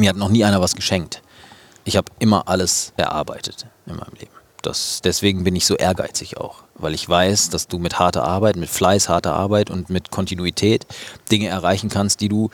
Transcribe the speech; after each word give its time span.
Mir 0.00 0.08
hat 0.08 0.16
noch 0.16 0.30
nie 0.30 0.44
einer 0.44 0.62
was 0.62 0.74
geschenkt. 0.74 1.20
Ich 1.84 1.94
habe 1.98 2.10
immer 2.20 2.48
alles 2.48 2.94
erarbeitet 2.96 3.66
in 3.84 3.96
meinem 3.96 4.14
Leben. 4.18 4.32
Das, 4.62 5.02
deswegen 5.04 5.44
bin 5.44 5.54
ich 5.54 5.66
so 5.66 5.76
ehrgeizig 5.76 6.38
auch, 6.38 6.62
weil 6.74 6.94
ich 6.94 7.06
weiß, 7.06 7.50
dass 7.50 7.68
du 7.68 7.78
mit 7.78 7.98
harter 7.98 8.24
Arbeit, 8.24 8.56
mit 8.56 8.70
Fleiß, 8.70 9.10
harter 9.10 9.34
Arbeit 9.34 9.68
und 9.68 9.90
mit 9.90 10.10
Kontinuität 10.10 10.86
Dinge 11.30 11.48
erreichen 11.48 11.90
kannst, 11.90 12.22
die 12.22 12.30
du, 12.30 12.48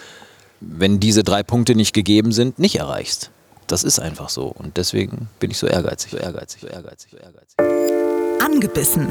wenn 0.61 0.99
diese 0.99 1.23
drei 1.23 1.45
Punkte 1.45 1.77
nicht 1.77 1.93
gegeben 1.93 2.33
sind, 2.33 2.59
nicht 2.59 2.81
erreichst. 2.81 3.31
Das 3.69 3.85
ist 3.85 4.01
einfach 4.01 4.29
so 4.29 4.47
und 4.47 4.77
deswegen 4.77 5.29
bin 5.39 5.53
ich 5.53 5.59
so 5.59 5.69
ehrgeizig, 5.69 6.11
so 6.11 6.17
ehrgeizig, 6.17 6.63
so 6.63 6.67
ehrgeizig, 6.67 7.11
so 7.13 7.17
ehrgeizig. 7.17 8.45
Angebissen. 8.45 9.07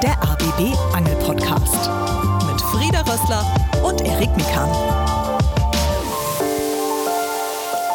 Der 0.00 0.22
ABB 0.22 0.76
Rössler 3.24 3.82
und 3.82 4.02
Erik 4.02 4.36
Mikan. 4.36 4.70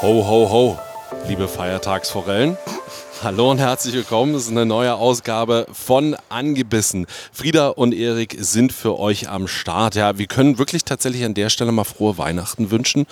Ho, 0.02 0.26
ho, 0.28 0.50
ho, 0.50 0.80
liebe 1.28 1.48
Feiertagsforellen. 1.48 2.58
Hallo 3.24 3.52
und 3.52 3.60
herzlich 3.60 3.94
willkommen. 3.94 4.34
Es 4.34 4.46
ist 4.46 4.52
eine 4.52 4.66
neue 4.66 4.96
Ausgabe 4.96 5.68
von 5.72 6.16
Angebissen. 6.30 7.06
Frieda 7.32 7.68
und 7.68 7.94
Erik 7.94 8.38
sind 8.40 8.74
für 8.74 8.98
euch 8.98 9.30
am 9.30 9.48
Start. 9.48 9.94
Ja, 9.94 10.18
wir 10.18 10.26
können 10.26 10.58
wirklich 10.58 10.84
tatsächlich 10.84 11.24
an 11.24 11.36
der 11.36 11.52
Stelle 11.52 11.72
mal 11.72 11.84
frohe 11.84 12.18
Weihnachten 12.18 12.72
wünschen 12.72 13.06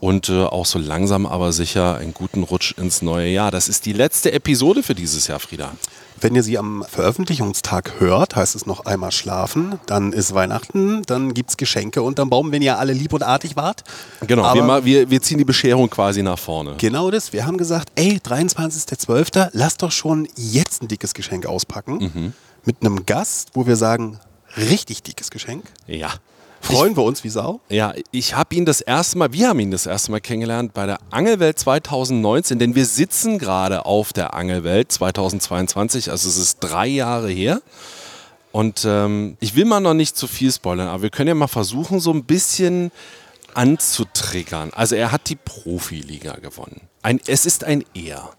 und 0.00 0.28
äh, 0.28 0.42
auch 0.42 0.66
so 0.66 0.80
langsam 0.80 1.24
aber 1.24 1.52
sicher 1.52 1.98
einen 1.98 2.14
guten 2.14 2.42
Rutsch 2.42 2.74
ins 2.78 3.00
neue 3.00 3.28
Jahr. 3.28 3.52
Das 3.52 3.68
ist 3.68 3.86
die 3.86 3.92
letzte 3.92 4.32
Episode 4.32 4.82
für 4.82 4.96
dieses 4.96 5.28
Jahr, 5.28 5.38
Frieda. 5.38 5.70
Wenn 6.20 6.34
ihr 6.34 6.42
sie 6.42 6.58
am 6.58 6.84
Veröffentlichungstag 6.86 7.98
hört, 7.98 8.36
heißt 8.36 8.54
es 8.54 8.66
noch 8.66 8.84
einmal 8.84 9.10
schlafen, 9.10 9.80
dann 9.86 10.12
ist 10.12 10.34
Weihnachten, 10.34 11.02
dann 11.06 11.32
gibt 11.32 11.50
es 11.50 11.56
Geschenke 11.56 12.02
unterm 12.02 12.28
Baum, 12.28 12.52
wenn 12.52 12.60
ihr 12.60 12.78
alle 12.78 12.92
lieb 12.92 13.12
und 13.14 13.22
artig 13.22 13.56
wart. 13.56 13.84
Genau, 14.26 14.54
wir, 14.54 14.84
wir, 14.84 15.10
wir 15.10 15.22
ziehen 15.22 15.38
die 15.38 15.44
Bescherung 15.44 15.88
quasi 15.88 16.22
nach 16.22 16.38
vorne. 16.38 16.74
Genau 16.76 17.10
das, 17.10 17.32
wir 17.32 17.46
haben 17.46 17.56
gesagt, 17.56 17.90
ey, 17.94 18.20
23.12., 18.22 19.48
lass 19.52 19.78
doch 19.78 19.92
schon 19.92 20.28
jetzt 20.36 20.82
ein 20.82 20.88
dickes 20.88 21.14
Geschenk 21.14 21.46
auspacken. 21.46 22.34
Mit 22.64 22.76
einem 22.82 23.06
Gast, 23.06 23.50
wo 23.54 23.66
wir 23.66 23.76
sagen, 23.76 24.20
richtig 24.56 25.02
dickes 25.02 25.30
Geschenk. 25.30 25.64
Ja. 25.86 26.10
Freuen 26.60 26.96
wir 26.96 27.02
uns 27.02 27.24
wie 27.24 27.30
Sau. 27.30 27.60
Ja, 27.68 27.94
ich 28.10 28.34
habe 28.34 28.54
ihn 28.54 28.64
das 28.64 28.80
erste 28.80 29.18
Mal, 29.18 29.32
wir 29.32 29.48
haben 29.48 29.60
ihn 29.60 29.70
das 29.70 29.86
erste 29.86 30.10
Mal 30.10 30.20
kennengelernt 30.20 30.74
bei 30.74 30.86
der 30.86 30.98
Angelwelt 31.10 31.58
2019, 31.58 32.58
denn 32.58 32.74
wir 32.74 32.86
sitzen 32.86 33.38
gerade 33.38 33.86
auf 33.86 34.12
der 34.12 34.34
Angelwelt 34.34 34.92
2022, 34.92 36.10
also 36.10 36.28
es 36.28 36.36
ist 36.36 36.58
drei 36.60 36.86
Jahre 36.86 37.30
her. 37.30 37.62
Und 38.52 38.84
ähm, 38.84 39.36
ich 39.40 39.54
will 39.54 39.64
mal 39.64 39.80
noch 39.80 39.94
nicht 39.94 40.16
zu 40.16 40.26
viel 40.26 40.52
spoilern, 40.52 40.88
aber 40.88 41.02
wir 41.02 41.10
können 41.10 41.28
ja 41.28 41.34
mal 41.34 41.46
versuchen, 41.46 42.00
so 42.00 42.12
ein 42.12 42.24
bisschen 42.24 42.90
anzutriggern. 43.54 44.70
Also 44.74 44.96
er 44.96 45.12
hat 45.12 45.28
die 45.28 45.36
Profiliga 45.36 46.34
gewonnen. 46.34 46.82
Ein, 47.02 47.20
es 47.26 47.46
ist 47.46 47.64
ein 47.64 47.84
Er. 47.94 48.30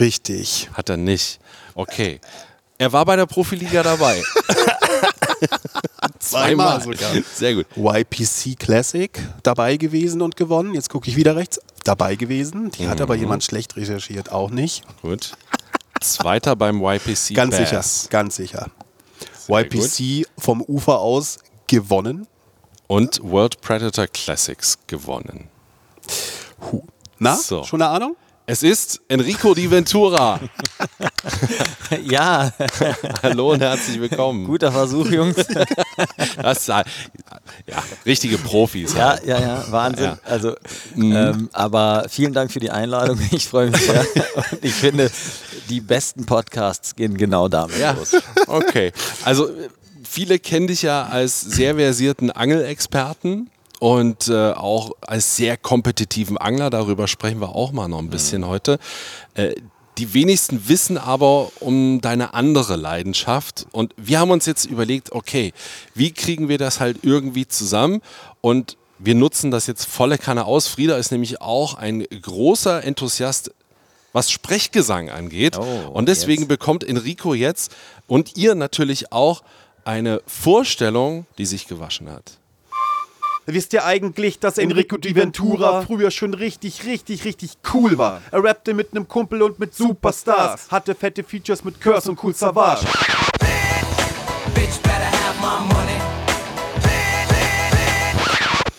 Richtig. 0.00 0.68
Hat 0.74 0.88
er 0.88 0.96
nicht. 0.96 1.40
Okay. 1.74 2.20
Er 2.78 2.92
war 2.92 3.04
bei 3.04 3.16
der 3.16 3.26
Profiliga 3.26 3.82
dabei. 3.82 4.22
Zweimal 6.40 6.80
sogar. 6.82 7.10
Sehr 7.34 7.54
gut. 7.54 7.66
YPC 7.76 8.58
Classic 8.58 9.10
dabei 9.42 9.76
gewesen 9.76 10.22
und 10.22 10.36
gewonnen. 10.36 10.74
Jetzt 10.74 10.90
gucke 10.90 11.08
ich 11.08 11.16
wieder 11.16 11.36
rechts. 11.36 11.60
Dabei 11.84 12.16
gewesen. 12.16 12.70
Die 12.72 12.88
hat 12.88 12.98
Mhm. 12.98 13.02
aber 13.02 13.14
jemand 13.14 13.44
schlecht 13.44 13.76
recherchiert, 13.76 14.32
auch 14.32 14.50
nicht. 14.50 14.82
Gut. 15.02 15.32
Zweiter 16.00 16.56
beim 16.56 16.82
YPC 16.82 17.34
Ganz 17.34 17.56
Bass. 17.56 17.68
sicher, 17.70 18.08
ganz 18.10 18.36
sicher. 18.36 18.70
Sehr 19.46 19.60
YPC 19.60 20.26
vom 20.38 20.62
Ufer 20.62 20.98
aus 21.00 21.38
gewonnen. 21.66 22.26
und 22.86 23.20
World 23.22 23.60
Predator 23.62 24.06
Classics 24.06 24.78
gewonnen. 24.86 25.48
Na, 27.18 27.36
So. 27.36 27.62
schon 27.64 27.80
eine 27.80 27.90
Ahnung? 27.90 28.16
Es 28.46 28.62
ist 28.62 29.00
Enrico 29.08 29.54
Di 29.54 29.70
Ventura. 29.70 30.38
Ja, 32.02 32.52
Hallo 33.22 33.52
und 33.52 33.60
herzlich 33.60 34.00
willkommen. 34.00 34.46
guter 34.46 34.72
Versuch, 34.72 35.06
Jungs. 35.10 35.36
Das, 36.42 36.66
ja, 36.66 36.82
richtige 38.04 38.36
Profis. 38.38 38.94
Ja, 38.94 39.16
ja, 39.24 39.38
ja, 39.38 39.64
Wahnsinn. 39.70 40.04
Ja. 40.06 40.18
Also, 40.24 40.54
ähm, 40.96 41.48
aber 41.52 42.06
vielen 42.08 42.32
Dank 42.32 42.50
für 42.50 42.58
die 42.58 42.70
Einladung. 42.70 43.20
Ich 43.30 43.46
freue 43.48 43.70
mich 43.70 43.80
sehr. 43.82 44.00
Und 44.50 44.64
ich 44.64 44.74
finde, 44.74 45.10
die 45.68 45.80
besten 45.80 46.26
Podcasts 46.26 46.96
gehen 46.96 47.16
genau 47.16 47.48
damit 47.48 47.78
Ja, 47.78 47.92
los. 47.92 48.12
okay. 48.48 48.92
Also 49.24 49.50
viele 50.02 50.38
kennen 50.40 50.66
dich 50.66 50.82
ja 50.82 51.06
als 51.06 51.40
sehr 51.40 51.76
versierten 51.76 52.30
Angelexperten 52.30 53.50
und 53.84 54.28
äh, 54.28 54.52
auch 54.52 54.92
als 55.02 55.36
sehr 55.36 55.58
kompetitiven 55.58 56.38
Angler. 56.38 56.70
Darüber 56.70 57.06
sprechen 57.06 57.42
wir 57.42 57.50
auch 57.50 57.70
mal 57.70 57.86
noch 57.86 57.98
ein 57.98 58.08
bisschen 58.08 58.46
heute. 58.46 58.78
Äh, 59.34 59.56
die 59.98 60.14
wenigsten 60.14 60.70
wissen 60.70 60.96
aber 60.96 61.52
um 61.60 62.00
deine 62.00 62.32
andere 62.32 62.76
Leidenschaft. 62.76 63.66
Und 63.72 63.92
wir 63.98 64.20
haben 64.20 64.30
uns 64.30 64.46
jetzt 64.46 64.64
überlegt, 64.64 65.12
okay, 65.12 65.52
wie 65.94 66.12
kriegen 66.12 66.48
wir 66.48 66.56
das 66.56 66.80
halt 66.80 67.00
irgendwie 67.02 67.46
zusammen? 67.46 68.00
Und 68.40 68.78
wir 68.98 69.14
nutzen 69.14 69.50
das 69.50 69.66
jetzt 69.66 69.84
volle 69.84 70.16
Kanne 70.16 70.46
aus. 70.46 70.66
Frieda 70.66 70.96
ist 70.96 71.12
nämlich 71.12 71.42
auch 71.42 71.74
ein 71.74 72.06
großer 72.22 72.82
Enthusiast 72.84 73.52
was 74.14 74.30
Sprechgesang 74.30 75.10
angeht. 75.10 75.58
Oh, 75.58 75.90
und 75.92 76.08
deswegen 76.08 76.44
jetzt. 76.44 76.48
bekommt 76.48 76.84
Enrico 76.84 77.34
jetzt 77.34 77.70
und 78.06 78.38
ihr 78.38 78.54
natürlich 78.54 79.12
auch 79.12 79.42
eine 79.84 80.22
Vorstellung, 80.26 81.26
die 81.36 81.44
sich 81.44 81.66
gewaschen 81.66 82.10
hat. 82.10 82.38
Wisst 83.46 83.74
ihr 83.74 83.84
eigentlich, 83.84 84.38
dass 84.38 84.56
Enrico 84.56 84.96
Di 84.96 85.14
Ventura 85.14 85.82
früher 85.82 86.10
schon 86.10 86.32
richtig, 86.32 86.86
richtig, 86.86 87.26
richtig 87.26 87.58
cool 87.74 87.98
war? 87.98 88.22
Er 88.30 88.42
rappte 88.42 88.72
mit 88.72 88.92
einem 88.92 89.06
Kumpel 89.06 89.42
und 89.42 89.58
mit 89.58 89.74
Superstars, 89.74 90.70
hatte 90.70 90.94
fette 90.94 91.22
Features 91.22 91.62
mit 91.62 91.78
Curse 91.78 92.10
und 92.10 92.24
Cool 92.24 92.34
Savage. 92.34 92.86
Bitch 94.54 94.80
better 94.82 95.10
have 95.10 95.38
my 95.40 95.74
money. 95.74 95.92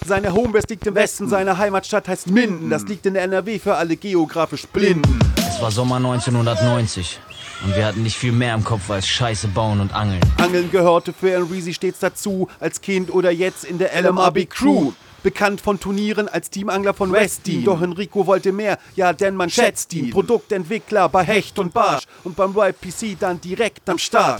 Seine 0.03 0.33
Homebase 0.33 0.67
liegt 0.69 0.87
im 0.87 0.95
Westen, 0.95 1.29
seine 1.29 1.57
Heimatstadt 1.59 2.07
heißt 2.07 2.31
Minden. 2.31 2.71
Das 2.71 2.87
liegt 2.87 3.05
in 3.05 3.15
NRW 3.15 3.59
für 3.59 3.75
alle 3.75 3.95
geografisch 3.95 4.65
Blinden. 4.67 5.19
Es 5.37 5.61
war 5.61 5.69
Sommer 5.69 5.97
1990 5.97 7.19
und 7.63 7.75
wir 7.75 7.85
hatten 7.85 8.03
nicht 8.03 8.17
viel 8.17 8.31
mehr 8.31 8.53
im 8.53 8.63
Kopf 8.63 8.89
als 8.89 9.07
Scheiße 9.07 9.47
bauen 9.49 9.79
und 9.79 9.93
angeln. 9.93 10.21
Angeln 10.37 10.71
gehörte 10.71 11.13
für 11.13 11.31
Enrizi 11.33 11.73
stets 11.73 11.99
dazu, 11.99 12.47
als 12.59 12.81
Kind 12.81 13.13
oder 13.13 13.31
jetzt 13.31 13.63
in 13.63 13.77
der 13.77 13.91
LMAB 14.01 14.49
Crew. 14.49 14.91
Bekannt 15.23 15.59
von 15.59 15.79
Turnieren 15.79 16.27
als 16.27 16.51
Teamangler 16.51 16.93
von 16.93 17.11
Westy. 17.11 17.63
Doch 17.63 17.81
Enrico 17.81 18.27
wollte 18.27 18.51
mehr, 18.51 18.77
ja, 18.95 19.11
denn 19.11 19.35
man 19.35 19.49
schätzt 19.49 19.91
ihn. 19.95 20.11
Produktentwickler 20.11 21.09
bei 21.09 21.23
Hecht 21.23 21.57
und 21.57 21.73
Barsch 21.73 22.03
und 22.23 22.35
beim 22.35 22.55
YPC 22.55 23.17
dann 23.19 23.41
direkt 23.41 23.89
am 23.89 23.97
Start. 23.97 24.39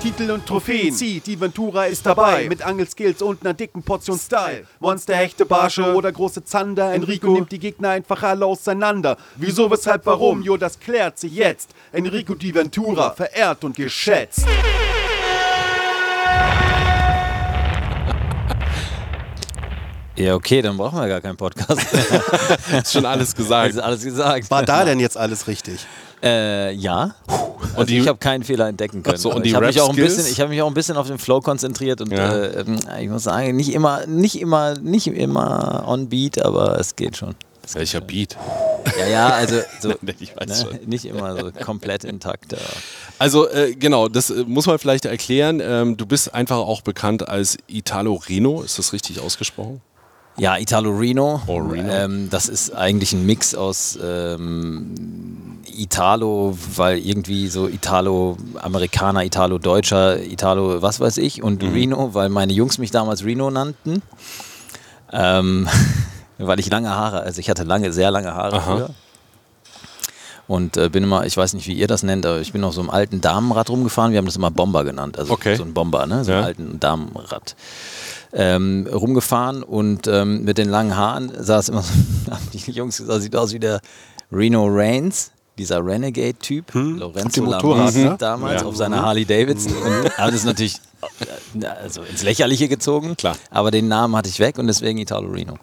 Titel 0.00 0.30
und 0.30 0.46
Trophäen. 0.46 0.94
Sie, 0.94 1.20
die 1.20 1.38
Ventura 1.38 1.84
ist 1.84 2.06
dabei. 2.06 2.48
Mit 2.48 2.62
Angelskills 2.62 3.20
und 3.20 3.42
einer 3.42 3.52
dicken 3.52 3.82
Portion 3.82 4.18
Style. 4.18 4.66
Monster, 4.78 5.14
Hechte, 5.14 5.44
Barsche 5.44 5.94
oder 5.94 6.10
große 6.10 6.42
Zander. 6.42 6.94
Enrico 6.94 7.28
nimmt 7.28 7.52
die 7.52 7.58
Gegner 7.58 7.90
einfach 7.90 8.22
alle 8.22 8.46
auseinander. 8.46 9.18
Wieso, 9.36 9.70
weshalb, 9.70 10.06
warum? 10.06 10.40
Jo, 10.42 10.56
das 10.56 10.80
klärt 10.80 11.18
sich 11.18 11.34
jetzt. 11.34 11.74
Enrico 11.92 12.34
Di 12.34 12.54
Ventura, 12.54 13.10
verehrt 13.10 13.62
und 13.62 13.76
geschätzt. 13.76 14.46
Ja, 20.16 20.34
okay, 20.34 20.62
dann 20.62 20.78
brauchen 20.78 20.98
wir 20.98 21.08
gar 21.08 21.20
keinen 21.20 21.36
Podcast. 21.36 21.78
Ist 22.72 22.92
schon 22.92 23.04
alles 23.04 23.34
gesagt. 23.34 23.74
ist 23.74 23.78
alles 23.78 24.02
gesagt. 24.02 24.50
War 24.50 24.64
da 24.64 24.86
denn 24.86 24.98
jetzt 24.98 25.18
alles 25.18 25.46
richtig? 25.46 25.86
Äh, 26.22 26.72
ja. 26.72 27.14
Also 27.76 27.84
die- 27.86 27.98
ich 27.98 28.08
habe 28.08 28.18
keinen 28.18 28.42
Fehler 28.44 28.68
entdecken 28.68 29.02
können. 29.02 29.16
So, 29.18 29.28
und 29.30 29.34
Aber 29.36 29.42
die 29.42 29.48
ich 29.50 29.54
habe 29.54 29.66
mich 29.66 29.80
auch 29.80 29.88
ein 29.90 29.96
bisschen, 29.96 30.26
ich 30.30 30.40
habe 30.40 30.50
mich 30.50 30.62
auch 30.62 30.66
ein 30.68 30.74
bisschen 30.74 30.96
auf 30.96 31.06
den 31.06 31.18
Flow 31.18 31.40
konzentriert 31.40 32.00
und 32.00 32.12
Ja. 32.12 32.32
äh, 32.36 32.60
ähm, 32.60 32.78
ich 33.00 33.08
muss 33.08 33.24
sagen, 33.24 33.54
nicht 33.56 33.72
immer, 33.72 34.06
nicht 34.06 34.40
immer, 34.40 34.78
nicht 34.78 35.06
immer 35.06 35.84
on 35.86 36.08
beat, 36.08 36.42
aber 36.44 36.78
es 36.78 36.96
geht 36.96 37.16
schon. 37.16 37.34
Es 37.62 37.72
geht 37.74 37.80
Welcher 37.80 37.98
schon. 37.98 38.06
Beat? 38.06 38.36
Ja, 38.98 39.06
ja, 39.06 39.28
also 39.28 39.60
so, 39.80 39.88
ne, 40.02 40.14
nicht 40.86 41.04
immer 41.04 41.36
so 41.38 41.50
komplett 41.64 42.04
intakt. 42.04 42.56
Also 43.18 43.48
äh, 43.50 43.74
genau, 43.74 44.08
das 44.08 44.30
äh, 44.30 44.44
muss 44.46 44.66
man 44.66 44.78
vielleicht 44.78 45.04
erklären. 45.04 45.60
Ähm, 45.62 45.96
du 45.96 46.06
bist 46.06 46.34
einfach 46.34 46.56
auch 46.56 46.80
bekannt 46.80 47.28
als 47.28 47.58
Italo 47.68 48.14
Reno. 48.14 48.62
Ist 48.62 48.78
das 48.78 48.92
richtig 48.92 49.20
ausgesprochen? 49.20 49.80
Ja, 50.40 50.56
Italo 50.56 50.90
Reno. 50.96 51.42
Oh, 51.46 51.58
Reno. 51.58 51.92
Ähm, 51.92 52.30
das 52.30 52.48
ist 52.48 52.74
eigentlich 52.74 53.12
ein 53.12 53.26
Mix 53.26 53.54
aus 53.54 53.98
ähm, 54.02 54.94
Italo, 55.76 56.56
weil 56.76 56.98
irgendwie 56.98 57.48
so 57.48 57.68
Italo-Amerikaner, 57.68 59.24
Italo-Deutscher, 59.24 60.22
Italo, 60.22 60.80
was 60.80 60.98
weiß 60.98 61.18
ich, 61.18 61.42
und 61.42 61.62
Mhm. 61.62 61.72
Reno, 61.72 62.14
weil 62.14 62.30
meine 62.30 62.54
Jungs 62.54 62.78
mich 62.78 62.90
damals 62.90 63.22
Reno 63.24 63.50
nannten. 63.50 64.00
Ähm, 65.12 65.68
weil 66.38 66.58
ich 66.58 66.70
lange 66.70 66.88
Haare, 66.88 67.20
also 67.20 67.38
ich 67.38 67.50
hatte 67.50 67.64
lange, 67.64 67.92
sehr 67.92 68.10
lange 68.10 68.34
Haare 68.34 68.56
Aha. 68.56 68.60
früher. 68.76 68.90
Und 70.48 70.76
äh, 70.78 70.88
bin 70.88 71.04
immer, 71.04 71.26
ich 71.26 71.36
weiß 71.36 71.52
nicht, 71.52 71.68
wie 71.68 71.74
ihr 71.74 71.86
das 71.86 72.02
nennt, 72.02 72.24
aber 72.26 72.40
ich 72.40 72.52
bin 72.52 72.64
auf 72.64 72.74
so 72.74 72.80
einem 72.80 72.90
alten 72.90 73.20
Damenrad 73.20 73.68
rumgefahren. 73.70 74.10
Wir 74.12 74.18
haben 74.18 74.26
das 74.26 74.36
immer 74.36 74.50
Bomber 74.50 74.84
genannt. 74.84 75.16
Also 75.18 75.34
Okay. 75.34 75.54
so 75.54 75.62
ein 75.64 75.74
Bomber, 75.74 76.06
ne? 76.06 76.24
So 76.24 76.32
Ja. 76.32 76.38
ein 76.38 76.44
alten 76.44 76.80
Damenrad. 76.80 77.54
Ähm, 78.32 78.86
rumgefahren 78.92 79.62
und 79.64 80.06
ähm, 80.06 80.44
mit 80.44 80.56
den 80.56 80.68
langen 80.68 80.96
Haaren 80.96 81.32
sah 81.36 81.58
es 81.58 81.68
immer 81.68 81.82
so, 81.82 81.92
haben 82.30 82.48
die 82.52 82.70
Jungs 82.70 82.98
gesagt, 82.98 83.22
sieht 83.22 83.34
aus 83.34 83.52
wie 83.52 83.58
der 83.58 83.80
Reno 84.30 84.66
Reigns, 84.68 85.32
dieser 85.58 85.84
Renegade-Typ, 85.84 86.68
Auf 86.68 86.74
Lorenzo 86.74 87.44
Lamas 87.44 87.94
ne? 87.96 88.14
damals 88.18 88.62
Ja. 88.62 88.68
auf 88.68 88.76
seiner 88.76 89.02
Harley 89.02 89.24
Davidson. 89.24 89.72
Und, 89.76 90.18
aber 90.18 90.30
das 90.30 90.36
ist 90.40 90.44
natürlich 90.46 90.76
äh, 91.60 91.66
also 91.66 92.02
ins 92.02 92.22
Lächerliche 92.22 92.68
gezogen. 92.68 93.16
Klar. 93.16 93.36
Aber 93.50 93.70
den 93.72 93.88
Namen 93.88 94.14
hatte 94.16 94.28
ich 94.28 94.38
weg 94.38 94.58
und 94.58 94.68
deswegen 94.68 94.98
Italo 94.98 95.28
Reno. 95.28 95.54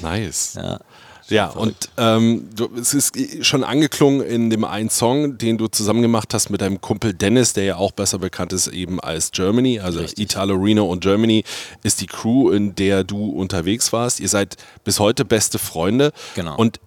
Nice. 0.00 0.54
Ja. 0.56 0.80
Ja, 1.28 1.48
und 1.48 1.74
ähm, 1.96 2.50
du, 2.54 2.68
es 2.76 2.92
ist 2.92 3.46
schon 3.46 3.64
angeklungen 3.64 4.20
in 4.20 4.50
dem 4.50 4.64
einen 4.64 4.90
Song, 4.90 5.38
den 5.38 5.56
du 5.56 5.68
zusammen 5.68 6.02
gemacht 6.02 6.34
hast 6.34 6.50
mit 6.50 6.60
deinem 6.60 6.80
Kumpel 6.80 7.14
Dennis, 7.14 7.54
der 7.54 7.64
ja 7.64 7.76
auch 7.76 7.92
besser 7.92 8.18
bekannt 8.18 8.52
ist 8.52 8.68
eben 8.68 9.00
als 9.00 9.30
Germany. 9.30 9.80
Also 9.80 10.00
Italo 10.16 10.54
Reno 10.54 10.84
und 10.84 11.00
Germany 11.00 11.44
ist 11.82 12.00
die 12.00 12.06
Crew, 12.06 12.50
in 12.50 12.74
der 12.74 13.04
du 13.04 13.30
unterwegs 13.30 13.92
warst. 13.92 14.20
Ihr 14.20 14.28
seid 14.28 14.56
bis 14.84 15.00
heute 15.00 15.24
beste 15.24 15.58
Freunde. 15.58 16.12
Genau. 16.34 16.56
Und 16.56 16.80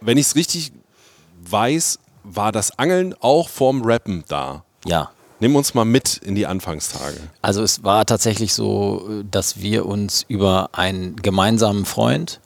wenn 0.00 0.16
ich 0.16 0.26
es 0.26 0.34
richtig 0.34 0.72
weiß, 1.42 1.98
war 2.24 2.52
das 2.52 2.78
Angeln 2.78 3.14
auch 3.20 3.48
vorm 3.48 3.82
Rappen 3.82 4.24
da. 4.28 4.64
Ja. 4.86 5.10
Nimm 5.40 5.54
uns 5.54 5.72
mal 5.74 5.84
mit 5.84 6.16
in 6.16 6.34
die 6.34 6.46
Anfangstage. 6.46 7.16
Also 7.42 7.62
es 7.62 7.84
war 7.84 8.04
tatsächlich 8.06 8.54
so, 8.54 9.22
dass 9.30 9.60
wir 9.60 9.86
uns 9.86 10.24
über 10.26 10.70
einen 10.72 11.14
gemeinsamen 11.16 11.84
Freund 11.84 12.40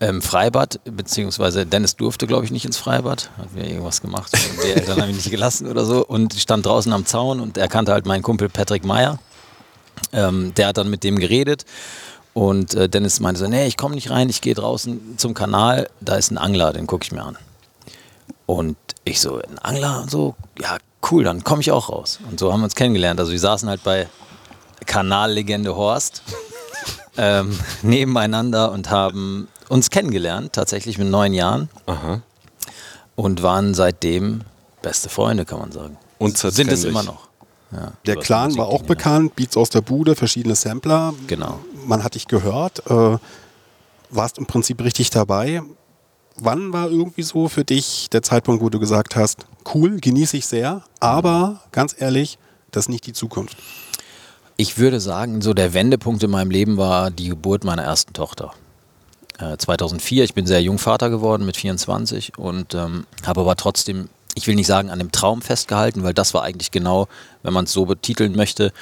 im 0.00 0.22
Freibad, 0.22 0.80
beziehungsweise 0.84 1.66
Dennis 1.66 1.94
durfte, 1.94 2.26
glaube 2.26 2.46
ich, 2.46 2.50
nicht 2.50 2.64
ins 2.64 2.78
Freibad, 2.78 3.30
hat 3.36 3.52
mir 3.52 3.68
irgendwas 3.68 4.00
gemacht, 4.00 4.32
die 4.64 4.70
Eltern 4.70 5.02
haben 5.02 5.10
ihn 5.10 5.16
nicht 5.16 5.30
gelassen 5.30 5.66
oder 5.66 5.84
so 5.84 6.04
und 6.06 6.34
stand 6.34 6.64
draußen 6.64 6.90
am 6.92 7.04
Zaun 7.04 7.38
und 7.38 7.58
er 7.58 7.68
kannte 7.68 7.92
halt 7.92 8.06
meinen 8.06 8.22
Kumpel 8.22 8.48
Patrick 8.48 8.84
Meyer. 8.84 9.18
Ähm, 10.12 10.54
der 10.54 10.68
hat 10.68 10.78
dann 10.78 10.88
mit 10.88 11.04
dem 11.04 11.18
geredet 11.18 11.66
und 12.32 12.74
äh, 12.74 12.88
Dennis 12.88 13.20
meinte 13.20 13.40
so, 13.40 13.46
nee, 13.46 13.66
ich 13.66 13.76
komme 13.76 13.94
nicht 13.94 14.10
rein, 14.10 14.30
ich 14.30 14.40
gehe 14.40 14.54
draußen 14.54 15.18
zum 15.18 15.34
Kanal, 15.34 15.90
da 16.00 16.16
ist 16.16 16.30
ein 16.30 16.38
Angler, 16.38 16.72
den 16.72 16.86
gucke 16.86 17.04
ich 17.04 17.12
mir 17.12 17.22
an. 17.22 17.36
Und 18.46 18.76
ich 19.04 19.20
so, 19.20 19.36
ein 19.36 19.58
Angler 19.58 20.00
und 20.00 20.10
so, 20.10 20.34
ja, 20.58 20.78
cool, 21.10 21.24
dann 21.24 21.44
komme 21.44 21.60
ich 21.60 21.70
auch 21.72 21.90
raus. 21.90 22.20
Und 22.30 22.40
so 22.40 22.52
haben 22.52 22.60
wir 22.60 22.64
uns 22.64 22.74
kennengelernt. 22.74 23.20
Also 23.20 23.32
wir 23.32 23.38
saßen 23.38 23.68
halt 23.68 23.84
bei 23.84 24.08
Kanallegende 24.86 25.76
Horst 25.76 26.22
ähm, 27.18 27.58
nebeneinander 27.82 28.72
und 28.72 28.90
haben 28.90 29.48
uns 29.70 29.90
kennengelernt, 29.90 30.52
tatsächlich 30.52 30.98
mit 30.98 31.08
neun 31.08 31.32
Jahren. 31.32 31.68
Und 33.16 33.42
waren 33.42 33.74
seitdem 33.74 34.42
beste 34.82 35.08
Freunde, 35.08 35.44
kann 35.44 35.58
man 35.58 35.72
sagen. 35.72 35.96
Sind 36.34 36.72
es 36.72 36.84
immer 36.84 37.02
noch. 37.02 37.28
Ja, 37.72 37.92
Der 38.04 38.16
Clan 38.16 38.46
Musik 38.46 38.58
war 38.58 38.66
auch 38.68 38.82
bekannt, 38.82 39.36
Beats 39.36 39.56
aus 39.56 39.70
der 39.70 39.80
Bude, 39.80 40.16
verschiedene 40.16 40.56
Sampler. 40.56 41.14
Genau. 41.28 41.60
Man 41.86 42.02
hat 42.02 42.16
dich 42.16 42.26
gehört, 42.26 42.82
äh, 42.90 43.18
warst 44.10 44.38
im 44.38 44.46
Prinzip 44.46 44.82
richtig 44.82 45.10
dabei. 45.10 45.62
Wann 46.36 46.72
war 46.72 46.90
irgendwie 46.90 47.22
so 47.22 47.48
für 47.48 47.64
dich 47.64 48.08
der 48.10 48.22
Zeitpunkt, 48.22 48.62
wo 48.62 48.70
du 48.70 48.80
gesagt 48.80 49.14
hast, 49.14 49.46
cool, 49.74 49.98
genieße 50.00 50.36
ich 50.36 50.46
sehr, 50.46 50.82
aber 50.98 51.60
ganz 51.70 51.94
ehrlich, 51.96 52.38
das 52.72 52.84
ist 52.84 52.88
nicht 52.88 53.06
die 53.06 53.12
Zukunft? 53.12 53.56
Ich 54.56 54.78
würde 54.78 55.00
sagen, 55.00 55.40
so 55.40 55.54
der 55.54 55.72
Wendepunkt 55.72 56.22
in 56.22 56.30
meinem 56.30 56.50
Leben 56.50 56.76
war 56.76 57.10
die 57.10 57.28
Geburt 57.28 57.64
meiner 57.64 57.82
ersten 57.82 58.14
Tochter. 58.14 58.52
Äh, 59.40 59.56
2004, 59.56 60.24
ich 60.24 60.34
bin 60.34 60.46
sehr 60.46 60.62
jung 60.62 60.78
Vater 60.78 61.10
geworden 61.10 61.46
mit 61.46 61.56
24 61.56 62.38
und 62.38 62.74
ähm, 62.74 63.06
habe 63.24 63.40
aber 63.40 63.56
trotzdem, 63.56 64.08
ich 64.34 64.46
will 64.46 64.54
nicht 64.54 64.66
sagen 64.66 64.90
an 64.90 64.98
dem 64.98 65.12
Traum 65.12 65.42
festgehalten, 65.42 66.02
weil 66.02 66.14
das 66.14 66.34
war 66.34 66.42
eigentlich 66.42 66.70
genau, 66.70 67.08
wenn 67.42 67.52
man 67.52 67.64
es 67.64 67.72
so 67.72 67.86
betiteln 67.86 68.36
möchte, 68.36 68.72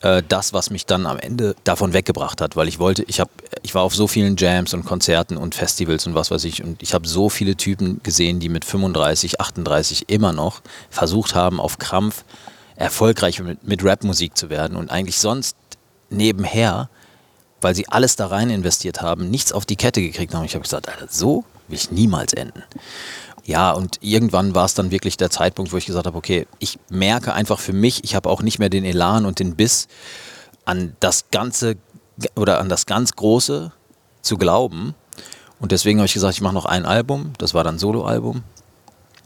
äh, 0.00 0.22
das, 0.28 0.52
was 0.52 0.70
mich 0.70 0.86
dann 0.86 1.06
am 1.06 1.18
Ende 1.18 1.54
davon 1.64 1.92
weggebracht 1.92 2.40
hat, 2.40 2.56
weil 2.56 2.68
ich 2.68 2.78
wollte, 2.78 3.04
ich 3.04 3.20
habe, 3.20 3.30
ich 3.62 3.74
war 3.74 3.82
auf 3.82 3.94
so 3.94 4.08
vielen 4.08 4.36
Jams 4.36 4.74
und 4.74 4.84
Konzerten 4.84 5.36
und 5.36 5.54
Festivals 5.54 6.06
und 6.06 6.14
was 6.14 6.30
weiß 6.30 6.44
ich 6.44 6.62
und 6.62 6.82
ich 6.82 6.92
habe 6.92 7.06
so 7.06 7.28
viele 7.28 7.56
Typen 7.56 8.02
gesehen, 8.02 8.40
die 8.40 8.48
mit 8.48 8.64
35, 8.64 9.40
38 9.40 10.08
immer 10.08 10.32
noch 10.32 10.60
versucht 10.90 11.34
haben, 11.34 11.60
auf 11.60 11.78
Krampf 11.78 12.24
erfolgreich 12.76 13.40
mit, 13.40 13.62
mit 13.62 13.84
Rapmusik 13.84 14.36
zu 14.36 14.50
werden 14.50 14.76
und 14.76 14.90
eigentlich 14.90 15.18
sonst 15.18 15.56
nebenher, 16.10 16.88
weil 17.64 17.74
sie 17.74 17.88
alles 17.88 18.14
da 18.14 18.26
rein 18.26 18.50
investiert 18.50 19.00
haben, 19.00 19.30
nichts 19.30 19.50
auf 19.50 19.64
die 19.64 19.76
Kette 19.76 20.02
gekriegt 20.02 20.34
haben. 20.34 20.44
Ich 20.44 20.54
habe 20.54 20.62
gesagt, 20.62 20.88
Alter, 20.88 21.06
so 21.08 21.44
will 21.66 21.78
ich 21.78 21.90
niemals 21.90 22.34
enden. 22.34 22.62
Ja, 23.46 23.72
und 23.72 23.98
irgendwann 24.02 24.54
war 24.54 24.66
es 24.66 24.74
dann 24.74 24.90
wirklich 24.90 25.16
der 25.16 25.30
Zeitpunkt, 25.30 25.72
wo 25.72 25.78
ich 25.78 25.86
gesagt 25.86 26.06
habe, 26.06 26.16
okay, 26.16 26.46
ich 26.58 26.78
merke 26.90 27.32
einfach 27.32 27.58
für 27.58 27.72
mich, 27.72 28.04
ich 28.04 28.14
habe 28.14 28.28
auch 28.28 28.42
nicht 28.42 28.58
mehr 28.58 28.68
den 28.68 28.84
Elan 28.84 29.24
und 29.24 29.38
den 29.38 29.56
Biss, 29.56 29.88
an 30.66 30.94
das 31.00 31.30
Ganze 31.30 31.76
oder 32.36 32.60
an 32.60 32.68
das 32.68 32.86
ganz 32.86 33.16
Große 33.16 33.72
zu 34.20 34.36
glauben. 34.36 34.94
Und 35.58 35.72
deswegen 35.72 35.98
habe 35.98 36.06
ich 36.06 36.14
gesagt, 36.14 36.34
ich 36.34 36.40
mache 36.42 36.54
noch 36.54 36.66
ein 36.66 36.84
Album, 36.84 37.32
das 37.38 37.54
war 37.54 37.64
dann 37.64 37.78
Soloalbum. 37.78 38.42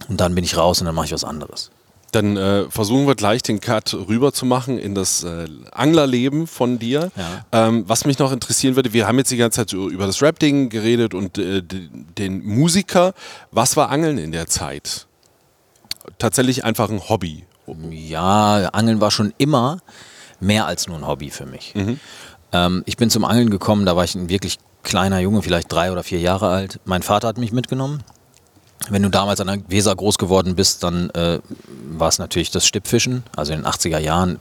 Und 0.09 0.21
dann 0.21 0.35
bin 0.35 0.45
ich 0.45 0.57
raus 0.57 0.81
und 0.81 0.87
dann 0.87 0.95
mache 0.95 1.07
ich 1.07 1.13
was 1.13 1.25
anderes. 1.25 1.71
Dann 2.13 2.37
äh, 2.37 2.71
versuchen 2.71 3.07
wir 3.07 3.15
gleich 3.15 3.43
den 3.43 3.61
Cut 3.61 3.93
rüber 3.93 4.33
zu 4.33 4.47
machen 4.47 4.79
in 4.79 4.95
das 4.95 5.25
äh, 5.25 5.47
Anglerleben 5.73 6.47
von 6.47 6.79
dir. 6.79 7.11
Ja. 7.17 7.45
Ähm, 7.69 7.85
was 7.87 8.07
mich 8.07 8.19
noch 8.19 8.33
interessieren 8.33 8.77
würde, 8.77 8.93
wir 8.93 9.07
haben 9.07 9.19
jetzt 9.19 9.31
die 9.31 9.37
ganze 9.37 9.67
Zeit 9.67 9.73
über 9.75 10.07
das 10.07 10.23
Rap-Ding 10.23 10.71
geredet 10.71 11.13
und 11.13 11.37
äh, 11.37 11.63
den 11.63 12.45
Musiker. 12.45 13.13
Was 13.51 13.77
war 13.77 13.91
Angeln 13.91 14.17
in 14.17 14.33
der 14.33 14.47
Zeit? 14.47 15.07
Tatsächlich 16.19 16.65
einfach 16.65 16.89
ein 16.89 17.09
Hobby. 17.09 17.45
Ja, 17.91 18.71
Angeln 18.73 19.01
war 19.01 19.11
schon 19.11 19.35
immer 19.37 19.79
mehr 20.41 20.67
als 20.67 20.89
nur 20.89 20.97
ein 20.97 21.07
Hobby 21.07 21.29
für 21.31 21.45
mich. 21.45 21.75
Ähm, 22.53 22.83
ich 22.87 22.97
bin 22.97 23.11
zum 23.11 23.25
Angeln 23.25 23.51
gekommen, 23.51 23.85
da 23.85 23.97
war 23.97 24.05
ich 24.05 24.15
ein 24.15 24.31
wirklich 24.31 24.59
kleiner 24.83 25.19
Junge, 25.19 25.43
vielleicht 25.43 25.71
drei 25.71 25.93
oder 25.93 26.03
vier 26.03 26.21
Jahre 26.21 26.49
alt. 26.49 26.81
Mein 26.87 27.03
Vater 27.03 27.29
hat 27.29 27.37
mich 27.37 27.53
mitgenommen. 27.53 28.03
Wenn 28.91 29.03
du 29.03 29.11
damals 29.11 29.41
an 29.41 29.49
der 29.49 29.59
Weser 29.69 29.95
groß 29.95 30.19
geworden 30.19 30.55
bist, 30.55 30.83
dann 30.83 31.11
äh, 31.11 31.41
war 31.91 32.09
es 32.09 32.19
natürlich 32.19 32.51
das 32.51 32.67
Stippfischen. 32.67 33.25
Also 33.37 33.53
in 33.53 33.63
den 33.63 33.67
80er 33.67 33.99
Jahren, 33.99 34.39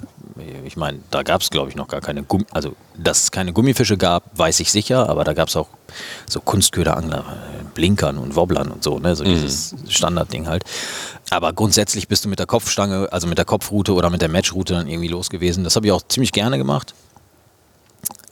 ich 0.63 0.77
meine, 0.77 0.99
da 1.11 1.23
gab 1.23 1.41
es 1.41 1.49
glaube 1.49 1.69
ich 1.69 1.75
noch 1.75 1.87
gar 1.87 2.01
keine 2.01 2.23
Gummi, 2.23 2.45
also 2.51 2.75
dass 2.95 3.23
es 3.23 3.31
keine 3.31 3.51
Gummifische 3.51 3.97
gab, 3.97 4.23
weiß 4.37 4.59
ich 4.59 4.71
sicher, 4.71 5.09
aber 5.09 5.23
da 5.23 5.33
gab 5.33 5.49
es 5.49 5.55
auch 5.55 5.67
so 6.29 6.39
Kunstköderangler, 6.39 7.19
äh, 7.19 7.63
Blinkern 7.73 8.17
und 8.17 8.35
Wobblern 8.35 8.71
und 8.71 8.83
so, 8.83 8.99
ne? 8.99 9.15
so 9.15 9.23
dieses 9.23 9.75
Standardding 9.89 10.47
halt. 10.47 10.63
Aber 11.29 11.51
grundsätzlich 11.51 12.07
bist 12.07 12.25
du 12.25 12.29
mit 12.29 12.39
der 12.39 12.45
Kopfstange, 12.45 13.09
also 13.11 13.27
mit 13.27 13.37
der 13.37 13.45
Kopfrute 13.45 13.93
oder 13.93 14.09
mit 14.09 14.21
der 14.21 14.29
Matchroute 14.29 14.75
dann 14.75 14.87
irgendwie 14.87 15.09
los 15.09 15.29
gewesen. 15.29 15.63
Das 15.63 15.75
habe 15.75 15.87
ich 15.87 15.91
auch 15.91 16.01
ziemlich 16.07 16.31
gerne 16.31 16.57
gemacht, 16.57 16.93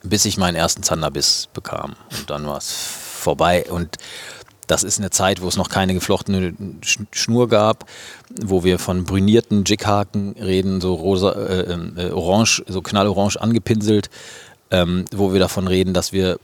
bis 0.02 0.24
ich 0.24 0.38
meinen 0.38 0.54
ersten 0.54 0.82
Zanderbiss 0.82 1.48
bekam. 1.52 1.94
Und 2.16 2.30
dann 2.30 2.46
war 2.46 2.58
es 2.58 2.72
vorbei. 2.72 3.66
Und 3.68 3.96
das 4.66 4.82
ist 4.82 4.98
eine 4.98 5.10
Zeit, 5.10 5.40
wo 5.42 5.48
es 5.48 5.56
noch 5.56 5.68
keine 5.68 5.94
geflochtene 5.94 6.52
Sch- 6.82 7.06
Schnur 7.12 7.48
gab, 7.48 7.86
wo 8.42 8.64
wir 8.64 8.78
von 8.78 9.04
brünierten 9.04 9.64
Jighaken 9.64 10.32
reden, 10.40 10.80
so 10.80 10.94
rosa, 10.94 11.32
äh, 11.32 11.72
äh, 11.96 12.10
orange, 12.10 12.62
so 12.66 12.82
knallorange 12.82 13.40
angepinselt, 13.40 14.10
ähm, 14.70 15.04
wo 15.14 15.32
wir 15.32 15.38
davon 15.40 15.68
reden, 15.68 15.94
dass 15.94 16.12
wir 16.12 16.38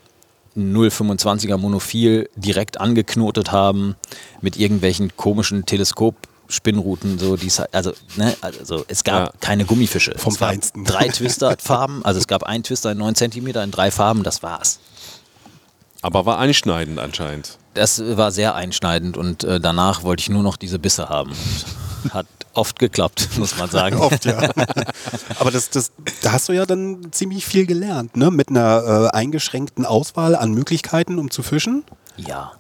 0,25er 0.57 1.57
Monophil 1.57 2.29
direkt 2.37 2.79
angeknotet 2.81 3.51
haben 3.53 3.97
mit 4.43 4.57
irgendwelchen 4.59 5.17
komischen 5.17 5.65
Teleskop-Spinnruten, 5.67 7.19
so 7.19 7.37
die's 7.37 7.59
halt- 7.59 7.73
also 7.75 7.93
ne, 8.17 8.37
also 8.43 8.85
es 8.87 9.03
gab 9.03 9.27
Ja. 9.29 9.33
keine 9.41 9.65
Gummifische. 9.65 10.13
Vom 10.19 10.35
es 10.35 10.39
gab 10.39 10.51
Feinsten. 10.51 10.85
drei 10.85 11.09
Twister-Farben, 11.09 12.05
also 12.05 12.21
es 12.21 12.27
gab 12.29 12.43
einen 12.45 12.63
Twister 12.65 12.93
in 12.93 12.99
9 12.99 13.15
cm 13.15 13.47
in 13.49 13.71
drei 13.71 13.91
Farben, 13.91 14.23
das 14.23 14.43
war's. 14.43 14.79
Aber 16.03 16.27
war 16.27 16.39
einschneidend 16.39 16.99
anscheinend. 16.99 17.59
Das 17.75 18.03
war 18.17 18.31
sehr 18.31 18.55
einschneidend 18.55 19.17
und 19.17 19.45
äh, 19.45 19.61
danach 19.61 20.03
wollte 20.03 20.21
ich 20.21 20.29
nur 20.29 20.43
noch 20.43 20.57
diese 20.57 20.79
Bisse 20.79 21.09
haben. 21.09 21.33
Hat 22.11 22.27
oft 22.55 22.79
geklappt, 22.79 23.29
muss 23.39 23.57
man 23.57 23.71
sagen. 23.71 23.97
Oft, 24.01 24.25
ja. 24.25 24.51
Aber 25.39 25.51
das, 25.51 25.71
das, 25.71 25.93
da 26.23 26.33
hast 26.33 26.49
du 26.49 26.53
ja 26.53 26.67
dann 26.67 27.13
ziemlich 27.13 27.47
viel 27.47 27.67
gelernt, 27.67 28.17
ne? 28.17 28.31
Mit 28.31 28.51
einer 28.51 29.11
äh, 29.13 29.17
eingeschränkten 29.17 29.87
Auswahl 29.87 30.35
an 30.35 30.53
Möglichkeiten, 30.53 31.19
um 31.19 31.31
zu 31.31 31.43
fischen. 31.43 31.85
Ja. 32.17 32.53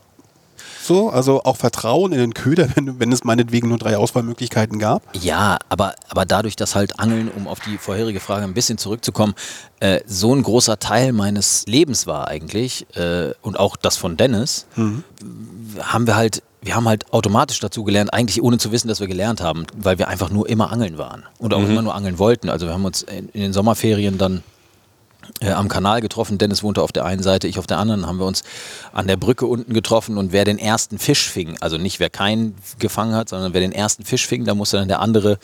So, 0.83 1.11
also 1.11 1.45
auch 1.45 1.57
Vertrauen 1.57 2.13
in 2.13 2.19
den 2.19 2.35
Köder, 2.35 2.69
wenn, 2.75 2.99
wenn 2.99 3.13
es 3.13 3.23
meinetwegen 3.23 3.69
nur 3.69 3.79
drei 3.79 3.97
Auswahlmöglichkeiten 3.97 4.79
gab. 4.79 5.03
Ja, 5.15 5.59
aber, 5.69 5.95
aber 6.09 6.27
dadurch, 6.27 6.57
dass 6.57 6.75
halt 6.75 6.99
Angeln, 6.99 7.31
um 7.31 7.47
auf 7.47 7.61
die 7.61 7.79
vorherige 7.79 8.19
Frage 8.19 8.45
ein 8.45 8.55
bisschen 8.55 8.79
zurückzukommen, 8.79 9.35
äh, 9.81 10.01
so 10.07 10.35
ein 10.35 10.43
großer 10.43 10.79
Teil 10.79 11.13
meines 11.13 11.65
Lebens 11.67 12.07
war 12.07 12.29
eigentlich 12.29 12.87
äh, 12.97 13.33
und 13.43 13.59
auch 13.59 13.77
das 13.77 13.97
von 13.97 14.17
Dennis, 14.17 14.67
haben 15.81 16.07
wir 16.07 16.17
halt, 16.17 16.43
wir 16.61 16.75
haben 16.75 16.89
halt 16.89 17.13
automatisch 17.13 17.61
dazu 17.61 17.85
gelernt, 17.85 18.13
eigentlich 18.13 18.43
ohne 18.43 18.59
zu 18.59 18.73
wissen, 18.73 18.89
dass 18.89 19.01
wir 19.01 19.07
gelernt 19.07 19.41
haben, 19.41 19.67
weil 19.77 19.99
wir 19.99 20.09
einfach 20.09 20.31
nur 20.31 20.49
immer 20.49 20.73
angeln 20.73 20.99
waren 20.99 21.25
und 21.39 21.55
auch 21.55 21.63
immer 21.63 21.83
nur 21.83 21.95
angeln 21.95 22.19
wollten. 22.19 22.49
Also 22.49 22.67
wir 22.67 22.73
haben 22.73 22.85
uns 22.85 23.03
in 23.03 23.29
den 23.33 23.53
Sommerferien 23.53 24.19
dann 24.19 24.43
äh, 25.41 25.51
am 25.53 25.69
Kanal 25.69 26.01
getroffen. 26.01 26.39
Dennis 26.39 26.63
wohnte 26.63 26.83
auf 26.83 26.93
der 26.93 27.05
einen 27.05 27.23
Seite, 27.23 27.49
ich 27.49 27.59
auf 27.59 27.67
der 27.67 27.79
anderen. 27.79 28.07
Haben 28.07 28.19
wir 28.19 28.27
uns 28.27 28.43
an 28.93 29.07
der 29.07 29.17
Brücke 29.17 29.47
unten 29.47 29.73
getroffen 29.75 30.19
und 30.19 30.33
wer 30.33 30.45
den 30.45 30.59
ersten 30.59 30.99
Fisch 30.99 31.29
fing, 31.29 31.57
also 31.61 31.79
nicht 31.79 32.01
wer 32.01 32.11
keinen 32.11 32.55
gefangen 32.79 33.15
hat, 33.15 33.29
sondern 33.29 33.55
wer 33.55 33.61
den 33.61 33.73
ersten 33.73 34.05
Fisch 34.05 34.27
fing, 34.27 34.45
da 34.45 34.55
musste 34.55 34.77
dann 34.79 34.89
der 34.89 35.01
andere 35.01 35.39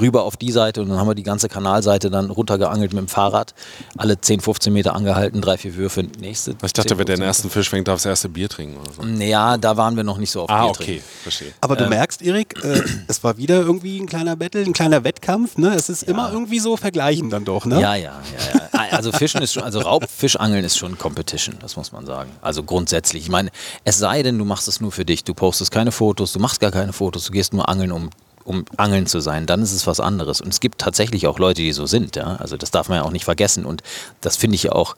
rüber 0.00 0.24
auf 0.24 0.36
die 0.36 0.52
Seite 0.52 0.82
und 0.82 0.88
dann 0.88 0.98
haben 0.98 1.08
wir 1.08 1.14
die 1.14 1.22
ganze 1.22 1.48
Kanalseite 1.48 2.10
dann 2.10 2.30
runtergeangelt 2.30 2.92
mit 2.92 3.00
dem 3.00 3.08
Fahrrad. 3.08 3.54
Alle 3.96 4.20
10, 4.20 4.40
15 4.40 4.72
Meter 4.72 4.94
angehalten, 4.94 5.40
drei, 5.40 5.56
vier 5.58 5.74
Würfe, 5.76 6.02
nächste. 6.20 6.52
Ich 6.62 6.72
dachte, 6.72 6.88
10, 6.88 6.98
wer 6.98 7.04
den 7.04 7.16
15 7.16 7.26
ersten 7.26 7.50
Fisch 7.50 7.68
fängt, 7.70 7.88
darf 7.88 7.96
das 7.96 8.06
erste 8.06 8.28
Bier 8.28 8.48
trinken 8.48 8.78
oder 8.80 8.92
so. 8.92 9.02
Ja, 9.22 9.56
da 9.56 9.76
waren 9.76 9.96
wir 9.96 10.04
noch 10.04 10.18
nicht 10.18 10.30
so 10.30 10.42
auf 10.42 10.50
Ah, 10.50 10.62
Bier 10.62 10.70
okay, 10.70 10.84
trinken. 10.84 11.04
verstehe. 11.22 11.52
Aber 11.60 11.76
Ähm. 11.78 11.84
du 11.84 11.88
merkst, 11.90 12.22
Erik, 12.22 12.62
äh, 12.64 12.82
es 13.08 13.22
war 13.24 13.36
wieder 13.36 13.60
irgendwie 13.60 13.98
ein 14.00 14.06
kleiner 14.06 14.36
Battle, 14.36 14.62
ein 14.62 14.72
kleiner 14.72 15.04
Wettkampf. 15.04 15.58
Ne? 15.58 15.74
Es 15.74 15.88
ist 15.88 16.02
immer 16.04 16.30
irgendwie 16.32 16.58
so 16.58 16.76
vergleichen 16.76 17.30
dann 17.30 17.44
doch. 17.44 17.64
Ne? 17.66 17.80
Ja, 17.80 17.94
ja, 17.94 18.20
ja, 18.54 18.54
ja. 18.54 18.68
Also 18.92 19.10
Fischen 19.22 19.40
ist 19.40 19.52
schon, 19.52 19.62
also 19.62 19.78
Raubfischangeln 19.78 20.64
ist 20.64 20.76
schon 20.76 20.98
Competition, 20.98 21.56
das 21.60 21.76
muss 21.76 21.92
man 21.92 22.04
sagen. 22.06 22.32
Also 22.42 22.64
grundsätzlich. 22.64 23.22
Ich 23.22 23.28
meine, 23.28 23.50
es 23.84 23.96
sei 23.98 24.24
denn, 24.24 24.36
du 24.36 24.44
machst 24.44 24.66
es 24.66 24.80
nur 24.80 24.90
für 24.90 25.04
dich, 25.04 25.22
du 25.22 25.32
postest 25.32 25.70
keine 25.70 25.92
Fotos, 25.92 26.32
du 26.32 26.40
machst 26.40 26.58
gar 26.58 26.72
keine 26.72 26.92
Fotos, 26.92 27.26
du 27.26 27.32
gehst 27.32 27.52
nur 27.52 27.68
angeln, 27.68 27.92
um, 27.92 28.10
um 28.42 28.64
angeln 28.76 29.06
zu 29.06 29.20
sein, 29.20 29.46
dann 29.46 29.62
ist 29.62 29.70
es 29.70 29.86
was 29.86 30.00
anderes. 30.00 30.40
Und 30.40 30.48
es 30.48 30.58
gibt 30.58 30.80
tatsächlich 30.80 31.28
auch 31.28 31.38
Leute, 31.38 31.62
die 31.62 31.70
so 31.70 31.86
sind, 31.86 32.16
ja. 32.16 32.34
Also 32.40 32.56
das 32.56 32.72
darf 32.72 32.88
man 32.88 32.98
ja 32.98 33.04
auch 33.04 33.12
nicht 33.12 33.24
vergessen. 33.24 33.64
Und 33.64 33.84
das 34.20 34.36
finde 34.36 34.56
ich 34.56 34.64
ja 34.64 34.72
auch, 34.72 34.96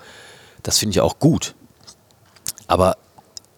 das 0.62 0.78
finde 0.78 0.92
ich 0.92 0.96
ja 0.96 1.02
auch 1.02 1.18
gut. 1.18 1.54
Aber 2.66 2.96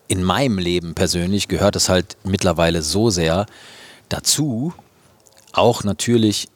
in 0.09 0.25
meinem 0.25 0.59
Leben 0.59 0.97
persönlich 0.97 1.47
gehört 1.47 1.77
es 1.77 1.89
halt 1.89 2.17
mittlerweile 2.25 2.83
so 2.83 3.09
sehr 3.11 3.47
dazu, 4.09 4.75
auch 5.53 5.85
natürlich 5.85 6.49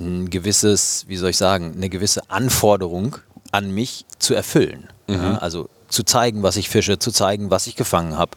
ein 0.00 0.30
gewisses, 0.30 1.04
wie 1.08 1.16
soll 1.16 1.30
ich 1.30 1.36
sagen, 1.36 1.74
eine 1.76 1.88
gewisse 1.88 2.28
Anforderung 2.30 3.16
an 3.52 3.70
mich 3.70 4.04
zu 4.18 4.34
erfüllen. 4.34 4.88
Ja, 5.06 5.36
also 5.36 5.68
zu 5.88 6.02
zeigen, 6.02 6.42
was 6.42 6.56
ich 6.56 6.68
fische, 6.68 6.98
zu 6.98 7.12
zeigen, 7.12 7.50
was 7.50 7.66
ich 7.66 7.76
gefangen 7.76 8.16
habe, 8.16 8.32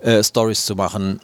äh, 0.00 0.22
Stories 0.22 0.66
zu 0.66 0.76
machen, 0.76 1.20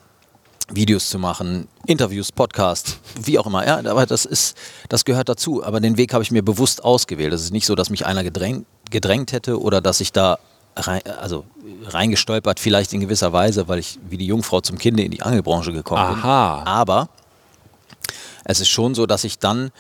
Videos 0.71 1.09
zu 1.09 1.19
machen, 1.19 1.69
Interviews, 1.87 2.33
Podcasts, 2.33 2.99
wie 3.23 3.39
auch 3.39 3.47
immer. 3.47 3.67
Ja, 3.67 3.79
aber 3.79 4.07
das 4.07 4.25
ist, 4.25 4.57
das 4.89 5.05
gehört 5.05 5.29
dazu. 5.29 5.65
Aber 5.65 5.81
den 5.81 5.97
Weg 5.97 6.13
habe 6.13 6.23
ich 6.23 6.31
mir 6.31 6.43
bewusst 6.43 6.85
ausgewählt. 6.85 7.33
Es 7.33 7.43
ist 7.43 7.53
nicht 7.53 7.67
so, 7.67 7.75
dass 7.75 7.91
mich 7.91 8.07
einer 8.07 8.23
gedrängt, 8.23 8.67
gedrängt 8.91 9.33
hätte 9.33 9.61
oder 9.61 9.81
dass 9.81 10.01
ich 10.01 10.13
da 10.13 10.39
rein, 10.77 11.01
also 11.21 11.45
reingestolpert, 11.87 12.61
vielleicht 12.61 12.93
in 12.93 13.01
gewisser 13.01 13.33
Weise, 13.33 13.69
weil 13.69 13.79
ich 13.79 13.99
wie 14.09 14.19
die 14.19 14.27
Jungfrau 14.27 14.61
zum 14.61 14.79
Kinde 14.79 15.03
in 15.03 15.11
die 15.11 15.23
Angelbranche 15.23 15.73
gekommen 15.73 16.15
bin. 16.15 16.23
Aha. 16.23 16.65
Aber 16.65 17.09
es 18.49 18.61
ist 18.61 18.71
schon 18.71 18.97
so, 18.97 19.07
dass 19.07 19.23
ich 19.23 19.39
dann 19.39 19.71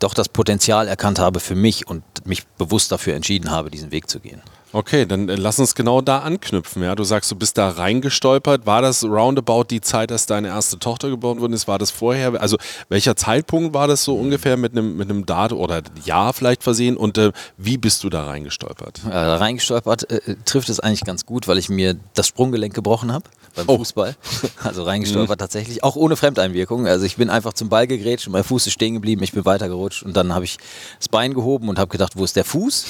doch 0.00 0.12
das 0.12 0.28
Potenzial 0.28 0.88
erkannt 0.88 1.18
habe 1.18 1.40
für 1.40 1.54
mich 1.54 1.86
und 1.86 2.02
mich 2.26 2.46
bewusst 2.58 2.92
dafür 2.92 3.14
entschieden 3.14 3.50
habe, 3.50 3.70
diesen 3.70 3.90
Weg 3.90 4.10
zu 4.10 4.20
gehen. 4.20 4.42
Okay, 4.74 5.06
dann 5.06 5.28
äh, 5.28 5.36
lass 5.36 5.60
uns 5.60 5.76
genau 5.76 6.00
da 6.00 6.18
anknüpfen. 6.18 6.82
Ja, 6.82 6.96
du 6.96 7.04
sagst, 7.04 7.30
du 7.30 7.36
bist 7.36 7.56
da 7.58 7.68
reingestolpert. 7.68 8.66
War 8.66 8.82
das 8.82 9.04
roundabout 9.04 9.64
die 9.70 9.80
Zeit, 9.80 10.10
dass 10.10 10.26
deine 10.26 10.48
erste 10.48 10.80
Tochter 10.80 11.10
geboren 11.10 11.40
worden 11.40 11.52
ist? 11.52 11.68
War 11.68 11.78
das 11.78 11.92
vorher? 11.92 12.40
Also 12.40 12.56
welcher 12.88 13.14
Zeitpunkt 13.14 13.72
war 13.72 13.86
das 13.86 14.02
so 14.02 14.16
ungefähr 14.16 14.56
mit 14.56 14.72
einem 14.72 14.96
mit 14.96 15.08
einem 15.08 15.26
Datum 15.26 15.60
oder 15.60 15.80
Jahr 16.04 16.32
vielleicht 16.32 16.64
versehen? 16.64 16.96
Und 16.96 17.18
äh, 17.18 17.30
wie 17.56 17.78
bist 17.78 18.02
du 18.02 18.10
da 18.10 18.24
reingestolpert? 18.24 19.02
Äh, 19.08 19.16
reingestolpert 19.16 20.10
äh, 20.10 20.34
trifft 20.44 20.68
es 20.68 20.80
eigentlich 20.80 21.04
ganz 21.04 21.24
gut, 21.24 21.46
weil 21.46 21.58
ich 21.58 21.68
mir 21.68 21.96
das 22.14 22.26
Sprunggelenk 22.26 22.74
gebrochen 22.74 23.12
habe 23.12 23.24
beim 23.54 23.68
Oh. 23.68 23.78
Fußball. 23.78 24.16
Also 24.64 24.84
reingestolpert 24.84 25.38
tatsächlich, 25.38 25.84
auch 25.84 25.94
ohne 25.94 26.16
Fremdeinwirkung. 26.16 26.86
Also 26.86 27.04
ich 27.04 27.16
bin 27.16 27.28
einfach 27.30 27.52
zum 27.52 27.68
Ball 27.68 27.86
gegrätscht 27.86 28.26
und 28.26 28.32
mein 28.32 28.44
Fuß 28.44 28.66
ist 28.66 28.72
stehen 28.72 28.94
geblieben, 28.94 29.22
ich 29.22 29.32
bin 29.32 29.44
weitergerutscht 29.44 30.02
und 30.02 30.16
dann 30.16 30.34
habe 30.34 30.44
ich 30.46 30.56
das 30.98 31.08
Bein 31.08 31.34
gehoben 31.34 31.68
und 31.68 31.78
habe 31.78 31.90
gedacht, 31.90 32.14
wo 32.16 32.24
ist 32.24 32.34
der 32.34 32.44
Fuß? 32.44 32.86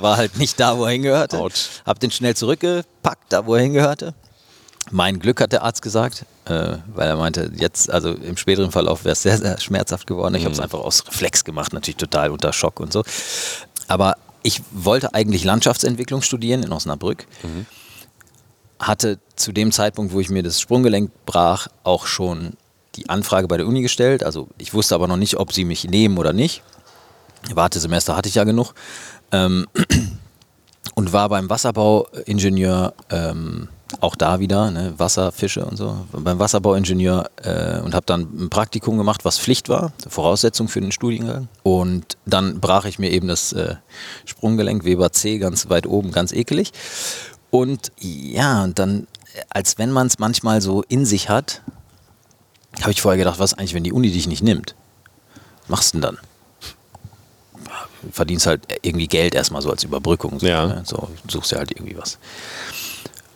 War 0.00 0.16
halt 0.16 0.36
nicht 0.36 0.58
da, 0.58 0.76
wo 0.76 0.84
er 0.84 0.90
hingehörte. 1.22 1.38
Autsch. 1.38 1.68
Hab 1.84 2.00
den 2.00 2.10
schnell 2.10 2.34
zurückgepackt, 2.36 3.32
da 3.32 3.46
wo 3.46 3.54
er 3.54 3.62
hingehörte. 3.62 4.14
Mein 4.90 5.20
Glück 5.20 5.40
hat 5.40 5.52
der 5.52 5.62
Arzt 5.62 5.80
gesagt, 5.80 6.26
äh, 6.46 6.76
weil 6.86 7.08
er 7.08 7.16
meinte, 7.16 7.52
jetzt, 7.56 7.90
also 7.90 8.10
im 8.12 8.36
späteren 8.36 8.72
Verlauf 8.72 9.04
wäre 9.04 9.12
es 9.12 9.22
sehr, 9.22 9.38
sehr 9.38 9.58
schmerzhaft 9.60 10.06
geworden. 10.06 10.34
Ich 10.34 10.44
habe 10.44 10.52
es 10.52 10.60
einfach 10.60 10.80
aus 10.80 11.06
Reflex 11.06 11.44
gemacht, 11.44 11.72
natürlich 11.72 11.96
total 11.96 12.30
unter 12.30 12.52
Schock 12.52 12.80
und 12.80 12.92
so. 12.92 13.04
Aber 13.86 14.16
ich 14.42 14.60
wollte 14.72 15.14
eigentlich 15.14 15.44
Landschaftsentwicklung 15.44 16.22
studieren 16.22 16.62
in 16.64 16.72
Osnabrück. 16.72 17.26
Hatte 18.80 19.20
zu 19.36 19.52
dem 19.52 19.70
Zeitpunkt, 19.70 20.12
wo 20.12 20.20
ich 20.20 20.30
mir 20.30 20.42
das 20.42 20.60
Sprunggelenk 20.60 21.12
brach, 21.26 21.68
auch 21.84 22.06
schon 22.06 22.54
die 22.96 23.08
Anfrage 23.08 23.46
bei 23.46 23.56
der 23.56 23.66
Uni 23.66 23.82
gestellt. 23.82 24.24
Also 24.24 24.48
ich 24.58 24.74
wusste 24.74 24.96
aber 24.96 25.06
noch 25.06 25.16
nicht, 25.16 25.36
ob 25.36 25.52
sie 25.52 25.64
mich 25.64 25.84
nehmen 25.84 26.18
oder 26.18 26.32
nicht. 26.32 26.62
Wartesemester 27.54 28.16
hatte 28.16 28.28
ich 28.28 28.34
ja 28.34 28.44
genug. 28.44 28.74
Ähm, 29.30 29.66
und 30.94 31.12
war 31.12 31.28
beim 31.28 31.48
Wasserbauingenieur 31.48 32.94
ähm, 33.10 33.68
auch 34.00 34.16
da 34.16 34.40
wieder, 34.40 34.70
ne, 34.70 34.94
Wasser, 34.96 35.32
Fische 35.32 35.64
und 35.64 35.76
so, 35.76 36.06
beim 36.12 36.38
Wasserbauingenieur 36.38 37.30
äh, 37.42 37.80
und 37.80 37.94
habe 37.94 38.06
dann 38.06 38.22
ein 38.22 38.50
Praktikum 38.50 38.98
gemacht, 38.98 39.24
was 39.24 39.38
Pflicht 39.38 39.68
war, 39.68 39.92
Voraussetzung 40.08 40.68
für 40.68 40.80
den 40.80 40.92
Studiengang. 40.92 41.48
Und 41.62 42.16
dann 42.24 42.60
brach 42.60 42.84
ich 42.84 42.98
mir 42.98 43.10
eben 43.10 43.28
das 43.28 43.52
äh, 43.52 43.76
Sprunggelenk 44.24 44.84
Weber 44.84 45.12
C 45.12 45.38
ganz 45.38 45.68
weit 45.68 45.86
oben, 45.86 46.10
ganz 46.12 46.32
ekelig. 46.32 46.72
Und 47.50 47.92
ja, 47.98 48.64
und 48.64 48.78
dann, 48.78 49.06
äh, 49.34 49.42
als 49.50 49.78
wenn 49.78 49.90
man 49.90 50.06
es 50.06 50.18
manchmal 50.18 50.60
so 50.60 50.82
in 50.88 51.04
sich 51.04 51.28
hat, 51.28 51.62
habe 52.80 52.92
ich 52.92 53.02
vorher 53.02 53.18
gedacht, 53.18 53.38
was 53.38 53.54
eigentlich, 53.54 53.74
wenn 53.74 53.84
die 53.84 53.92
Uni 53.92 54.10
dich 54.10 54.26
nicht 54.26 54.42
nimmt? 54.42 54.74
Was 55.62 55.68
machst 55.68 55.94
du 55.94 56.00
denn 56.00 56.16
dann? 56.16 56.31
Verdienst 58.10 58.46
halt 58.46 58.62
irgendwie 58.82 59.06
Geld 59.06 59.34
erstmal 59.34 59.62
so 59.62 59.70
als 59.70 59.84
Überbrückung. 59.84 60.40
So, 60.40 60.46
Ja. 60.46 60.66
ne? 60.66 60.82
so 60.86 61.08
suchst 61.28 61.52
ja 61.52 61.58
halt 61.58 61.70
irgendwie 61.70 61.96
was. 61.96 62.18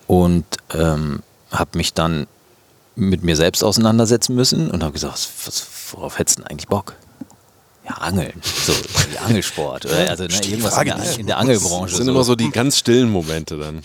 Und 0.07 0.45
ähm, 0.75 1.21
habe 1.51 1.77
mich 1.79 1.93
dann 1.95 2.27
mit 2.95 3.23
mir 3.23 3.37
selbst 3.37 3.63
auseinandersetzen 3.63 4.35
müssen 4.35 4.71
und 4.71 4.83
habe 4.83 4.93
gesagt, 4.95 5.29
was, 5.45 5.67
worauf 5.93 6.19
hättest 6.19 6.39
du 6.39 6.43
denn 6.43 6.51
eigentlich 6.51 6.69
Bock? 6.69 6.95
Ja, 7.89 7.99
Angeln. 7.99 8.33
So, 8.43 8.73
Angelsport. 9.25 9.87
Oder? 9.87 10.11
Also 10.11 10.25
ne, 10.25 10.31
irgendwas 10.45 10.77
in 10.77 10.85
der, 10.87 11.19
in 11.21 11.27
der 11.29 11.39
Angelbranche. 11.39 11.91
Das 11.91 11.99
sind 11.99 12.09
immer 12.09 12.25
so 12.25 12.35
die 12.35 12.51
ganz 12.51 12.79
stillen 12.79 13.09
Momente 13.09 13.57
dann. 13.57 13.83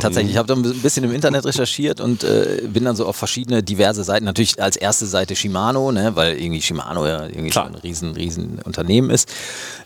Tatsächlich, 0.00 0.32
ich 0.32 0.38
habe 0.38 0.48
dann 0.48 0.64
ein 0.64 0.80
bisschen 0.80 1.04
im 1.04 1.12
Internet 1.12 1.44
recherchiert 1.44 2.00
und 2.00 2.24
äh, 2.24 2.62
bin 2.66 2.84
dann 2.86 2.96
so 2.96 3.04
auf 3.04 3.16
verschiedene 3.16 3.62
diverse 3.62 4.04
Seiten. 4.04 4.24
Natürlich 4.24 4.62
als 4.62 4.76
erste 4.76 5.04
Seite 5.04 5.36
Shimano, 5.36 5.92
ne, 5.92 6.16
weil 6.16 6.38
irgendwie 6.40 6.62
Shimano 6.62 7.06
ja 7.06 7.26
irgendwie 7.26 7.50
Klar. 7.50 7.66
so 7.66 7.74
ein 7.74 7.80
riesen, 7.80 8.12
riesen 8.12 8.58
Unternehmen 8.64 9.10
ist. 9.10 9.28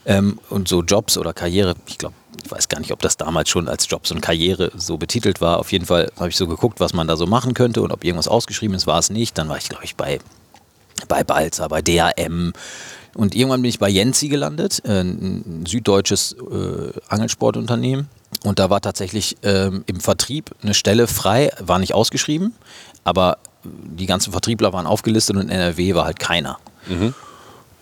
Ähm, 0.06 0.38
und 0.50 0.68
so 0.68 0.82
Jobs 0.82 1.16
oder 1.16 1.32
Karriere, 1.32 1.74
ich 1.86 1.98
glaube, 1.98 2.14
ich 2.44 2.50
weiß 2.50 2.68
gar 2.68 2.78
nicht, 2.80 2.92
ob 2.92 3.00
das 3.00 3.16
damals 3.16 3.48
schon 3.48 3.68
als 3.68 3.88
Jobs 3.88 4.10
und 4.10 4.20
Karriere 4.20 4.70
so 4.76 4.96
betitelt 4.96 5.40
war. 5.40 5.58
Auf 5.58 5.72
jeden 5.72 5.86
Fall 5.86 6.10
habe 6.18 6.28
ich 6.28 6.36
so 6.36 6.46
geguckt, 6.46 6.80
was 6.80 6.92
man 6.92 7.08
da 7.08 7.16
so 7.16 7.26
machen 7.26 7.54
könnte 7.54 7.80
und 7.80 7.92
ob 7.92 8.04
irgendwas 8.04 8.28
ausgeschrieben 8.28 8.76
ist, 8.76 8.86
war 8.86 8.98
es 8.98 9.10
nicht. 9.10 9.38
Dann 9.38 9.48
war 9.48 9.56
ich, 9.56 9.68
glaube 9.68 9.84
ich, 9.84 9.96
bei 9.96 10.18
bei 11.08 11.24
Balzer, 11.24 11.68
bei 11.68 11.82
DAM. 11.82 12.52
Und 13.14 13.34
irgendwann 13.34 13.62
bin 13.62 13.68
ich 13.68 13.78
bei 13.78 13.88
Jensi 13.88 14.28
gelandet, 14.28 14.82
äh, 14.84 15.00
ein 15.00 15.64
süddeutsches 15.66 16.32
äh, 16.32 16.92
Angelsportunternehmen. 17.08 18.08
Und 18.42 18.58
da 18.58 18.70
war 18.70 18.80
tatsächlich 18.80 19.36
ähm, 19.42 19.84
im 19.86 20.00
Vertrieb 20.00 20.50
eine 20.62 20.74
Stelle 20.74 21.06
frei, 21.06 21.50
war 21.60 21.78
nicht 21.78 21.94
ausgeschrieben, 21.94 22.52
aber 23.04 23.38
die 23.62 24.06
ganzen 24.06 24.32
Vertriebler 24.32 24.72
waren 24.72 24.86
aufgelistet 24.86 25.36
und 25.36 25.42
in 25.42 25.48
NRW 25.50 25.94
war 25.94 26.04
halt 26.04 26.18
keiner. 26.18 26.58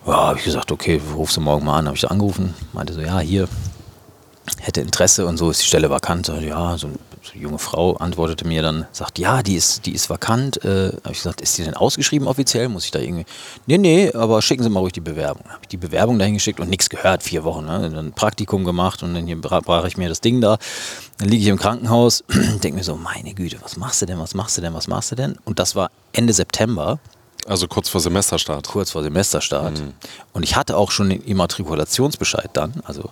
Ja, 0.05 0.27
habe 0.27 0.37
ich 0.39 0.45
gesagt, 0.45 0.71
okay, 0.71 1.01
rufst 1.15 1.37
du 1.37 1.41
morgen 1.41 1.65
mal 1.65 1.79
an. 1.79 1.85
Habe 1.87 1.95
ich 1.95 2.09
angerufen, 2.09 2.53
meinte 2.73 2.93
so, 2.93 2.99
ja, 3.01 3.19
hier, 3.19 3.47
hätte 4.59 4.81
Interesse 4.81 5.25
und 5.25 5.37
so 5.37 5.49
ist 5.49 5.61
die 5.61 5.65
Stelle 5.65 5.89
vakant. 5.89 6.25
Sag, 6.25 6.41
Ja, 6.41 6.77
so 6.77 6.87
eine, 6.87 6.97
so 7.21 7.39
junge 7.39 7.57
Frau 7.57 7.95
antwortete 7.95 8.45
mir 8.45 8.61
dann, 8.61 8.85
sagt, 8.91 9.17
ja, 9.17 9.41
die 9.41 9.55
ist, 9.55 9.85
die 9.85 9.93
ist 9.93 10.09
vakant. 10.09 10.63
Äh, 10.65 10.89
habe 10.89 11.11
ich 11.11 11.19
gesagt, 11.19 11.39
ist 11.39 11.57
die 11.57 11.63
denn 11.63 11.73
ausgeschrieben 11.75 12.27
offiziell? 12.27 12.67
Muss 12.67 12.83
ich 12.83 12.91
da 12.91 12.99
irgendwie? 12.99 13.25
Nee, 13.65 13.77
nee, 13.77 14.11
aber 14.13 14.41
schicken 14.41 14.61
Sie 14.63 14.69
mal 14.69 14.81
ruhig 14.81 14.91
die 14.91 14.99
Bewerbung. 14.99 15.45
Habe 15.47 15.59
ich 15.61 15.69
die 15.69 15.77
Bewerbung 15.77 16.19
dahin 16.19 16.33
geschickt 16.33 16.59
und 16.59 16.69
nichts 16.69 16.89
gehört, 16.89 17.23
vier 17.23 17.45
Wochen. 17.45 17.63
Ne? 17.65 17.89
Dann 17.89 18.11
Praktikum 18.11 18.65
gemacht 18.65 19.03
und 19.03 19.13
dann 19.13 19.25
hier 19.25 19.39
bra- 19.39 19.61
brach 19.61 19.85
ich 19.85 19.95
mir 19.95 20.09
das 20.09 20.19
Ding 20.19 20.41
da. 20.41 20.57
Dann 21.19 21.29
liege 21.29 21.43
ich 21.43 21.47
im 21.47 21.57
Krankenhaus, 21.57 22.25
denke 22.61 22.73
mir 22.73 22.83
so, 22.83 22.97
meine 22.97 23.33
Güte, 23.33 23.55
was 23.61 23.77
machst 23.77 24.01
du 24.01 24.05
denn, 24.05 24.19
was 24.19 24.33
machst 24.33 24.57
du 24.57 24.61
denn, 24.61 24.73
was 24.73 24.89
machst 24.89 25.11
du 25.11 25.15
denn? 25.15 25.37
Und 25.45 25.59
das 25.59 25.77
war 25.77 25.91
Ende 26.11 26.33
September 26.33 26.99
Also 27.45 27.67
kurz 27.67 27.89
vor 27.89 27.99
Semesterstart. 27.99 28.67
kurz 28.67 28.91
vor 28.91 29.03
Semesterstart. 29.03 29.81
Und 30.31 30.43
ich 30.43 30.55
hatte 30.55 30.77
auch 30.77 30.91
schon 30.91 31.09
den 31.09 31.21
Immatrikulationsbescheid 31.21 32.49
dann. 32.53 32.81
Also, 32.85 33.11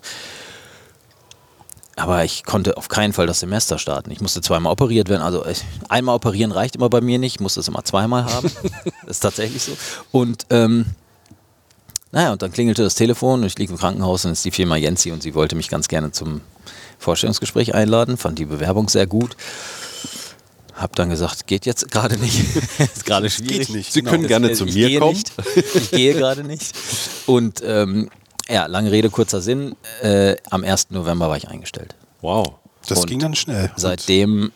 aber 1.98 2.24
ich 2.24 2.44
konnte 2.46 2.78
auf 2.78 2.88
keinen 2.88 3.14
Fall 3.14 3.28
das 3.28 3.42
Semester 3.42 3.78
starten. 3.78 4.10
Ich 4.12 4.22
musste 4.22 4.42
zweimal 4.42 4.72
operiert 4.72 5.10
werden. 5.10 5.22
Also 5.22 5.46
ich, 5.46 5.64
einmal 5.90 6.16
operieren 6.16 6.52
reicht 6.52 6.76
immer 6.76 6.90
bei 6.90 7.02
mir 7.02 7.20
nicht. 7.20 7.36
Ich 7.36 7.40
musste 7.42 7.60
es 7.60 7.68
immer 7.68 7.84
zweimal 7.84 8.26
haben. 8.26 8.50
das 8.84 8.94
ist 9.08 9.20
tatsächlich 9.20 9.64
so. 9.64 9.74
Und 10.12 10.46
ähm, 10.50 10.86
naja, 12.14 12.32
und 12.32 12.42
dann 12.42 12.52
klingelte 12.52 12.84
das 12.84 12.96
Telefon 12.96 13.42
und 13.42 13.48
ich 13.48 13.58
liege 13.58 13.72
im 13.72 13.80
Krankenhaus 13.80 14.26
und 14.26 14.32
es 14.32 14.40
ist 14.40 14.46
die 14.46 14.52
Firma 14.52 14.76
Jensi 14.76 15.12
und 15.12 15.24
sie 15.24 15.34
wollte 15.34 15.56
mich 15.56 15.70
ganz 15.70 15.88
gerne 15.88 16.12
zum 16.12 16.42
Vorstellungsgespräch 17.00 17.74
einladen. 17.74 18.18
Fand 18.18 18.40
die 18.40 18.46
Bewerbung 18.46 18.90
sehr 18.90 19.08
gut. 19.08 19.36
Hab 20.76 20.96
dann 20.96 21.10
gesagt, 21.10 21.48
geht 21.48 21.66
jetzt 21.66 21.92
gerade 21.92 22.18
nicht. 22.18 22.40
ist 22.80 23.06
gerade 23.06 23.30
schwierig. 23.30 23.70
nicht. 23.70 23.92
Sie 23.94 24.02
können 24.02 24.28
gerne 24.28 24.50
Das- 24.50 24.58
zu 24.58 24.66
mir 24.66 25.00
kommen. 25.00 25.14
Nicht. 25.14 25.32
Ich 25.76 25.92
gehe 25.92 26.14
gerade 26.14 26.44
nicht. 26.44 26.74
Und 27.26 27.62
ähm, 27.64 28.10
Ja, 28.50 28.66
lange 28.66 28.92
Rede, 28.92 29.10
kurzer 29.10 29.42
Sinn. 29.42 29.76
Äh, 30.02 30.36
am 30.50 30.64
1. 30.64 30.90
November 30.92 31.30
war 31.30 31.38
ich 31.38 31.48
eingestellt. 31.48 31.96
Wow. 32.22 32.54
Das 32.88 33.00
Und 33.00 33.08
ging 33.08 33.20
dann 33.20 33.36
schnell. 33.36 33.72
Seitdem 33.76 34.52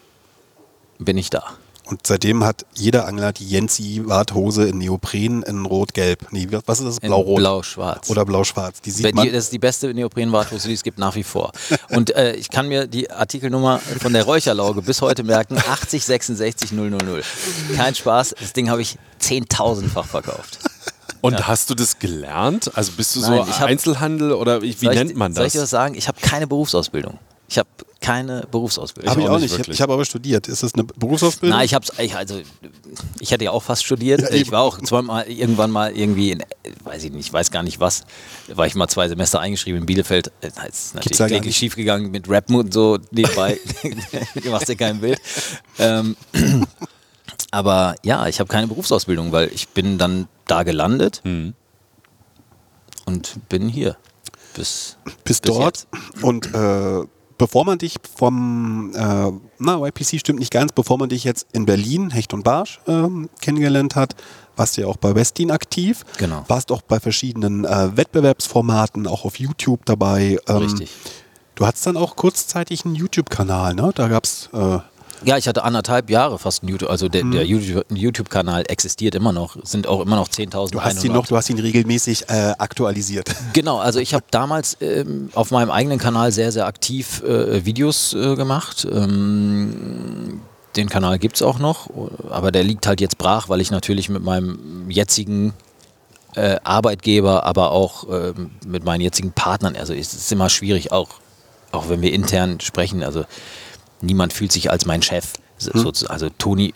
bin 0.99 1.17
ich 1.17 1.29
da. 1.29 1.43
Und 1.85 2.07
seitdem 2.07 2.43
hat 2.43 2.65
jeder 2.73 3.07
Angler 3.07 3.31
die 3.31 3.47
Jensi-Warthose 3.47 4.67
in 4.67 4.79
Neopren 4.79 5.43
in 5.43 5.65
Rot-Gelb. 5.65 6.31
Nee, 6.31 6.47
was 6.65 6.79
ist 6.79 6.85
das? 6.85 6.99
Blau-Rot. 6.99 7.37
Blau-Schwarz. 7.37 8.09
Oder 8.09 8.25
Blau-Schwarz. 8.25 8.81
Die 8.81 8.89
sieht 8.91 9.13
man. 9.13 9.25
Die, 9.25 9.31
das 9.31 9.45
ist 9.45 9.53
die 9.53 9.59
beste 9.59 9.93
Neoprenwarthose, 9.93 10.67
die 10.67 10.73
es 10.73 10.81
gibt 10.83 10.97
nach 10.97 11.15
wie 11.15 11.23
vor. 11.23 11.51
Und 11.89 12.15
äh, 12.15 12.33
ich 12.33 12.49
kann 12.49 12.67
mir 12.67 12.87
die 12.87 13.11
Artikelnummer 13.11 13.79
von 14.01 14.13
der 14.13 14.23
Räucherlauge 14.23 14.81
bis 14.81 15.01
heute 15.01 15.23
merken: 15.23 15.57
80 15.57 16.03
66 16.05 16.71
000. 16.71 16.97
Kein 17.75 17.93
Spaß, 17.93 18.35
das 18.39 18.53
Ding 18.53 18.69
habe 18.69 18.81
ich 18.81 18.97
10.000-fach 19.21 20.05
verkauft. 20.05 20.59
Und 21.21 21.47
hast 21.47 21.69
du 21.69 21.75
das 21.75 21.97
gelernt? 21.99 22.71
Also 22.75 22.91
bist 22.93 23.15
du 23.15 23.21
Nein, 23.21 23.43
so 23.45 23.49
ich 23.49 23.59
hab- 23.59 23.67
Einzelhandel 23.67 24.31
oder 24.33 24.61
wie, 24.61 24.75
nennt 24.81 25.15
man 25.15 25.33
Soll 25.33 25.45
ich 25.45 25.53
das? 25.53 25.59
dir 25.59 25.63
was 25.63 25.69
sagen? 25.71 25.95
Ich 25.95 26.07
habe 26.07 26.19
keine 26.21 26.45
Berufsausbildung. 26.47 27.17
Ich 27.47 27.57
habe 27.59 27.69
keine 28.01 28.47
Berufsausbildung. 28.51 29.09
Habe 29.11 29.21
ich 29.21 29.27
auch 29.27 29.31
auch 29.31 29.39
nicht 29.39 29.43
nicht. 29.43 29.51
Ich, 29.53 29.57
wirklich. 29.59 29.75
ich 29.77 29.81
habe 29.81 29.93
aber 29.93 30.05
studiert. 30.05 30.47
Ist 30.47 30.63
das 30.63 30.73
eine 30.73 30.83
Berufsausbildung? 30.83 31.57
Nein, 31.57 31.65
ich 31.65 31.73
hab's, 31.73 31.91
ich, 31.97 32.15
also 32.15 32.39
ich 33.19 33.33
hatte 33.33 33.43
ja 33.45 33.51
auch 33.51 33.63
fast 33.63 33.83
studiert. 33.83 34.21
Ja, 34.21 34.29
ich 34.31 34.51
war 34.51 34.61
auch 34.61 34.79
zweimal 34.81 35.27
irgendwann 35.27 35.71
mal 35.71 35.95
irgendwie, 35.95 36.31
in, 36.31 36.43
weiß 36.83 37.03
ich 37.03 37.11
nicht, 37.11 37.27
ich 37.27 37.33
weiß 37.33 37.51
gar 37.51 37.63
nicht 37.63 37.79
was, 37.79 38.03
da 38.47 38.57
war 38.57 38.67
ich 38.67 38.75
mal 38.75 38.87
zwei 38.87 39.07
Semester 39.07 39.39
eingeschrieben 39.39 39.81
in 39.81 39.85
Bielefeld. 39.85 40.31
Das 40.41 40.51
ist 40.53 40.61
Gibt's 40.61 40.93
natürlich 40.93 41.17
ja 41.19 41.25
gar 41.25 41.27
kläglich 41.29 41.45
nicht. 41.47 41.57
schiefgegangen 41.57 42.11
mit 42.11 42.29
Rappen 42.29 42.55
und 42.55 42.73
so 42.73 42.99
nebenbei. 43.11 43.59
du 44.43 44.49
machst 44.51 44.69
dir 44.69 44.75
kein 44.75 44.99
Bild. 45.01 45.19
Ähm, 45.79 46.15
aber 47.51 47.95
ja, 48.03 48.27
ich 48.27 48.39
habe 48.39 48.47
keine 48.49 48.67
Berufsausbildung, 48.67 49.31
weil 49.31 49.49
ich 49.53 49.69
bin 49.69 49.97
dann 49.97 50.27
da 50.47 50.63
gelandet 50.63 51.21
Hm. 51.23 51.53
und 53.05 53.37
bin 53.49 53.67
hier. 53.69 53.97
Bis, 54.55 54.97
bis 55.25 55.41
bis 55.41 55.41
dort. 55.41 55.87
jetzt. 55.91 56.23
Und 56.23 56.53
äh, 56.53 57.03
bevor 57.37 57.65
man 57.65 57.77
dich 57.77 57.95
vom, 58.17 58.91
äh, 58.95 59.31
na, 59.59 59.85
YPC 59.85 60.19
stimmt 60.19 60.39
nicht 60.39 60.51
ganz, 60.51 60.71
bevor 60.71 60.97
man 60.97 61.09
dich 61.09 61.23
jetzt 61.23 61.47
in 61.53 61.65
Berlin, 61.65 62.09
Hecht 62.09 62.33
und 62.33 62.43
Barsch, 62.43 62.79
ähm, 62.87 63.29
kennengelernt 63.41 63.95
hat, 63.95 64.15
warst 64.55 64.77
du 64.77 64.81
ja 64.81 64.87
auch 64.87 64.97
bei 64.97 65.15
Westin 65.15 65.51
aktiv. 65.51 66.03
Genau. 66.17 66.45
Warst 66.47 66.71
auch 66.71 66.81
bei 66.81 66.99
verschiedenen 66.99 67.65
äh, 67.65 67.97
Wettbewerbsformaten, 67.97 69.07
auch 69.07 69.25
auf 69.25 69.39
YouTube 69.39 69.85
dabei. 69.85 70.39
Ähm, 70.47 70.57
Richtig. 70.57 70.91
Du 71.55 71.65
hattest 71.65 71.85
dann 71.87 71.97
auch 71.97 72.15
kurzzeitig 72.15 72.85
einen 72.85 72.95
YouTube-Kanal, 72.95 73.75
ne? 73.75 73.91
Da 73.95 74.07
gab 74.07 74.25
es. 74.25 74.49
Äh, 74.53 74.79
Ja, 75.23 75.37
ich 75.37 75.47
hatte 75.47 75.63
anderthalb 75.63 76.09
Jahre 76.09 76.37
fast 76.37 76.61
einen 76.61 76.69
YouTube, 76.69 76.89
also 76.89 77.07
der, 77.07 77.23
Mhm. 77.25 77.31
der 77.31 77.45
YouTube- 77.45 77.85
YouTube-Kanal 77.89 78.63
existiert 78.67 79.15
immer 79.15 79.31
noch, 79.31 79.55
sind 79.63 79.87
auch 79.87 80.01
immer 80.01 80.15
noch 80.17 80.27
10.000 80.27 80.71
du 80.71 80.81
hast 80.83 81.03
ihn 81.03 81.13
noch, 81.13 81.25
du 81.25 81.35
hast 81.37 81.49
ihn 81.49 81.57
regelmäßig 81.59 82.29
äh, 82.29 82.53
aktualisiert. 82.57 83.29
Genau, 83.53 83.77
also 83.79 83.99
ich 83.99 84.13
habe 84.13 84.25
damals 84.31 84.77
ähm, 84.81 85.29
auf 85.33 85.51
meinem 85.51 85.71
eigenen 85.71 85.97
Kanal 85.97 86.31
sehr, 86.31 86.51
sehr 86.51 86.67
aktiv 86.67 87.23
äh, 87.23 87.65
Videos 87.65 88.13
äh, 88.13 88.35
gemacht. 88.35 88.85
Ähm, 88.91 90.41
den 90.75 90.89
Kanal 90.89 91.17
gibt 91.19 91.37
es 91.37 91.41
auch 91.41 91.57
noch, 91.59 91.89
aber 92.29 92.51
der 92.51 92.63
liegt 92.65 92.85
halt 92.85 92.99
jetzt 92.99 93.17
brach, 93.17 93.47
weil 93.47 93.61
ich 93.61 93.71
natürlich 93.71 94.09
mit 94.09 94.23
meinem 94.23 94.89
jetzigen 94.91 95.53
äh, 96.35 96.57
Arbeitgeber, 96.65 97.45
aber 97.45 97.71
auch 97.71 98.05
ähm, 98.11 98.51
mit 98.67 98.83
meinen 98.83 98.99
jetzigen 98.99 99.31
Partnern, 99.31 99.77
also 99.77 99.93
es 99.93 100.13
ist 100.13 100.29
immer 100.33 100.49
schwierig, 100.49 100.91
auch, 100.91 101.07
auch 101.71 101.87
wenn 101.87 102.01
wir 102.01 102.11
intern 102.11 102.59
sprechen, 102.59 103.03
also 103.03 103.23
niemand 104.01 104.33
fühlt 104.33 104.51
sich 104.51 104.71
als 104.71 104.85
mein 104.85 105.01
Chef. 105.01 105.33
So- 105.57 105.71
also 106.09 106.29
Toni 106.29 106.73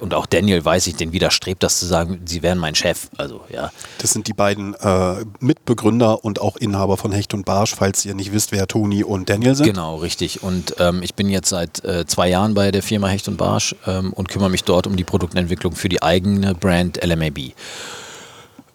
und 0.00 0.12
auch 0.12 0.26
Daniel 0.26 0.62
weiß 0.62 0.86
ich, 0.88 0.96
den 0.96 1.12
widerstrebt 1.12 1.62
das 1.62 1.78
zu 1.78 1.86
sagen, 1.86 2.20
sie 2.26 2.42
wären 2.42 2.58
mein 2.58 2.74
Chef. 2.74 3.08
Also 3.16 3.40
ja, 3.48 3.70
Das 3.98 4.12
sind 4.12 4.26
die 4.26 4.34
beiden 4.34 4.74
äh, 4.74 5.24
Mitbegründer 5.40 6.22
und 6.24 6.40
auch 6.40 6.56
Inhaber 6.56 6.98
von 6.98 7.12
Hecht 7.12 7.32
und 7.32 7.46
Barsch, 7.46 7.74
falls 7.74 8.04
ihr 8.04 8.14
nicht 8.14 8.32
wisst, 8.32 8.52
wer 8.52 8.66
Toni 8.66 9.02
und 9.04 9.30
Daniel 9.30 9.54
sind. 9.54 9.66
Genau, 9.66 9.96
richtig. 9.96 10.42
Und 10.42 10.74
ähm, 10.80 11.02
ich 11.02 11.14
bin 11.14 11.30
jetzt 11.30 11.48
seit 11.48 11.82
äh, 11.84 12.04
zwei 12.06 12.28
Jahren 12.28 12.52
bei 12.52 12.70
der 12.70 12.82
Firma 12.82 13.06
Hecht 13.06 13.28
und 13.28 13.38
Barsch 13.38 13.74
ähm, 13.86 14.12
und 14.12 14.28
kümmere 14.28 14.50
mich 14.50 14.64
dort 14.64 14.86
um 14.86 14.96
die 14.96 15.04
Produktentwicklung 15.04 15.74
für 15.74 15.88
die 15.88 16.02
eigene 16.02 16.54
Brand 16.54 17.02
LMAB. 17.02 17.52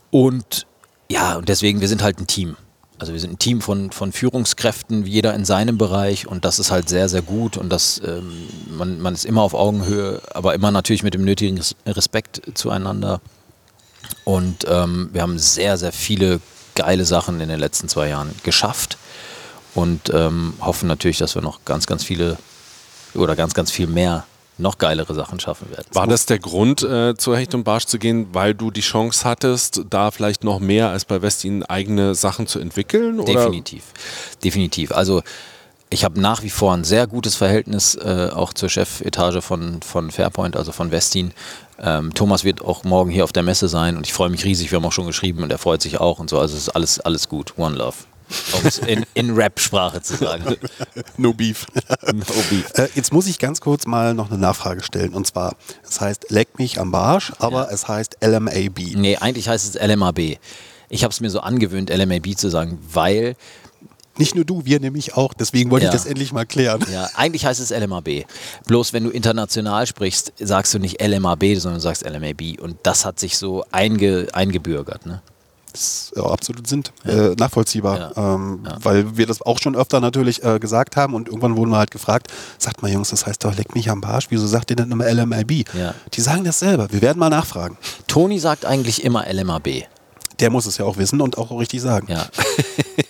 Und 0.09 0.65
ja, 1.11 1.35
und 1.37 1.49
deswegen, 1.49 1.81
wir 1.81 1.87
sind 1.87 2.01
halt 2.01 2.19
ein 2.19 2.27
Team. 2.27 2.55
Also 2.99 3.13
wir 3.13 3.19
sind 3.19 3.31
ein 3.33 3.39
Team 3.39 3.61
von, 3.61 3.91
von 3.91 4.11
Führungskräften, 4.11 5.05
jeder 5.05 5.33
in 5.33 5.45
seinem 5.45 5.77
Bereich 5.77 6.27
und 6.27 6.43
das 6.43 6.59
ist 6.59 6.69
halt 6.69 6.89
sehr, 6.89 7.07
sehr 7.07 7.21
gut 7.21 7.55
und 7.55 7.69
das, 7.69 8.01
ähm, 8.05 8.31
man, 8.77 8.99
man 8.99 9.13
ist 9.13 9.23
immer 9.23 9.41
auf 9.41 9.53
Augenhöhe, 9.53 10.21
aber 10.33 10.53
immer 10.53 10.69
natürlich 10.69 11.01
mit 11.01 11.13
dem 11.13 11.23
nötigen 11.23 11.57
Res- 11.57 11.75
Respekt 11.85 12.41
zueinander. 12.55 13.21
Und 14.25 14.65
ähm, 14.67 15.09
wir 15.13 15.21
haben 15.21 15.39
sehr, 15.39 15.77
sehr 15.77 15.93
viele 15.93 16.41
geile 16.75 17.05
Sachen 17.05 17.39
in 17.39 17.47
den 17.47 17.59
letzten 17.59 17.87
zwei 17.87 18.09
Jahren 18.09 18.35
geschafft 18.43 18.97
und 19.75 20.11
ähm, 20.13 20.53
hoffen 20.59 20.87
natürlich, 20.87 21.19
dass 21.19 21.35
wir 21.35 21.41
noch 21.41 21.63
ganz, 21.63 21.87
ganz 21.87 22.03
viele 22.03 22.37
oder 23.13 23.35
ganz, 23.35 23.53
ganz 23.53 23.71
viel 23.71 23.87
mehr 23.87 24.25
noch 24.59 24.77
geilere 24.77 25.13
Sachen 25.13 25.39
schaffen 25.39 25.69
werden. 25.71 25.85
War 25.93 26.07
das 26.07 26.25
der 26.25 26.39
Grund, 26.39 26.83
äh, 26.83 27.15
zur 27.15 27.37
Hecht 27.37 27.53
und 27.53 27.63
Barsch 27.63 27.85
zu 27.85 27.99
gehen, 27.99 28.27
weil 28.33 28.53
du 28.53 28.71
die 28.71 28.81
Chance 28.81 29.27
hattest, 29.27 29.81
da 29.89 30.11
vielleicht 30.11 30.43
noch 30.43 30.59
mehr 30.59 30.89
als 30.89 31.05
bei 31.05 31.21
Westin 31.21 31.63
eigene 31.63 32.15
Sachen 32.15 32.47
zu 32.47 32.59
entwickeln? 32.59 33.19
Oder? 33.19 33.33
Definitiv. 33.33 33.83
Definitiv. 34.43 34.91
Also 34.91 35.21
ich 35.89 36.03
habe 36.03 36.19
nach 36.21 36.43
wie 36.43 36.49
vor 36.49 36.73
ein 36.73 36.83
sehr 36.83 37.07
gutes 37.07 37.35
Verhältnis 37.35 37.95
äh, 37.95 38.29
auch 38.33 38.53
zur 38.53 38.69
Chefetage 38.69 39.41
von, 39.41 39.81
von 39.81 40.11
Fairpoint, 40.11 40.55
also 40.55 40.71
von 40.71 40.91
Westin. 40.91 41.31
Ähm, 41.79 42.13
Thomas 42.13 42.43
wird 42.43 42.61
auch 42.61 42.83
morgen 42.83 43.09
hier 43.09 43.23
auf 43.23 43.31
der 43.31 43.43
Messe 43.43 43.67
sein 43.67 43.97
und 43.97 44.05
ich 44.05 44.13
freue 44.13 44.29
mich 44.29 44.45
riesig. 44.45 44.71
Wir 44.71 44.77
haben 44.77 44.85
auch 44.85 44.91
schon 44.91 45.07
geschrieben 45.07 45.41
und 45.41 45.51
er 45.51 45.57
freut 45.57 45.81
sich 45.81 45.99
auch 45.99 46.19
und 46.19 46.29
so. 46.29 46.37
Also 46.37 46.55
es 46.55 46.63
ist 46.63 46.69
alles, 46.69 46.99
alles 46.99 47.27
gut. 47.27 47.53
One 47.57 47.75
Love. 47.75 47.95
Um 48.53 48.65
es 48.65 48.77
in, 48.79 49.05
in 49.13 49.31
Rap-Sprache 49.35 50.01
zu 50.01 50.15
sagen. 50.15 50.55
No 51.17 51.33
beef. 51.33 51.65
No 52.13 52.23
beef. 52.49 52.71
Äh, 52.75 52.87
jetzt 52.95 53.11
muss 53.11 53.27
ich 53.27 53.39
ganz 53.39 53.59
kurz 53.61 53.85
mal 53.85 54.13
noch 54.13 54.29
eine 54.29 54.39
Nachfrage 54.39 54.83
stellen. 54.83 55.13
Und 55.13 55.25
zwar, 55.27 55.55
es 55.87 55.99
heißt 55.99 56.29
Leck 56.29 56.57
mich 56.59 56.79
am 56.79 56.91
Barsch, 56.91 57.33
aber 57.39 57.71
es 57.71 57.87
heißt 57.87 58.17
LMAB. 58.23 58.79
Nee, 58.95 59.17
eigentlich 59.17 59.49
heißt 59.49 59.75
es 59.75 59.81
LMAB. 59.81 60.37
Ich 60.89 61.03
habe 61.03 61.11
es 61.11 61.19
mir 61.21 61.29
so 61.29 61.39
angewöhnt, 61.41 61.89
LMAB 61.89 62.37
zu 62.37 62.49
sagen, 62.49 62.79
weil 62.93 63.35
Nicht 64.17 64.35
nur 64.35 64.43
du, 64.43 64.65
wir 64.65 64.79
nämlich 64.81 65.15
auch. 65.15 65.33
Deswegen 65.33 65.71
wollte 65.71 65.85
Ja. 65.85 65.91
ich 65.91 65.97
das 65.97 66.05
endlich 66.05 66.33
mal 66.33 66.45
klären. 66.45 66.83
Ja, 66.91 67.09
eigentlich 67.15 67.45
heißt 67.45 67.61
es 67.61 67.69
LMAB. 67.69 68.25
Bloß 68.67 68.91
wenn 68.91 69.05
du 69.05 69.11
international 69.11 69.87
sprichst, 69.87 70.33
sagst 70.39 70.73
du 70.73 70.79
nicht 70.79 71.01
LMAB, 71.01 71.55
sondern 71.55 71.75
du 71.75 71.79
sagst 71.81 72.05
LMAB. 72.05 72.59
Und 72.59 72.77
das 72.83 73.05
hat 73.05 73.17
sich 73.19 73.37
so 73.37 73.63
einge, 73.71 74.27
eingebürgert. 74.33 75.05
Ne? 75.05 75.21
Ist 75.79 76.11
ja, 76.15 76.23
absolut 76.23 76.67
sind, 76.67 76.91
äh, 77.05 77.35
nachvollziehbar. 77.37 78.13
Ja. 78.15 78.35
Ähm, 78.35 78.59
Ja. 78.65 78.77
Weil 78.83 79.17
wir 79.17 79.25
das 79.25 79.41
auch 79.41 79.59
schon 79.59 79.75
öfter 79.75 79.99
natürlich 79.99 80.43
äh, 80.43 80.59
gesagt 80.59 80.97
haben 80.97 81.13
und 81.13 81.27
irgendwann 81.27 81.55
wurden 81.55 81.71
wir 81.71 81.77
halt 81.77 81.91
gefragt, 81.91 82.27
sagt 82.57 82.81
mal 82.81 82.91
Jungs, 82.91 83.09
das 83.09 83.25
heißt 83.25 83.43
doch 83.45 83.55
Leck 83.55 83.73
mich 83.75 83.89
am 83.89 84.01
Barsch, 84.01 84.27
wieso 84.29 84.45
sagt 84.47 84.69
ihr 84.71 84.75
denn 84.75 84.91
immer 84.91 85.09
LMAB? 85.11 85.51
Ja. 85.73 85.93
Die 86.13 86.21
sagen 86.21 86.43
das 86.43 86.59
selber. 86.59 86.91
Wir 86.91 87.01
werden 87.01 87.19
mal 87.19 87.29
nachfragen. 87.29 87.77
Toni 88.07 88.39
sagt 88.39 88.65
eigentlich 88.65 89.03
immer 89.03 89.25
LMAB. 89.31 89.83
Der 90.39 90.49
muss 90.49 90.65
es 90.65 90.77
ja 90.77 90.85
auch 90.85 90.95
wissen 90.97 91.19
und 91.21 91.37
auch 91.37 91.51
richtig 91.57 91.81
sagen. 91.81 92.07
Ja. 92.09 92.27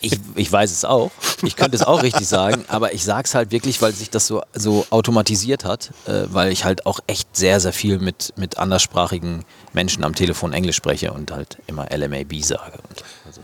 Ich, 0.01 0.17
ich 0.36 0.49
weiß 0.51 0.71
es 0.71 0.86
auch. 0.86 1.12
Ich 1.43 1.55
könnte 1.55 1.75
es 1.75 1.84
auch 1.84 2.03
richtig 2.03 2.27
sagen, 2.27 2.63
aber 2.69 2.93
ich 2.93 3.03
sage 3.03 3.23
es 3.25 3.36
halt 3.36 3.51
wirklich, 3.51 3.82
weil 3.82 3.91
sich 3.91 4.10
das 4.10 4.27
so, 4.27 4.41
so 4.53 4.86
automatisiert 4.91 5.65
hat, 5.65 5.91
äh, 6.05 6.23
weil 6.29 6.51
ich 6.53 6.63
halt 6.63 6.86
auch 6.86 6.99
echt 7.08 7.36
sehr, 7.36 7.60
sehr 7.60 7.73
viel 7.73 7.99
mit, 7.99 8.34
mit 8.38 8.60
anderssprachigen 8.60 9.43
Menschen 9.73 10.03
am 10.03 10.15
Telefon 10.15 10.53
Englisch 10.53 10.75
spreche 10.75 11.12
und 11.13 11.32
halt 11.32 11.58
immer 11.67 11.88
LMAB 11.95 12.43
sage. 12.43 12.79
Also, 13.25 13.41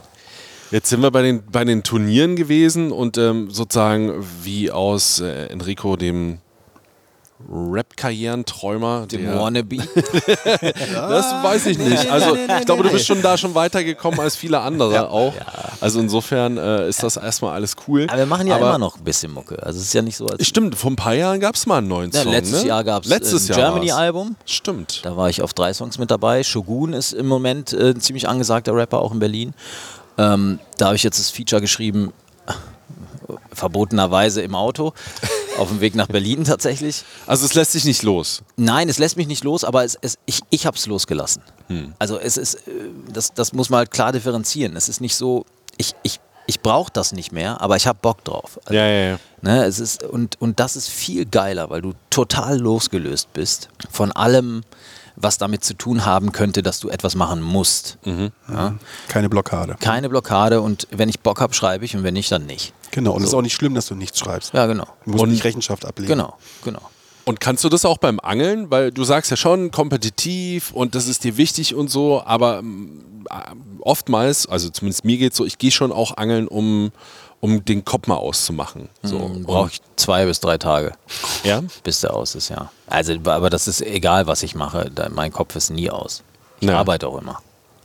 Jetzt 0.72 0.90
sind 0.90 1.02
wir 1.02 1.12
bei 1.12 1.22
den, 1.22 1.44
bei 1.46 1.64
den 1.64 1.84
Turnieren 1.84 2.36
gewesen 2.36 2.92
und 2.92 3.18
ähm, 3.18 3.52
sozusagen 3.52 4.26
wie 4.44 4.72
aus 4.72 5.20
äh, 5.20 5.46
Enrico, 5.48 5.96
dem 5.96 6.40
Rap-Karrierenträumer. 7.50 9.06
dem 9.08 9.24
der- 9.24 9.40
Wannabe. 9.40 9.78
Das 10.94 11.26
weiß 11.44 11.66
ich 11.68 11.78
nicht. 11.78 12.10
Also 12.10 12.36
ich 12.36 12.66
glaube, 12.66 12.84
du 12.84 12.90
bist 12.92 13.06
schon 13.06 13.22
da 13.22 13.38
schon 13.38 13.54
weitergekommen 13.56 14.20
als 14.20 14.36
viele 14.36 14.60
andere 14.60 15.10
auch. 15.10 15.34
Also 15.82 16.00
insofern 16.00 16.58
äh, 16.58 16.88
ist 16.90 17.04
das 17.04 17.18
erstmal 17.18 17.54
alles 17.54 17.76
cool. 17.88 18.06
Aber 18.10 18.18
wir 18.18 18.26
machen 18.26 18.48
ja 18.48 18.56
Aber 18.56 18.70
immer 18.70 18.78
noch 18.78 18.98
ein 18.98 19.04
bisschen 19.04 19.32
Mucke. 19.32 19.62
Also 19.62 19.80
es 19.80 19.86
ist 19.86 19.94
ja 19.94 20.02
nicht 20.02 20.18
so, 20.18 20.26
als 20.28 20.46
Stimmt, 20.46 20.76
vor 20.76 20.92
ein 20.92 20.96
paar 20.96 21.14
Jahren 21.14 21.40
gab 21.40 21.56
es 21.56 21.66
mal 21.66 21.78
einen 21.80 21.88
neuen 21.88 22.12
Ja, 22.12 22.24
Song. 22.24 22.32
letztes 22.32 22.62
ne? 22.64 22.70
Jahr 22.70 22.84
gab 22.84 23.06
es 23.06 23.12
ein. 23.12 23.56
Germany-Album. 23.56 24.36
Stimmt. 24.46 25.02
Da 25.04 25.16
war 25.18 25.30
ich 25.30 25.42
auf 25.42 25.54
drei 25.54 25.74
Songs 25.74 25.98
mit 25.98 26.10
dabei. 26.12 26.44
Shogun 26.44 26.94
ist 26.94 27.14
im 27.14 27.28
Moment 27.28 27.74
äh, 27.74 27.92
ein 27.92 28.02
ziemlich 28.02 28.28
angesagter 28.28 28.76
Rapper, 28.76 29.00
auch 29.00 29.12
in 29.12 29.20
Berlin. 29.20 29.54
Ähm, 30.18 30.60
da 30.78 30.88
habe 30.88 30.96
ich 30.96 31.04
jetzt 31.04 31.20
das 31.20 31.30
Feature 31.30 31.62
geschrieben, 31.62 32.14
verbotenerweise 33.52 34.42
im 34.42 34.56
Auto, 34.56 34.94
auf 35.58 35.70
dem 35.70 35.80
Weg 35.82 35.96
nach 35.96 36.08
Berlin 36.08 36.44
tatsächlich. 36.44 37.04
Also 37.28 37.46
es 37.46 37.54
lässt 37.54 37.72
sich 37.72 37.86
nicht 37.86 38.04
los. 38.04 38.44
Nein, 38.58 38.90
es 38.90 38.98
lässt 38.98 39.18
mich 39.18 39.28
nicht 39.28 39.44
los, 39.44 39.64
aber 39.64 39.84
es, 39.84 39.98
es, 40.02 40.18
ich, 40.26 40.40
ich 40.50 40.66
habe 40.66 40.78
es 40.78 40.86
losgelassen. 40.86 41.42
Also 42.00 42.20
es 42.20 42.38
ist, 42.38 42.56
äh, 42.56 42.72
das, 43.12 43.34
das 43.34 43.54
muss 43.54 43.70
man 43.70 43.80
halt 43.80 43.92
klar 43.92 44.12
differenzieren. 44.12 44.76
Es 44.76 44.90
ist 44.90 45.02
nicht 45.02 45.16
so, 45.16 45.46
ich, 45.78 45.94
ich, 46.04 46.20
ich 46.48 46.62
brauche 46.62 46.92
das 46.92 47.12
nicht 47.12 47.32
mehr, 47.32 47.62
aber 47.62 47.76
ich 47.76 47.88
habe 47.88 47.98
Bock 48.02 48.24
drauf. 48.24 48.60
Also, 48.66 48.74
Ja, 48.74 48.86
ja, 48.88 49.10
ja. 49.12 49.20
Ne, 49.42 49.66
es 49.66 49.80
ist, 49.80 50.04
und, 50.04 50.40
und 50.42 50.60
das 50.60 50.76
ist 50.76 50.90
viel 50.90 51.26
geiler, 51.26 51.70
weil 51.70 51.82
du 51.82 51.94
total 52.10 52.60
losgelöst 52.60 53.32
bist 53.34 53.70
von 53.92 54.12
allem, 54.12 54.64
was 55.16 55.38
damit 55.38 55.64
zu 55.64 55.74
tun 55.76 56.06
haben 56.06 56.32
könnte, 56.32 56.62
dass 56.64 56.80
du 56.80 56.90
etwas 56.90 57.16
machen 57.16 57.42
musst. 57.42 57.98
Ja? 58.50 58.76
Keine 59.08 59.30
Blockade. 59.30 59.76
Keine 59.80 60.10
Blockade 60.10 60.62
und 60.62 60.88
wenn 60.92 61.10
ich 61.10 61.20
Bock 61.22 61.40
habe, 61.42 61.54
schreibe 61.54 61.86
ich 61.86 61.96
und 61.96 62.04
wenn 62.04 62.14
nicht, 62.14 62.32
dann 62.32 62.46
nicht. 62.46 62.74
Genau, 62.92 63.12
und 63.12 63.20
es 63.20 63.26
ist 63.26 63.32
So. 63.32 63.38
auch 63.38 63.42
nicht 63.42 63.54
schlimm, 63.56 63.76
dass 63.76 63.88
du 63.88 63.96
nichts 63.96 64.20
schreibst. 64.20 64.54
Ja, 64.54 64.66
genau. 64.68 64.88
Du 65.06 65.12
musst 65.12 65.24
Und- 65.24 65.32
nicht 65.32 65.44
Rechenschaft 65.44 65.86
ablegen. 65.86 66.08
Genau, 66.10 66.36
genau. 66.64 66.82
Und 67.26 67.40
kannst 67.40 67.64
du 67.64 67.70
das 67.70 67.86
auch 67.86 67.98
beim 67.98 68.20
Angeln? 68.20 68.70
Weil 68.70 68.92
du 68.92 69.04
sagst 69.04 69.32
ja 69.32 69.38
schon 69.38 69.72
kompetitiv 69.72 70.72
und 70.72 70.94
das 70.96 71.08
ist 71.08 71.24
dir 71.24 71.38
wichtig 71.38 71.74
und 71.74 71.90
so, 71.90 72.22
aber 72.24 72.60
ähm, 72.60 73.02
äh, 73.32 73.36
oftmals, 73.82 74.48
also 74.48 74.70
zumindest 74.70 75.06
mir 75.06 75.18
geht 75.18 75.34
so, 75.36 75.44
ich 75.46 75.58
gehe 75.58 75.72
schon 75.72 75.92
auch 75.92 76.18
angeln, 76.18 76.48
um, 76.48 76.92
um 77.42 77.64
den 77.64 77.86
Kopf 77.86 78.08
mal 78.08 78.16
auszumachen. 78.16 78.90
So. 79.04 79.20
Dann 79.20 79.44
brauche 79.44 79.70
ich 79.70 79.82
zwei 79.96 80.26
bis 80.26 80.40
drei 80.40 80.58
Tage, 80.58 80.94
ja? 81.44 81.62
bis 81.84 82.02
der 82.02 82.14
aus 82.14 82.36
ist, 82.36 82.50
ja. 82.50 82.72
Also, 82.88 83.14
aber 83.26 83.50
das 83.50 83.68
ist 83.68 83.82
egal, 83.82 84.28
was 84.28 84.42
ich 84.44 84.56
mache. 84.56 84.90
Mein 85.12 85.32
Kopf 85.32 85.56
ist 85.56 85.70
nie 85.70 85.90
aus. 85.90 86.24
Ich 86.60 86.70
Ja. 86.70 86.80
arbeite 86.80 87.08
auch 87.08 87.20
immer. 87.20 87.40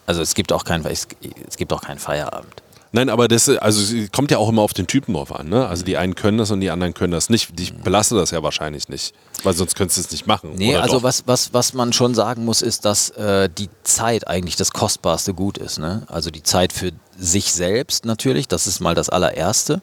Also 0.07 0.23
es 0.23 0.35
gibt 0.35 0.53
auch 0.53 0.65
keinen, 0.65 0.85
es, 0.87 1.07
es 1.49 1.57
gibt 1.57 1.73
auch 1.73 1.83
keinen 1.83 1.99
Feierabend. 1.99 2.55
Nein, 2.93 3.09
aber 3.09 3.29
das 3.29 3.49
also 3.49 3.97
es 3.97 4.11
kommt 4.11 4.33
ja 4.33 4.39
auch 4.39 4.49
immer 4.49 4.63
auf 4.63 4.75
den 4.75 4.89
Typen 4.89 5.15
drauf 5.15 5.35
an. 5.35 5.49
Ne? 5.49 5.67
Also 5.67 5.85
die 5.85 5.97
einen 5.97 6.17
können 6.17 6.39
das 6.39 6.51
und 6.51 6.61
die 6.61 6.71
anderen 6.71 6.93
können 6.93 7.13
das 7.13 7.31
nicht. 7.31 7.59
Ich 7.61 7.73
belasse 7.73 8.17
das 8.17 8.33
ja 8.33 8.43
wahrscheinlich 8.43 8.89
nicht, 8.89 9.15
weil 9.45 9.55
sonst 9.55 9.77
könntest 9.77 9.99
du 9.99 10.01
es 10.03 10.11
nicht 10.11 10.27
machen. 10.27 10.55
Nee, 10.57 10.77
also 10.77 10.97
doch? 10.97 11.03
was, 11.05 11.27
was, 11.27 11.55
was 11.55 11.73
man 11.73 11.93
schon 11.93 12.15
sagen 12.15 12.45
muss, 12.45 12.63
ist, 12.63 12.85
dass 12.85 13.11
äh, 13.11 13.49
die 13.49 13.69
Zeit 13.85 14.27
eigentlich 14.27 14.57
das 14.57 14.73
kostbarste 14.73 15.35
Gut 15.35 15.57
ist. 15.57 15.79
Ne? 15.79 16.03
Also 16.09 16.31
die 16.31 16.43
Zeit 16.43 16.73
für 16.73 16.91
sich 17.17 17.53
selbst 17.53 18.05
natürlich, 18.05 18.49
das 18.49 18.67
ist 18.67 18.81
mal 18.81 18.97
das 18.97 19.09
allererste. 19.09 19.83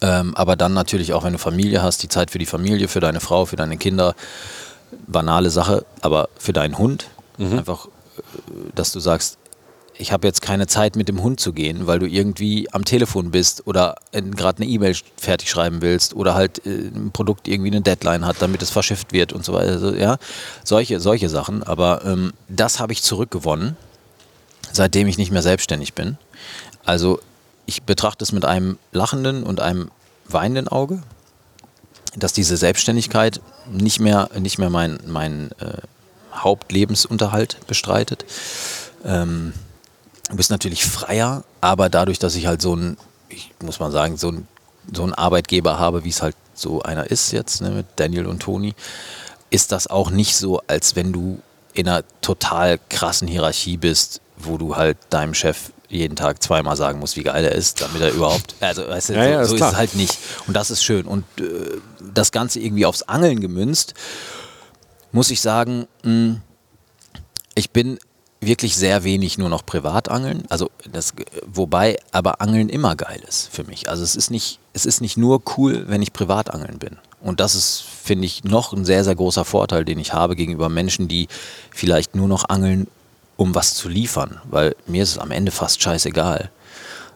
Ähm, 0.00 0.36
aber 0.36 0.56
dann 0.56 0.74
natürlich 0.74 1.12
auch, 1.12 1.22
wenn 1.22 1.32
du 1.34 1.38
Familie 1.38 1.82
hast, 1.82 2.02
die 2.02 2.08
Zeit 2.08 2.30
für 2.32 2.38
die 2.38 2.46
Familie, 2.46 2.88
für 2.88 3.00
deine 3.00 3.20
Frau, 3.20 3.46
für 3.46 3.56
deine 3.56 3.76
Kinder. 3.76 4.14
Banale 5.06 5.50
Sache, 5.50 5.84
aber 6.00 6.28
für 6.38 6.52
deinen 6.52 6.78
Hund. 6.78 7.08
Einfach, 7.38 7.86
äh, 7.86 7.90
dass 8.74 8.92
du 8.92 9.00
sagst, 9.00 9.38
ich 9.98 10.12
habe 10.12 10.26
jetzt 10.26 10.42
keine 10.42 10.66
Zeit 10.66 10.96
mit 10.96 11.08
dem 11.08 11.22
Hund 11.22 11.40
zu 11.40 11.52
gehen, 11.52 11.86
weil 11.86 11.98
du 11.98 12.06
irgendwie 12.06 12.72
am 12.72 12.84
Telefon 12.84 13.30
bist 13.30 13.66
oder 13.66 13.96
gerade 14.12 14.62
eine 14.62 14.70
E-Mail 14.70 14.96
fertig 15.16 15.50
schreiben 15.50 15.80
willst 15.80 16.14
oder 16.14 16.34
halt 16.34 16.64
äh, 16.66 16.88
ein 16.88 17.10
Produkt 17.12 17.48
irgendwie 17.48 17.70
eine 17.70 17.80
Deadline 17.80 18.26
hat, 18.26 18.36
damit 18.40 18.62
es 18.62 18.70
verschifft 18.70 19.12
wird 19.12 19.32
und 19.32 19.44
so 19.44 19.52
weiter. 19.52 19.72
Also, 19.72 19.94
ja, 19.94 20.18
solche, 20.64 21.00
solche 21.00 21.28
Sachen. 21.28 21.62
Aber 21.62 22.04
ähm, 22.04 22.32
das 22.48 22.78
habe 22.78 22.92
ich 22.92 23.02
zurückgewonnen, 23.02 23.76
seitdem 24.72 25.06
ich 25.08 25.18
nicht 25.18 25.30
mehr 25.30 25.42
selbstständig 25.42 25.94
bin. 25.94 26.18
Also 26.84 27.20
ich 27.64 27.82
betrachte 27.82 28.22
es 28.22 28.32
mit 28.32 28.44
einem 28.44 28.78
lachenden 28.92 29.42
und 29.42 29.60
einem 29.60 29.90
weinenden 30.28 30.68
Auge, 30.68 31.02
dass 32.16 32.32
diese 32.32 32.56
Selbstständigkeit 32.56 33.40
nicht 33.70 34.00
mehr, 34.00 34.30
nicht 34.38 34.58
mehr 34.58 34.70
mein, 34.70 34.98
mein 35.06 35.50
äh, 35.58 35.78
Hauptlebensunterhalt 36.34 37.58
bestreitet. 37.66 38.24
Ähm, 39.04 39.52
du 40.30 40.36
bist 40.36 40.50
natürlich 40.50 40.84
freier, 40.84 41.44
aber 41.60 41.88
dadurch, 41.88 42.18
dass 42.18 42.34
ich 42.34 42.46
halt 42.46 42.62
so 42.62 42.74
ein, 42.74 42.96
ich 43.28 43.52
muss 43.62 43.80
mal 43.80 43.90
sagen, 43.92 44.16
so 44.16 44.30
ein, 44.30 44.48
so 44.92 45.04
ein 45.04 45.14
Arbeitgeber 45.14 45.78
habe, 45.78 46.04
wie 46.04 46.10
es 46.10 46.22
halt 46.22 46.36
so 46.54 46.82
einer 46.82 47.10
ist 47.10 47.32
jetzt, 47.32 47.60
ne, 47.60 47.70
mit 47.70 47.86
Daniel 47.96 48.26
und 48.26 48.40
Toni, 48.40 48.74
ist 49.50 49.72
das 49.72 49.86
auch 49.86 50.10
nicht 50.10 50.36
so, 50.36 50.60
als 50.66 50.96
wenn 50.96 51.12
du 51.12 51.40
in 51.74 51.88
einer 51.88 52.04
total 52.20 52.78
krassen 52.88 53.28
Hierarchie 53.28 53.76
bist, 53.76 54.20
wo 54.36 54.56
du 54.56 54.76
halt 54.76 54.96
deinem 55.10 55.34
Chef 55.34 55.70
jeden 55.88 56.16
Tag 56.16 56.42
zweimal 56.42 56.76
sagen 56.76 56.98
musst, 56.98 57.16
wie 57.16 57.22
geil 57.22 57.44
er 57.44 57.52
ist, 57.52 57.80
damit 57.80 58.02
er 58.02 58.10
überhaupt, 58.10 58.54
also 58.60 58.88
weißt 58.88 59.10
du, 59.10 59.12
Ja, 59.14 59.24
ja, 59.24 59.44
so, 59.44 59.54
ist 59.54 59.60
so 59.60 59.66
ist 59.66 59.72
es 59.72 59.76
halt 59.76 59.94
nicht. 59.94 60.18
Und 60.46 60.54
das 60.54 60.70
ist 60.70 60.82
schön. 60.82 61.06
Und 61.06 61.24
äh, 61.38 61.78
das 62.12 62.32
Ganze 62.32 62.58
irgendwie 62.60 62.86
aufs 62.86 63.02
Angeln 63.02 63.40
gemünzt, 63.40 63.94
muss 65.12 65.30
ich 65.30 65.40
sagen, 65.40 65.86
mh, 66.02 66.36
ich 67.54 67.70
bin 67.70 67.98
wirklich 68.40 68.76
sehr 68.76 69.04
wenig 69.04 69.38
nur 69.38 69.48
noch 69.48 69.64
privat 69.64 70.08
angeln. 70.08 70.44
Also 70.48 70.70
das, 70.90 71.14
wobei 71.46 71.98
aber 72.12 72.40
Angeln 72.40 72.68
immer 72.68 72.96
geil 72.96 73.20
ist 73.26 73.48
für 73.50 73.64
mich. 73.64 73.88
Also 73.88 74.02
es 74.02 74.14
ist 74.16 74.30
nicht, 74.30 74.58
es 74.72 74.86
ist 74.86 75.00
nicht 75.00 75.16
nur 75.16 75.42
cool, 75.56 75.84
wenn 75.88 76.02
ich 76.02 76.12
privat 76.12 76.52
angeln 76.52 76.78
bin. 76.78 76.98
Und 77.20 77.40
das 77.40 77.54
ist, 77.54 77.82
finde 78.02 78.26
ich, 78.26 78.44
noch 78.44 78.72
ein 78.72 78.84
sehr, 78.84 79.04
sehr 79.04 79.14
großer 79.14 79.44
Vorteil, 79.44 79.84
den 79.84 79.98
ich 79.98 80.12
habe 80.12 80.36
gegenüber 80.36 80.68
Menschen, 80.68 81.08
die 81.08 81.28
vielleicht 81.70 82.14
nur 82.14 82.28
noch 82.28 82.48
angeln, 82.48 82.86
um 83.36 83.54
was 83.54 83.74
zu 83.74 83.88
liefern. 83.88 84.40
Weil 84.44 84.76
mir 84.86 85.02
ist 85.02 85.12
es 85.12 85.18
am 85.18 85.30
Ende 85.30 85.50
fast 85.50 85.82
scheißegal. 85.82 86.50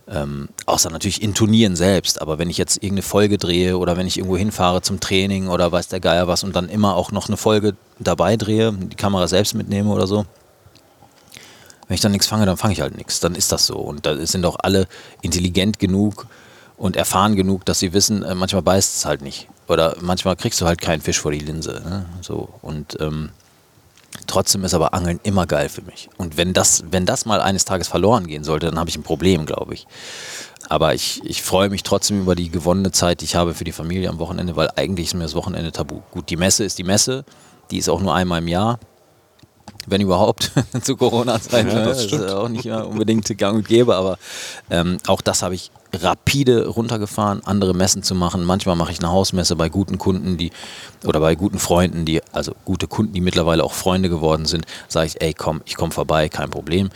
Ähm, 0.09 0.49
außer 0.67 0.91
natürlich 0.91 1.23
in 1.23 1.35
Turnieren 1.35 1.77
selbst. 1.77 2.21
Aber 2.21 2.39
wenn 2.39 2.51
ich 2.51 2.59
jetzt 2.59 2.79
irgendeine 2.79 3.03
Folge 3.03 3.39
drehe 3.39 3.77
oder 3.79 3.97
wenn 3.97 4.07
ich 4.07 4.17
irgendwo 4.17 4.37
hinfahre 4.37 4.83
zum 4.83 4.99
Training 4.99 5.49
oder 5.49 5.71
weiß 5.71 5.89
der 5.89 6.01
Geier 6.01 6.27
was 6.27 6.43
und 6.43 6.57
dann 6.57 6.69
immer 6.69 6.97
auch 6.97 7.13
noch 7.13 7.29
eine 7.29 7.37
Folge 7.37 7.77
dabei 7.99 8.37
drehe, 8.37 8.73
die 8.73 8.97
Kamera 8.97 9.29
selbst 9.29 9.55
mitnehme 9.55 9.91
oder 9.91 10.09
so, 10.09 10.25
wenn 11.91 11.97
ich 11.97 12.03
dann 12.03 12.13
nichts 12.13 12.29
fange, 12.29 12.47
dann 12.47 12.57
fange 12.57 12.73
ich 12.73 12.83
halt 12.83 12.97
nichts. 12.97 13.19
Dann 13.19 13.35
ist 13.35 13.51
das 13.51 13.67
so. 13.67 13.75
Und 13.75 14.07
da 14.07 14.25
sind 14.25 14.47
auch 14.47 14.55
alle 14.61 14.87
intelligent 15.23 15.81
genug 15.81 16.29
und 16.77 16.95
erfahren 16.95 17.35
genug, 17.35 17.65
dass 17.65 17.81
sie 17.81 17.93
wissen, 17.93 18.23
äh, 18.23 18.37
manchmal 18.37 18.63
beißt 18.63 18.95
es 18.95 19.05
halt 19.07 19.23
nicht. 19.23 19.49
Oder 19.67 19.97
manchmal 20.01 20.37
kriegst 20.37 20.61
du 20.61 20.67
halt 20.67 20.81
keinen 20.81 21.01
Fisch 21.01 21.19
vor 21.19 21.33
die 21.33 21.41
Linse. 21.41 21.83
Ne? 21.85 22.07
So. 22.21 22.49
Und 22.63 22.97
ähm, 23.01 23.31
trotzdem 24.29 24.63
ist 24.63 24.73
aber 24.73 24.95
Angeln 24.95 25.19
immer 25.25 25.49
geil 25.49 25.69
für 25.69 25.83
mich. 25.83 26.09
Und 26.17 26.37
wenn 26.37 26.53
das, 26.53 26.85
wenn 26.93 27.07
das 27.07 27.27
mal 27.27 27.41
eines 27.41 27.65
Tages 27.65 27.89
verloren 27.89 28.29
gehen 28.29 28.45
sollte, 28.45 28.67
dann 28.67 28.79
habe 28.79 28.89
ich 28.89 28.97
ein 28.97 29.03
Problem, 29.03 29.45
glaube 29.45 29.75
ich. 29.75 29.89
Aber 30.69 30.95
ich, 30.95 31.21
ich 31.25 31.43
freue 31.43 31.71
mich 31.71 31.83
trotzdem 31.83 32.21
über 32.21 32.37
die 32.37 32.51
gewonnene 32.51 32.93
Zeit, 32.93 33.21
die 33.21 33.25
ich 33.25 33.35
habe 33.35 33.53
für 33.53 33.65
die 33.65 33.73
Familie 33.73 34.11
am 34.11 34.21
Wochenende, 34.21 34.55
weil 34.55 34.71
eigentlich 34.77 35.09
ist 35.09 35.15
mir 35.15 35.25
das 35.25 35.35
Wochenende 35.35 35.73
tabu. 35.73 36.03
Gut, 36.13 36.31
die 36.31 36.37
Messe 36.37 36.63
ist 36.63 36.79
die 36.79 36.85
Messe, 36.85 37.25
die 37.73 37.79
ist 37.79 37.89
auch 37.89 38.01
nur 38.01 38.15
einmal 38.15 38.41
im 38.41 38.47
Jahr 38.47 38.79
wenn 39.87 40.01
überhaupt, 40.01 40.53
zu 40.83 40.97
Corona-Zeiten. 40.97 41.69
Ja, 41.69 41.85
das 41.85 42.07
das 42.09 42.21
ist 42.21 42.31
auch 42.31 42.49
nicht 42.49 42.67
unbedingt 42.67 43.27
gang 43.39 43.57
und 43.57 43.69
gäbe, 43.69 43.97
aber 43.97 44.19
ähm, 44.71 44.99
auch 45.07 45.21
das 45.21 45.43
habe 45.43 45.55
ich 45.55 45.71
rapide 45.93 46.69
runtergefahren, 46.69 47.43
andere 47.45 47.75
Messen 47.75 48.03
zu 48.03 48.15
machen. 48.15 48.45
Manchmal 48.45 48.77
mache 48.77 48.93
ich 48.93 49.01
eine 49.01 49.11
Hausmesse 49.11 49.57
bei 49.57 49.69
guten 49.69 49.99
Kunden, 49.99 50.37
die 50.37 50.51
oder 51.05 51.21
bei 51.21 51.35
guten 51.35 51.59
Freunden, 51.59 52.05
die, 52.05 52.23
also 52.33 52.53
gute 52.65 52.87
Kunden, 52.87 53.13
die 53.13 53.21
mittlerweile 53.21 53.65
auch 53.65 53.73
Freunde 53.73 54.09
geworden 54.09 54.47
sind, 54.47 54.67
sage 54.89 55.07
ich, 55.07 55.21
ey, 55.21 55.35
komm, 55.35 55.63
ich 55.65 55.77
komme 55.77 55.93
vorbei, 55.93 56.29
kein 56.29 56.51
Problem. 56.51 56.91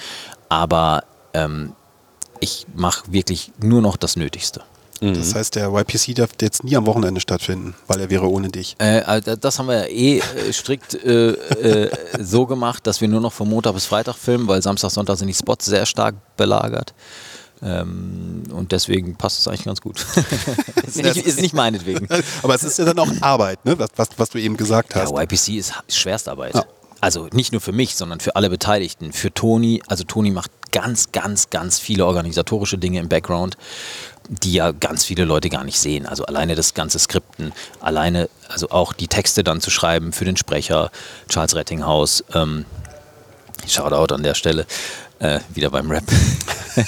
Aber 0.48 1.04
ähm, 1.32 1.72
ich 2.40 2.66
mache 2.74 3.12
wirklich 3.12 3.52
nur 3.60 3.80
noch 3.80 3.96
das 3.96 4.16
Nötigste. 4.16 4.62
Das 5.12 5.34
heißt, 5.34 5.56
der 5.56 5.72
YPC 5.72 6.14
darf 6.14 6.30
jetzt 6.40 6.64
nie 6.64 6.76
am 6.76 6.86
Wochenende 6.86 7.20
stattfinden, 7.20 7.74
weil 7.86 8.00
er 8.00 8.10
wäre 8.10 8.28
ohne 8.28 8.48
dich. 8.48 8.76
Äh, 8.78 9.00
also 9.00 9.36
das 9.36 9.58
haben 9.58 9.66
wir 9.66 9.80
ja 9.80 9.86
eh 9.86 10.18
äh, 10.18 10.52
strikt 10.52 10.94
äh, 10.94 11.32
äh, 11.32 11.90
so 12.20 12.46
gemacht, 12.46 12.86
dass 12.86 13.00
wir 13.00 13.08
nur 13.08 13.20
noch 13.20 13.32
von 13.32 13.48
Montag 13.48 13.74
bis 13.74 13.86
Freitag 13.86 14.16
filmen, 14.16 14.46
weil 14.48 14.62
Samstag, 14.62 14.90
Sonntag 14.90 15.18
sind 15.18 15.28
die 15.28 15.34
Spots 15.34 15.66
sehr 15.66 15.86
stark 15.86 16.14
belagert. 16.36 16.94
Ähm, 17.62 18.42
und 18.52 18.72
deswegen 18.72 19.16
passt 19.16 19.40
es 19.40 19.48
eigentlich 19.48 19.64
ganz 19.64 19.80
gut. 19.80 20.04
ist, 20.86 20.96
nicht, 20.96 21.16
ist 21.16 21.40
nicht 21.40 21.54
meinetwegen. 21.54 22.08
Aber 22.42 22.54
es 22.54 22.62
ist 22.62 22.78
ja 22.78 22.84
dann 22.84 22.98
auch 22.98 23.10
Arbeit, 23.20 23.64
ne? 23.64 23.78
was, 23.78 23.90
was, 23.96 24.08
was 24.16 24.30
du 24.30 24.38
eben 24.38 24.56
gesagt 24.56 24.94
hast. 24.94 25.12
Ja, 25.12 25.22
YPC 25.22 25.48
ist 25.50 25.72
Schwerstarbeit. 25.88 26.54
Also 27.00 27.28
nicht 27.32 27.52
nur 27.52 27.60
für 27.60 27.72
mich, 27.72 27.96
sondern 27.96 28.20
für 28.20 28.34
alle 28.34 28.48
Beteiligten. 28.48 29.12
Für 29.12 29.32
Toni, 29.32 29.82
also 29.88 30.04
Toni 30.04 30.30
macht 30.30 30.50
ganz, 30.72 31.12
ganz, 31.12 31.50
ganz 31.50 31.78
viele 31.78 32.06
organisatorische 32.06 32.78
Dinge 32.78 32.98
im 32.98 33.08
Background, 33.08 33.56
die 34.28 34.54
ja 34.54 34.72
ganz 34.72 35.04
viele 35.04 35.24
Leute 35.24 35.50
gar 35.50 35.64
nicht 35.64 35.78
sehen. 35.78 36.06
Also 36.06 36.24
alleine 36.24 36.54
das 36.54 36.74
ganze 36.74 36.98
Skripten, 36.98 37.52
alleine, 37.80 38.28
also 38.48 38.70
auch 38.70 38.92
die 38.92 39.08
Texte 39.08 39.44
dann 39.44 39.60
zu 39.60 39.70
schreiben 39.70 40.12
für 40.12 40.24
den 40.24 40.36
Sprecher, 40.36 40.90
Charles 41.28 41.54
Rettinghaus. 41.54 42.24
Ähm, 42.34 42.64
Shoutout 43.66 44.14
an 44.14 44.22
der 44.22 44.34
Stelle, 44.34 44.66
äh, 45.20 45.40
wieder 45.54 45.70
beim 45.70 45.90
Rap. 45.90 46.04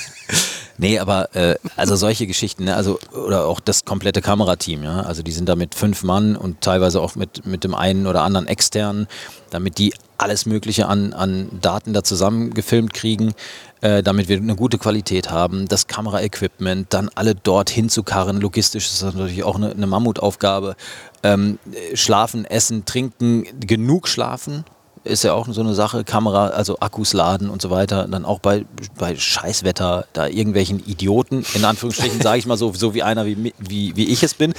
Nee, 0.79 0.99
aber 0.99 1.35
äh, 1.35 1.57
also 1.77 1.97
solche 1.97 2.27
Geschichten, 2.27 2.65
ne? 2.65 2.77
also 2.77 2.99
oder 3.13 3.47
auch 3.47 3.61
das 3.61 3.85
komplette 3.85 4.21
Kamerateam, 4.21 4.83
ja, 4.83 5.01
also 5.01 5.23
die 5.23 5.33
sind 5.33 5.49
da 5.49 5.57
mit 5.57 5.75
fünf 5.75 6.03
Mann 6.03 6.37
und 6.37 6.61
teilweise 6.61 7.01
auch 7.01 7.15
mit, 7.15 7.47
mit 7.47 7.65
dem 7.65 7.75
einen 7.75 8.07
oder 8.07 8.23
anderen 8.23 8.47
externen, 8.47 9.07
damit 9.49 9.79
die 9.79 9.95
alles 10.19 10.45
Mögliche 10.45 10.87
an, 10.87 11.15
an 11.15 11.49
Daten 11.63 11.95
da 11.95 12.05
zusammengefilmt 12.05 12.93
kriegen, 12.93 13.33
äh, 13.81 14.03
damit 14.03 14.29
wir 14.29 14.39
eine 14.39 14.57
gute 14.57 14.79
Qualität 14.79 15.31
haben, 15.31 15.69
das 15.69 15.87
Kameraequipment, 15.87 16.93
dann 16.93 17.11
alle 17.15 17.35
dort 17.35 17.71
hinzukarren, 17.71 18.41
logistisch 18.41 18.87
ist 18.87 19.03
das 19.03 19.15
natürlich 19.15 19.45
auch 19.45 19.57
eine, 19.57 19.71
eine 19.71 19.87
Mammutaufgabe, 19.87 20.77
ähm, 21.23 21.59
schlafen, 21.95 22.45
essen, 22.45 22.85
trinken, 22.85 23.45
genug 23.61 24.09
schlafen, 24.09 24.65
ist 25.05 25.25
ja 25.25 25.33
auch 25.33 25.47
so 25.49 25.61
eine 25.61 25.75
Sache, 25.75 26.05
Kamera, 26.05 26.49
also 26.49 26.79
Akkus 26.81 27.13
laden 27.13 27.49
und 27.49 27.63
so 27.63 27.71
weiter, 27.71 28.07
dann 28.09 28.25
auch 28.25 28.41
bei, 28.41 28.65
bei 28.99 29.17
Scheißwetter, 29.17 30.07
da 30.13 30.27
irgendwelchen 30.27 30.81
Idioten, 30.85 31.45
in 31.55 31.65
Anführungsstrichen 31.65 32.21
sage 32.23 32.39
ich 32.39 32.47
mal 32.47 32.57
so, 32.57 32.73
so 32.73 32.95
wie 32.95 33.03
einer 33.03 33.27
wie, 33.27 33.55
wie, 33.59 33.97
wie 33.97 34.09
ich 34.09 34.23
es 34.23 34.35
bin, 34.35 34.53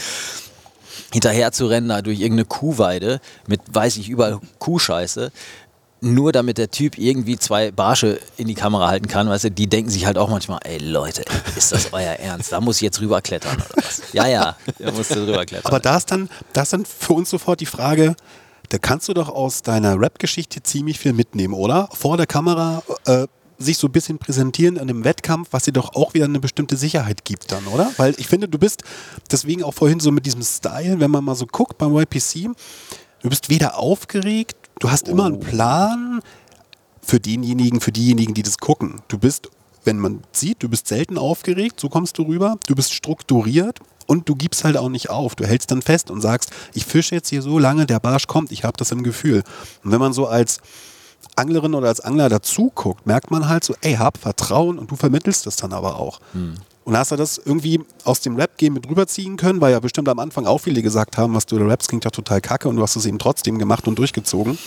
hinterher 1.11 1.51
zu 1.51 1.67
rennen 1.67 1.89
da 1.89 2.01
durch 2.01 2.19
irgendeine 2.19 2.45
Kuhweide 2.45 3.19
mit, 3.47 3.61
weiß 3.71 3.97
ich, 3.97 4.09
überall 4.09 4.39
Kuhscheiße, 4.59 5.31
nur 6.01 6.31
damit 6.31 6.57
der 6.57 6.69
Typ 6.69 6.97
irgendwie 6.97 7.37
zwei 7.37 7.71
Barsche 7.71 8.19
in 8.37 8.47
die 8.47 8.53
Kamera 8.53 8.87
halten 8.87 9.07
kann, 9.07 9.29
weißt 9.29 9.45
du, 9.45 9.51
die 9.51 9.67
denken 9.67 9.89
sich 9.89 10.05
halt 10.05 10.17
auch 10.17 10.29
manchmal, 10.29 10.59
ey 10.63 10.77
Leute, 10.77 11.23
ist 11.55 11.71
das 11.71 11.91
euer 11.93 12.13
Ernst? 12.13 12.51
Da 12.51 12.61
muss 12.61 12.77
ich 12.77 12.83
jetzt 12.83 13.01
rüberklettern 13.01 13.55
oder 13.55 13.83
was? 13.83 14.01
Ja, 14.13 14.27
ja, 14.27 14.55
da 14.79 14.91
musst 14.91 15.11
du 15.11 15.25
rüberklettern. 15.25 15.65
Aber 15.65 15.79
da 15.79 15.97
ist 15.97 16.11
dann, 16.11 16.29
da 16.53 16.61
ist 16.61 16.73
dann 16.73 16.85
für 16.85 17.13
uns 17.13 17.29
sofort 17.29 17.59
die 17.59 17.65
Frage, 17.65 18.15
da 18.69 18.77
kannst 18.77 19.07
du 19.07 19.13
doch 19.13 19.29
aus 19.29 19.61
deiner 19.61 19.99
Rap-Geschichte 19.99 20.61
ziemlich 20.61 20.99
viel 20.99 21.13
mitnehmen, 21.13 21.53
oder? 21.53 21.89
Vor 21.93 22.17
der 22.17 22.27
Kamera 22.27 22.83
äh, 23.05 23.27
sich 23.57 23.77
so 23.77 23.87
ein 23.87 23.91
bisschen 23.91 24.19
präsentieren 24.19 24.75
in 24.75 24.83
einem 24.83 25.03
Wettkampf, 25.03 25.49
was 25.51 25.63
dir 25.63 25.71
doch 25.71 25.95
auch 25.95 26.13
wieder 26.13 26.25
eine 26.25 26.39
bestimmte 26.39 26.77
Sicherheit 26.77 27.25
gibt 27.25 27.51
dann, 27.51 27.65
oder? 27.67 27.91
Weil 27.97 28.13
ich 28.17 28.27
finde, 28.27 28.47
du 28.47 28.59
bist 28.59 28.83
deswegen 29.31 29.63
auch 29.63 29.73
vorhin 29.73 29.99
so 29.99 30.11
mit 30.11 30.25
diesem 30.25 30.43
Style, 30.43 30.99
wenn 30.99 31.11
man 31.11 31.23
mal 31.23 31.35
so 31.35 31.47
guckt 31.47 31.77
beim 31.77 31.97
YPC, 31.97 32.49
du 33.21 33.29
bist 33.29 33.49
weder 33.49 33.77
aufgeregt, 33.77 34.66
du 34.79 34.91
hast 34.91 35.07
immer 35.07 35.25
einen 35.25 35.39
Plan 35.39 36.21
für 37.01 37.19
denjenigen, 37.19 37.81
für 37.81 37.91
diejenigen, 37.91 38.33
die 38.33 38.43
das 38.43 38.57
gucken. 38.57 39.01
Du 39.07 39.17
bist, 39.17 39.49
wenn 39.85 39.99
man 39.99 40.21
sieht, 40.31 40.63
du 40.63 40.69
bist 40.69 40.87
selten 40.87 41.17
aufgeregt, 41.17 41.79
so 41.79 41.89
kommst 41.89 42.17
du 42.17 42.23
rüber, 42.23 42.57
du 42.67 42.75
bist 42.75 42.93
strukturiert 42.93 43.79
und 44.07 44.27
du 44.27 44.35
gibst 44.35 44.63
halt 44.63 44.77
auch 44.77 44.89
nicht 44.89 45.09
auf. 45.09 45.35
Du 45.35 45.45
hältst 45.45 45.71
dann 45.71 45.81
fest 45.81 46.11
und 46.11 46.21
sagst, 46.21 46.51
ich 46.73 46.85
fische 46.85 47.15
jetzt 47.15 47.29
hier 47.29 47.41
so 47.41 47.59
lange, 47.59 47.85
der 47.85 47.99
Barsch 47.99 48.27
kommt, 48.27 48.51
ich 48.51 48.63
habe 48.63 48.77
das 48.77 48.91
im 48.91 49.03
Gefühl. 49.03 49.43
Und 49.83 49.91
wenn 49.91 49.99
man 49.99 50.13
so 50.13 50.27
als 50.27 50.59
Anglerin 51.35 51.75
oder 51.75 51.87
als 51.87 51.99
Angler 52.01 52.29
dazu 52.29 52.71
guckt, 52.73 53.05
merkt 53.05 53.31
man 53.31 53.47
halt 53.47 53.63
so, 53.63 53.75
ey, 53.81 53.95
hab 53.95 54.17
Vertrauen 54.17 54.79
und 54.79 54.91
du 54.91 54.95
vermittelst 54.95 55.45
das 55.45 55.55
dann 55.55 55.73
aber 55.73 55.97
auch. 55.99 56.19
Und 56.87 56.97
hast 56.97 57.11
du 57.11 57.17
das 57.17 57.37
irgendwie 57.37 57.81
aus 58.05 58.21
dem 58.21 58.37
Rap-Game 58.37 58.75
mit 58.75 58.87
rüberziehen 58.87 59.35
können, 59.35 59.59
weil 59.59 59.73
ja 59.73 59.81
bestimmt 59.81 60.07
am 60.07 60.19
Anfang 60.19 60.45
auch 60.45 60.59
viele 60.59 60.81
gesagt 60.81 61.17
haben, 61.17 61.35
was 61.35 61.45
du 61.45 61.57
rappst, 61.57 61.89
klingt 61.89 62.05
ja 62.05 62.11
total 62.11 62.39
kacke 62.39 62.69
und 62.69 62.77
du 62.77 62.81
hast 62.81 62.95
es 62.95 63.05
eben 63.05 63.19
trotzdem 63.19 63.59
gemacht 63.59 63.89
und 63.89 63.99
durchgezogen. 63.99 64.57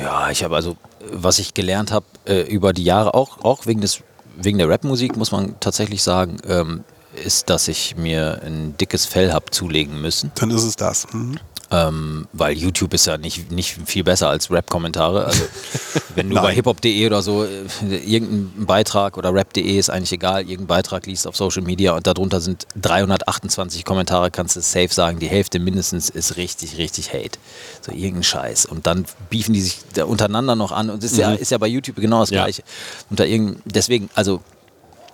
Ja, 0.00 0.30
ich 0.30 0.44
habe 0.44 0.54
also, 0.54 0.76
was 1.10 1.40
ich 1.40 1.52
gelernt 1.52 1.90
habe 1.90 2.06
äh, 2.26 2.42
über 2.42 2.72
die 2.72 2.84
Jahre, 2.84 3.14
auch, 3.14 3.44
auch 3.44 3.66
wegen, 3.66 3.80
des, 3.80 4.02
wegen 4.36 4.58
der 4.58 4.68
Rapmusik, 4.68 5.16
muss 5.16 5.32
man 5.32 5.58
tatsächlich 5.58 6.04
sagen, 6.04 6.36
ähm, 6.46 6.84
ist, 7.24 7.50
dass 7.50 7.66
ich 7.66 7.96
mir 7.96 8.42
ein 8.44 8.76
dickes 8.76 9.04
Fell 9.04 9.32
habe 9.32 9.50
zulegen 9.50 10.00
müssen. 10.00 10.30
Dann 10.36 10.52
ist 10.52 10.62
es 10.62 10.76
das. 10.76 11.12
Mhm. 11.12 11.40
Ähm, 11.68 12.28
weil 12.32 12.56
YouTube 12.56 12.94
ist 12.94 13.06
ja 13.06 13.18
nicht, 13.18 13.50
nicht 13.50 13.76
viel 13.86 14.04
besser 14.04 14.28
als 14.28 14.52
Rap-Kommentare. 14.52 15.24
Also 15.24 15.42
wenn 16.14 16.30
du 16.30 16.36
bei 16.36 16.54
hiphop.de 16.54 17.04
oder 17.06 17.22
so 17.22 17.44
äh, 17.44 17.66
irgendein 18.04 18.66
Beitrag 18.66 19.16
oder 19.16 19.34
rap.de 19.34 19.76
ist 19.76 19.90
eigentlich 19.90 20.12
egal, 20.12 20.42
irgendein 20.42 20.68
Beitrag 20.68 21.06
liest 21.06 21.26
auf 21.26 21.36
Social 21.36 21.62
Media 21.62 21.96
und 21.96 22.06
darunter 22.06 22.40
sind 22.40 22.68
328 22.80 23.84
Kommentare, 23.84 24.30
kannst 24.30 24.54
du 24.54 24.60
safe 24.60 24.94
sagen, 24.94 25.18
die 25.18 25.26
Hälfte 25.28 25.58
mindestens 25.58 26.08
ist 26.08 26.36
richtig, 26.36 26.78
richtig 26.78 27.12
Hate. 27.12 27.38
So 27.80 27.90
irgendein 27.90 28.22
Scheiß. 28.22 28.66
Und 28.66 28.86
dann 28.86 29.04
beefen 29.30 29.52
die 29.52 29.60
sich 29.60 29.78
da 29.94 30.04
untereinander 30.04 30.54
noch 30.54 30.70
an 30.70 30.88
und 30.88 31.02
das 31.02 31.12
ist, 31.12 31.18
ja, 31.18 31.32
ist 31.32 31.50
ja 31.50 31.58
bei 31.58 31.66
YouTube 31.66 31.96
genau 31.96 32.20
das 32.20 32.30
Ja. 32.30 32.44
Gleiche. 32.44 32.62
Unter 33.10 33.26
irgendein, 33.26 33.62
deswegen, 33.64 34.08
also 34.14 34.40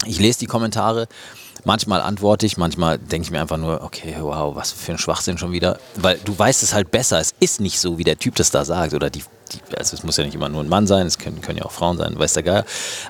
ich 0.05 0.19
lese 0.19 0.41
die 0.41 0.47
Kommentare, 0.47 1.09
manchmal 1.65 2.01
antworte 2.01 2.47
ich, 2.47 2.57
manchmal 2.57 2.99
denke 2.99 3.27
ich 3.27 3.31
mir 3.31 3.41
einfach 3.41 3.57
nur, 3.57 3.83
okay, 3.83 4.17
wow, 4.21 4.55
was 4.55 4.73
für 4.73 4.93
ein 4.93 4.99
Schwachsinn 4.99 5.39
schon 5.39 5.53
wieder. 5.53 5.79
Weil 5.97 6.19
du 6.25 6.39
weißt 6.39 6.63
es 6.63 6.75
halt 6.75 6.91
besser, 6.91 7.21
es 7.21 7.35
ist 7.41 7.61
nicht 7.61 7.79
so, 7.79 7.99
wie 7.99 8.05
der 8.05 8.19
Typ 8.19 8.35
das 8.37 8.51
da 8.51 8.65
sagt. 8.65 8.95
Oder 8.95 9.11
die, 9.11 9.23
die 9.53 9.77
also 9.77 9.97
es 9.97 10.03
muss 10.03 10.17
ja 10.17 10.25
nicht 10.25 10.35
immer 10.35 10.49
nur 10.49 10.63
ein 10.63 10.69
Mann 10.69 10.87
sein, 10.87 11.07
es 11.07 11.19
können, 11.19 11.41
können 11.41 11.59
ja 11.59 11.65
auch 11.65 11.73
Frauen 11.73 11.99
sein, 11.99 12.19
weiß 12.19 12.35
der 12.35 12.43
Geier. 12.43 12.65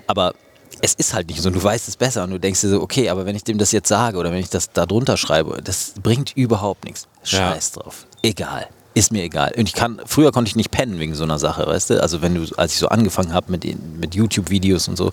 Aber 0.06 0.34
es 0.80 0.94
ist 0.94 1.14
halt 1.14 1.28
nicht 1.28 1.40
so, 1.40 1.50
du 1.50 1.62
weißt 1.62 1.88
es 1.88 1.96
besser 1.96 2.24
und 2.24 2.30
du 2.30 2.40
denkst 2.40 2.60
dir 2.60 2.68
so, 2.68 2.82
okay, 2.82 3.08
aber 3.08 3.24
wenn 3.24 3.36
ich 3.36 3.44
dem 3.44 3.58
das 3.58 3.72
jetzt 3.72 3.88
sage 3.88 4.18
oder 4.18 4.32
wenn 4.32 4.40
ich 4.40 4.50
das 4.50 4.72
da 4.72 4.84
drunter 4.84 5.16
schreibe, 5.16 5.60
das 5.62 5.94
bringt 6.02 6.36
überhaupt 6.36 6.84
nichts. 6.84 7.06
Ja. 7.24 7.52
Scheiß 7.52 7.72
drauf. 7.72 8.06
Egal. 8.22 8.66
Ist 8.94 9.10
mir 9.10 9.22
egal. 9.22 9.52
Und 9.56 9.68
ich 9.68 9.74
kann, 9.74 10.02
früher 10.04 10.32
konnte 10.32 10.50
ich 10.50 10.56
nicht 10.56 10.70
pennen 10.70 10.98
wegen 10.98 11.14
so 11.14 11.22
einer 11.24 11.38
Sache, 11.38 11.66
weißt 11.66 11.90
du? 11.90 12.02
Also 12.02 12.20
wenn 12.20 12.34
du, 12.34 12.54
als 12.56 12.74
ich 12.74 12.78
so 12.78 12.88
angefangen 12.88 13.32
habe 13.32 13.50
mit, 13.50 13.64
mit 13.98 14.14
YouTube-Videos 14.14 14.88
und 14.88 14.96
so, 14.96 15.12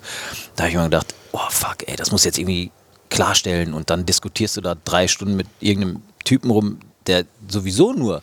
da 0.56 0.64
habe 0.64 0.70
ich 0.70 0.76
mir 0.76 0.84
gedacht, 0.84 1.14
oh 1.32 1.38
fuck, 1.48 1.76
ey, 1.86 1.96
das 1.96 2.10
muss 2.10 2.24
jetzt 2.24 2.38
irgendwie 2.38 2.72
klarstellen 3.10 3.74
und 3.74 3.90
dann 3.90 4.06
diskutierst 4.06 4.56
du 4.56 4.60
da 4.60 4.76
drei 4.84 5.08
Stunden 5.08 5.36
mit 5.36 5.46
irgendeinem 5.60 6.02
Typen 6.24 6.50
rum, 6.50 6.80
der 7.06 7.24
sowieso 7.48 7.92
nur 7.92 8.22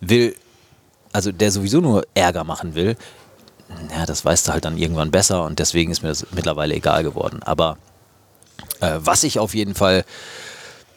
will, 0.00 0.36
also 1.12 1.32
der 1.32 1.50
sowieso 1.50 1.80
nur 1.80 2.06
Ärger 2.14 2.44
machen 2.44 2.74
will. 2.74 2.96
Ja, 3.90 4.06
das 4.06 4.24
weißt 4.24 4.48
du 4.48 4.52
halt 4.52 4.64
dann 4.64 4.78
irgendwann 4.78 5.10
besser 5.10 5.44
und 5.44 5.58
deswegen 5.58 5.90
ist 5.90 6.02
mir 6.02 6.08
das 6.08 6.26
mittlerweile 6.32 6.74
egal 6.74 7.02
geworden. 7.02 7.42
Aber 7.42 7.76
äh, 8.80 8.98
was 8.98 9.24
ich 9.24 9.38
auf 9.38 9.54
jeden 9.54 9.74
Fall 9.74 10.04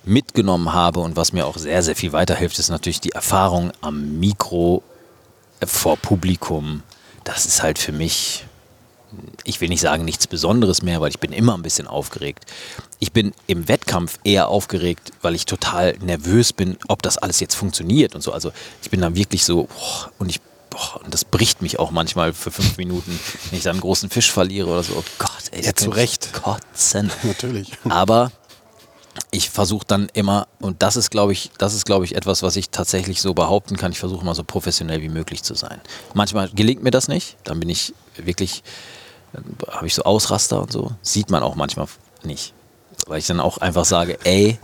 mitgenommen 0.04 0.74
habe 0.74 1.00
und 1.00 1.16
was 1.16 1.34
mir 1.34 1.46
auch 1.46 1.58
sehr, 1.58 1.84
sehr 1.84 1.96
viel 1.96 2.14
weiterhilft, 2.14 2.60
ist 2.60 2.70
natürlich 2.70 3.02
die 3.02 3.12
Erfahrung 3.12 3.72
am 3.82 4.20
Mikro 4.20 4.84
äh, 5.60 5.66
vor 5.66 5.98
Publikum. 5.98 6.84
Das 7.24 7.46
ist 7.46 7.62
halt 7.62 7.78
für 7.78 7.92
mich, 7.92 8.46
ich 9.44 9.62
will 9.62 9.70
nicht 9.70 9.82
sagen 9.82 10.06
nichts 10.06 10.28
Besonderes 10.28 10.82
mehr, 10.82 11.02
weil 11.02 11.10
ich 11.10 11.20
bin 11.20 11.32
immer 11.32 11.56
ein 11.56 11.62
bisschen 11.62 11.88
aufgeregt. 11.88 12.46
Ich 13.00 13.12
bin 13.12 13.34
im 13.48 13.68
Wettkampf 13.68 14.20
eher 14.24 14.48
aufgeregt, 14.48 15.12
weil 15.22 15.36
ich 15.36 15.46
total 15.46 15.98
nervös 16.00 16.54
bin, 16.54 16.78
ob 16.88 17.02
das 17.02 17.18
alles 17.18 17.40
jetzt 17.40 17.56
funktioniert 17.56 18.16
und 18.16 18.22
so. 18.22 18.32
Also 18.32 18.52
ich 18.82 18.90
bin 18.90 19.02
dann 19.02 19.16
wirklich 19.16 19.44
so, 19.44 19.64
boah, 19.66 20.12
und 20.20 20.30
ich, 20.30 20.40
boah, 20.70 21.02
und 21.04 21.14
das 21.14 21.26
bricht 21.26 21.62
mich 21.62 21.80
auch 21.80 21.92
manchmal 21.92 22.34
für 22.34 22.52
fünf 22.52 22.78
Minuten, 22.78 23.20
wenn 23.50 23.58
ich 23.58 23.64
dann 23.64 23.74
einen 23.74 23.82
großen 23.82 24.10
Fisch 24.10 24.32
verliere 24.32 24.68
oder 24.70 24.84
so. 24.84 24.94
Oh 24.98 25.04
Gott, 25.20 25.44
ey, 25.52 25.66
Ja, 25.66 25.76
zu 25.76 25.90
Recht. 25.90 26.34
Kotzen. 26.34 27.12
Natürlich. 27.24 27.72
Aber 27.90 28.32
ich 29.32 29.50
versuche 29.50 29.86
dann 29.86 30.08
immer, 30.14 30.48
und 30.60 30.82
das 30.82 30.96
ist, 30.96 31.12
glaube 31.12 31.34
ich, 31.34 31.52
das 31.58 31.74
ist, 31.74 31.86
glaube 31.86 32.06
ich, 32.06 32.16
etwas, 32.16 32.44
was 32.44 32.56
ich 32.56 32.70
tatsächlich 32.70 33.22
so 33.22 33.34
behaupten 33.34 33.76
kann. 33.76 33.92
Ich 33.92 34.00
versuche 34.00 34.22
immer 34.22 34.36
so 34.36 34.44
professionell 34.44 35.02
wie 35.02 35.10
möglich 35.10 35.44
zu 35.44 35.54
sein. 35.54 35.82
Manchmal 36.14 36.50
gelingt 36.50 36.84
mir 36.84 36.92
das 36.92 37.08
nicht, 37.08 37.36
dann 37.44 37.60
bin 37.60 37.70
ich 37.70 37.94
wirklich, 38.16 38.64
dann 39.34 39.44
habe 39.70 39.88
ich 39.88 39.96
so 39.96 40.04
Ausraster 40.04 40.62
und 40.62 40.72
so. 40.72 40.92
Sieht 41.02 41.30
man 41.30 41.44
auch 41.44 41.56
manchmal 41.56 41.88
nicht. 42.24 42.54
Weil 43.08 43.20
ich 43.20 43.28
dann 43.28 43.40
auch 43.40 43.58
einfach 43.58 43.86
sage, 43.86 44.18
ey, 44.26 44.60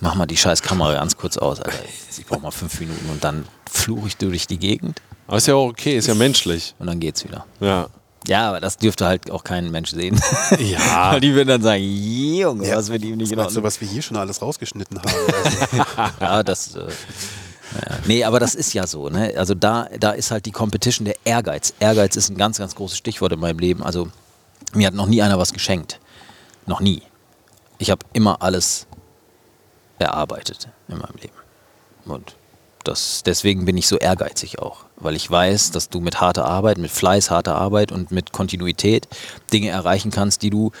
mach 0.00 0.14
mal 0.14 0.26
die 0.26 0.36
scheiß 0.36 0.62
Kamera 0.62 0.94
ganz 0.94 1.16
kurz 1.16 1.36
aus, 1.36 1.60
Alter. 1.60 1.78
Ich 2.16 2.26
brauche 2.26 2.40
mal 2.40 2.50
fünf 2.50 2.78
Minuten 2.80 3.08
und 3.10 3.24
dann 3.24 3.44
fluche 3.70 4.06
ich 4.08 4.16
durch 4.16 4.46
die 4.46 4.58
Gegend 4.58 5.00
Aber 5.26 5.38
ist 5.38 5.46
ja 5.46 5.54
auch 5.54 5.68
okay, 5.68 5.96
ist 5.96 6.06
ja 6.08 6.14
menschlich. 6.14 6.74
und 6.78 6.86
dann 6.86 7.00
geht's 7.00 7.24
wieder. 7.24 7.44
Ja. 7.60 7.88
Ja, 8.28 8.50
aber 8.50 8.60
das 8.60 8.76
dürfte 8.76 9.04
halt 9.06 9.32
auch 9.32 9.42
kein 9.42 9.72
Mensch 9.72 9.90
sehen. 9.90 10.20
Ja. 10.60 11.10
Weil 11.12 11.20
die 11.20 11.34
würden 11.34 11.48
dann 11.48 11.62
sagen, 11.62 11.82
Junge, 11.82 12.70
was 12.72 12.88
mit 12.88 13.02
ihm 13.04 13.16
nicht 13.16 13.32
in 13.32 13.38
Weißt 13.38 13.56
du, 13.56 13.64
was 13.64 13.80
wir 13.80 13.88
hier 13.88 14.00
schon 14.02 14.16
alles 14.16 14.40
rausgeschnitten 14.40 14.96
haben? 15.00 15.10
Also, 15.10 16.12
Ja, 16.20 16.42
das. 16.44 16.76
Äh, 16.76 16.86
naja. 17.74 17.98
Nee, 18.06 18.24
aber 18.24 18.40
das 18.40 18.54
ist 18.54 18.72
ja 18.72 18.86
so. 18.86 19.08
Ne? 19.08 19.34
Also 19.36 19.54
da, 19.54 19.88
da 19.98 20.12
ist 20.12 20.30
halt 20.30 20.46
die 20.46 20.50
Competition 20.50 21.04
der 21.04 21.16
Ehrgeiz. 21.24 21.74
Ehrgeiz 21.80 22.16
ist 22.16 22.30
ein 22.30 22.36
ganz, 22.36 22.58
ganz 22.58 22.74
großes 22.74 22.98
Stichwort 22.98 23.32
in 23.32 23.40
meinem 23.40 23.58
Leben. 23.58 23.82
Also 23.82 24.08
mir 24.74 24.86
hat 24.86 24.94
noch 24.94 25.06
nie 25.06 25.22
einer 25.22 25.38
was 25.38 25.52
geschenkt. 25.52 26.00
Noch 26.66 26.80
nie. 26.80 27.02
Ich 27.78 27.90
habe 27.90 28.04
immer 28.12 28.42
alles 28.42 28.86
erarbeitet 29.98 30.68
in 30.88 30.98
meinem 30.98 31.16
Leben. 31.20 31.34
Und 32.04 32.36
das, 32.84 33.22
deswegen 33.24 33.64
bin 33.64 33.76
ich 33.76 33.86
so 33.86 33.96
ehrgeizig 33.96 34.58
auch. 34.58 34.84
Weil 34.96 35.16
ich 35.16 35.30
weiß, 35.30 35.70
dass 35.70 35.88
du 35.88 36.00
mit 36.00 36.20
harter 36.20 36.44
Arbeit, 36.46 36.78
mit 36.78 36.90
Fleiß, 36.90 37.30
harter 37.30 37.54
Arbeit 37.54 37.92
und 37.92 38.10
mit 38.10 38.32
Kontinuität 38.32 39.08
Dinge 39.52 39.70
erreichen 39.70 40.10
kannst, 40.10 40.42
die 40.42 40.50
du, 40.50 40.72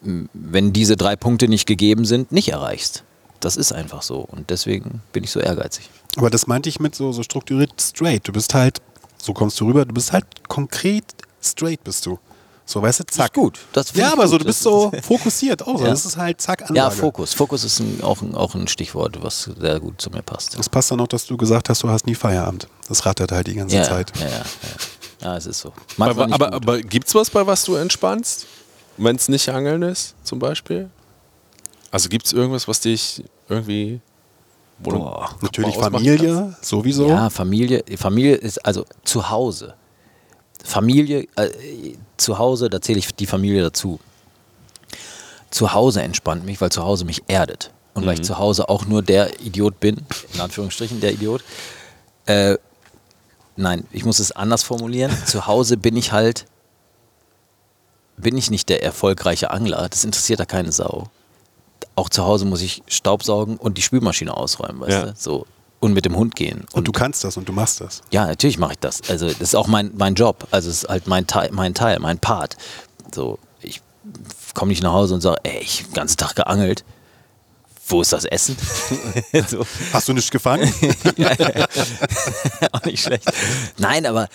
wenn 0.00 0.72
diese 0.72 0.96
drei 0.96 1.16
Punkte 1.16 1.48
nicht 1.48 1.66
gegeben 1.66 2.04
sind, 2.04 2.32
nicht 2.32 2.48
erreichst. 2.48 3.04
Das 3.40 3.56
ist 3.56 3.72
einfach 3.72 4.02
so. 4.02 4.20
Und 4.20 4.50
deswegen 4.50 5.02
bin 5.12 5.24
ich 5.24 5.30
so 5.30 5.40
ehrgeizig. 5.40 5.88
aber 6.16 6.30
das 6.30 6.46
meinte 6.46 6.68
ich 6.68 6.80
mit 6.80 6.94
so, 6.94 7.12
so 7.12 7.22
strukturiert 7.22 7.72
straight. 7.80 8.26
Du 8.26 8.32
bist 8.32 8.54
halt, 8.54 8.80
so 9.22 9.32
kommst 9.32 9.60
du 9.60 9.66
rüber, 9.66 9.84
du 9.84 9.94
bist 9.94 10.12
halt 10.12 10.24
konkret 10.48 11.04
straight 11.42 11.82
bist 11.84 12.06
du. 12.06 12.18
So, 12.68 12.82
weißt 12.82 12.98
du, 13.00 13.04
zack. 13.04 13.32
gut. 13.32 13.60
Das 13.72 13.90
finde 13.90 14.08
ja, 14.08 14.12
aber 14.12 14.22
gut. 14.22 14.30
so, 14.32 14.38
du 14.38 14.44
bist 14.44 14.60
so 14.62 14.90
fokussiert 15.02 15.62
auch. 15.62 15.78
So. 15.78 15.84
Ja. 15.84 15.90
Das 15.90 16.04
ist 16.04 16.16
halt 16.16 16.40
zack, 16.40 16.62
Anlage. 16.62 16.76
Ja, 16.76 16.90
Fokus. 16.90 17.32
Fokus 17.32 17.62
ist 17.62 17.78
ein, 17.78 18.00
auch, 18.02 18.20
ein, 18.22 18.34
auch 18.34 18.56
ein 18.56 18.66
Stichwort, 18.66 19.22
was 19.22 19.42
sehr 19.58 19.78
gut 19.78 20.00
zu 20.00 20.10
mir 20.10 20.22
passt. 20.22 20.58
Das 20.58 20.68
passt 20.68 20.90
dann 20.90 21.00
auch, 21.00 21.06
dass 21.06 21.26
du 21.26 21.36
gesagt 21.36 21.68
hast, 21.68 21.84
du 21.84 21.88
hast 21.88 22.06
nie 22.06 22.16
Feierabend. 22.16 22.66
Das 22.88 23.06
rattert 23.06 23.30
halt 23.30 23.46
die 23.46 23.54
ganze 23.54 23.76
Ja, 23.76 23.84
Zeit. 23.84 24.12
ja, 24.18 24.26
ja, 24.26 24.32
ja. 24.32 24.42
ja, 25.22 25.36
es 25.36 25.46
ist 25.46 25.60
so. 25.60 25.72
Aber, 25.98 26.24
aber, 26.24 26.46
gut. 26.46 26.54
aber 26.54 26.80
gibt's 26.80 27.14
was, 27.14 27.30
bei 27.30 27.46
was 27.46 27.62
du 27.64 27.76
entspannst? 27.76 28.46
Wenn 28.96 29.14
es 29.14 29.28
nicht 29.28 29.48
Angeln 29.50 29.82
ist, 29.82 30.14
zum 30.24 30.40
Beispiel? 30.40 30.90
Also 31.96 32.10
gibt 32.10 32.26
es 32.26 32.34
irgendwas, 32.34 32.68
was 32.68 32.80
dich 32.80 33.24
irgendwie. 33.48 34.02
Boah. 34.80 35.34
Natürlich 35.40 35.76
Familie, 35.76 36.54
sowieso. 36.60 37.08
Ja, 37.08 37.30
Familie, 37.30 37.82
Familie 37.96 38.34
ist 38.34 38.58
also 38.66 38.84
zu 39.02 39.30
Hause. 39.30 39.76
Familie, 40.62 41.26
äh, 41.36 41.48
zu 42.18 42.36
Hause, 42.36 42.68
da 42.68 42.82
zähle 42.82 42.98
ich 42.98 43.14
die 43.14 43.24
Familie 43.24 43.62
dazu. 43.62 43.98
Zu 45.48 45.72
Hause 45.72 46.02
entspannt 46.02 46.44
mich, 46.44 46.60
weil 46.60 46.70
zu 46.70 46.82
Hause 46.84 47.06
mich 47.06 47.22
erdet. 47.28 47.72
Und 47.94 48.04
weil 48.04 48.12
ich 48.12 48.22
zu 48.22 48.36
Hause 48.36 48.68
auch 48.68 48.84
nur 48.84 49.00
der 49.00 49.40
Idiot 49.40 49.80
bin, 49.80 49.96
in 50.34 50.40
Anführungsstrichen 50.42 51.00
der 51.00 51.14
Idiot. 51.14 51.42
Äh, 52.26 52.58
nein, 53.56 53.86
ich 53.90 54.04
muss 54.04 54.18
es 54.18 54.32
anders 54.32 54.64
formulieren. 54.64 55.16
zu 55.24 55.46
Hause 55.46 55.78
bin 55.78 55.96
ich 55.96 56.12
halt, 56.12 56.44
bin 58.18 58.36
ich 58.36 58.50
nicht 58.50 58.68
der 58.68 58.82
erfolgreiche 58.82 59.50
Angler. 59.50 59.88
Das 59.88 60.04
interessiert 60.04 60.40
da 60.40 60.44
keine 60.44 60.72
Sau. 60.72 61.08
Auch 61.96 62.08
zu 62.08 62.24
Hause 62.24 62.44
muss 62.44 62.60
ich 62.62 62.82
Staubsaugen 62.86 63.56
und 63.56 63.76
die 63.78 63.82
Spülmaschine 63.82 64.36
ausräumen, 64.36 64.80
weißt 64.80 64.90
Ja. 64.92 65.06
du? 65.06 65.14
So. 65.18 65.46
Und 65.80 65.92
mit 65.92 66.04
dem 66.04 66.16
Hund 66.16 66.36
gehen. 66.36 66.64
Und 66.72 66.86
du 66.88 66.92
kannst 66.92 67.22
das 67.24 67.36
und 67.36 67.48
du 67.48 67.52
machst 67.52 67.80
das. 67.80 68.02
Ja, 68.10 68.26
natürlich 68.26 68.58
mache 68.58 68.72
ich 68.72 68.78
das. 68.78 69.00
Also 69.10 69.26
das 69.28 69.40
ist 69.40 69.54
auch 69.56 69.66
mein, 69.66 69.90
mein 69.96 70.14
Job. 70.14 70.46
Also 70.50 70.70
es 70.70 70.84
ist 70.84 70.88
halt 70.88 71.06
mein 71.06 71.26
Teil, 71.26 71.50
mein 71.52 71.74
Teil, 71.74 71.98
mein 72.00 72.18
Part. 72.18 72.56
So, 73.14 73.38
ich 73.60 73.80
komme 74.54 74.70
nicht 74.70 74.82
nach 74.82 74.92
Hause 74.92 75.14
und 75.14 75.20
sage, 75.20 75.38
ey, 75.42 75.58
ich 75.60 75.80
hab 75.80 75.88
den 75.88 75.94
ganzen 75.94 76.16
Tag 76.16 76.34
geangelt. 76.36 76.84
wo 77.88 78.00
ist 78.02 78.12
das 78.12 78.24
Essen? 78.24 78.56
so. 79.48 79.64
Hast 79.92 80.08
du 80.08 80.12
nicht 80.12 80.30
gefangen? 80.30 80.72
auch 82.72 82.84
nicht 82.84 83.02
schlecht. 83.02 83.30
Nein, 83.78 84.06
aber, 84.06 84.28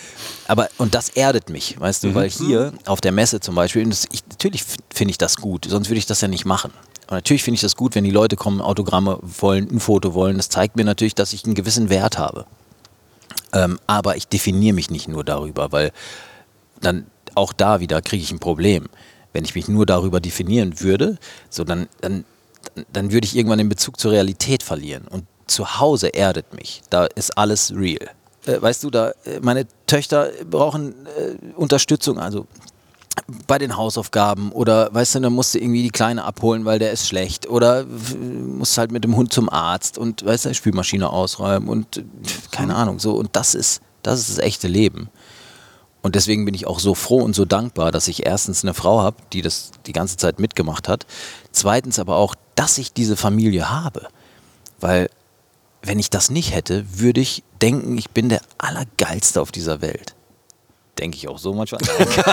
aber, 0.46 0.68
und 0.78 0.94
das 0.94 1.10
erdet 1.10 1.50
mich, 1.50 1.78
weißt 1.78 2.04
du, 2.04 2.14
weil 2.14 2.30
hier 2.30 2.72
auf 2.86 3.00
der 3.00 3.12
Messe 3.12 3.40
zum 3.40 3.54
Beispiel, 3.54 3.82
und 3.84 3.90
das, 3.90 4.06
ich, 4.10 4.22
natürlich 4.30 4.64
finde 4.94 5.10
ich 5.10 5.18
das 5.18 5.36
gut, 5.36 5.66
sonst 5.68 5.88
würde 5.88 5.98
ich 5.98 6.06
das 6.06 6.20
ja 6.20 6.28
nicht 6.28 6.44
machen. 6.44 6.72
Und 7.12 7.16
natürlich 7.16 7.42
finde 7.42 7.56
ich 7.56 7.60
das 7.60 7.76
gut, 7.76 7.94
wenn 7.94 8.04
die 8.04 8.10
Leute 8.10 8.36
kommen, 8.36 8.62
Autogramme 8.62 9.18
wollen, 9.20 9.70
ein 9.70 9.80
Foto 9.80 10.14
wollen. 10.14 10.38
Das 10.38 10.48
zeigt 10.48 10.76
mir 10.76 10.84
natürlich, 10.84 11.14
dass 11.14 11.34
ich 11.34 11.44
einen 11.44 11.54
gewissen 11.54 11.90
Wert 11.90 12.16
habe. 12.16 12.46
Ähm, 13.52 13.78
aber 13.86 14.16
ich 14.16 14.28
definiere 14.28 14.74
mich 14.74 14.90
nicht 14.90 15.08
nur 15.08 15.22
darüber, 15.22 15.72
weil 15.72 15.92
dann 16.80 17.04
auch 17.34 17.52
da 17.52 17.80
wieder 17.80 18.00
kriege 18.00 18.22
ich 18.22 18.32
ein 18.32 18.38
Problem. 18.38 18.86
Wenn 19.34 19.44
ich 19.44 19.54
mich 19.54 19.68
nur 19.68 19.84
darüber 19.84 20.20
definieren 20.20 20.80
würde, 20.80 21.18
so 21.50 21.64
dann, 21.64 21.86
dann, 22.00 22.24
dann 22.94 23.12
würde 23.12 23.26
ich 23.26 23.36
irgendwann 23.36 23.58
den 23.58 23.68
Bezug 23.68 24.00
zur 24.00 24.12
Realität 24.12 24.62
verlieren. 24.62 25.06
Und 25.06 25.26
zu 25.46 25.80
Hause 25.80 26.14
erdet 26.14 26.54
mich. 26.54 26.80
Da 26.88 27.04
ist 27.04 27.36
alles 27.36 27.74
real. 27.76 28.08
Äh, 28.46 28.62
weißt 28.62 28.84
du, 28.84 28.90
da 28.90 29.10
äh, 29.26 29.38
meine 29.42 29.66
Töchter 29.86 30.30
brauchen 30.50 30.94
äh, 31.18 31.34
Unterstützung, 31.56 32.18
also 32.18 32.46
bei 33.46 33.58
den 33.58 33.76
Hausaufgaben 33.76 34.52
oder 34.52 34.92
weißt 34.92 35.14
du, 35.14 35.20
dann 35.20 35.32
musst 35.32 35.54
du 35.54 35.58
irgendwie 35.58 35.82
die 35.82 35.90
Kleine 35.90 36.24
abholen, 36.24 36.64
weil 36.64 36.78
der 36.78 36.92
ist 36.92 37.06
schlecht 37.06 37.48
oder 37.48 37.84
musst 37.84 38.78
halt 38.78 38.92
mit 38.92 39.04
dem 39.04 39.16
Hund 39.16 39.32
zum 39.32 39.48
Arzt 39.48 39.98
und 39.98 40.24
weißt 40.24 40.46
du, 40.46 40.54
Spülmaschine 40.54 41.10
ausräumen 41.10 41.68
und 41.68 42.04
keine 42.50 42.74
Ahnung, 42.74 42.98
so 42.98 43.12
und 43.12 43.30
das 43.32 43.54
ist 43.54 43.82
das 44.02 44.20
ist 44.20 44.30
das 44.30 44.38
echte 44.38 44.68
Leben. 44.68 45.08
Und 46.02 46.16
deswegen 46.16 46.44
bin 46.44 46.54
ich 46.54 46.66
auch 46.66 46.80
so 46.80 46.94
froh 46.94 47.22
und 47.22 47.34
so 47.34 47.44
dankbar, 47.44 47.92
dass 47.92 48.08
ich 48.08 48.26
erstens 48.26 48.64
eine 48.64 48.74
Frau 48.74 49.00
habe, 49.00 49.16
die 49.32 49.40
das 49.40 49.70
die 49.86 49.92
ganze 49.92 50.16
Zeit 50.16 50.40
mitgemacht 50.40 50.88
hat. 50.88 51.06
Zweitens 51.52 52.00
aber 52.00 52.16
auch, 52.16 52.34
dass 52.56 52.78
ich 52.78 52.92
diese 52.92 53.16
Familie 53.16 53.70
habe. 53.70 54.08
Weil 54.80 55.08
wenn 55.82 56.00
ich 56.00 56.10
das 56.10 56.28
nicht 56.30 56.52
hätte, 56.54 56.84
würde 56.98 57.20
ich 57.20 57.44
denken, 57.60 57.96
ich 57.96 58.10
bin 58.10 58.28
der 58.28 58.40
Allergeilste 58.58 59.40
auf 59.40 59.52
dieser 59.52 59.80
Welt. 59.80 60.14
Denke 60.98 61.16
ich 61.16 61.26
auch 61.26 61.38
so 61.38 61.54
manchmal. 61.54 61.80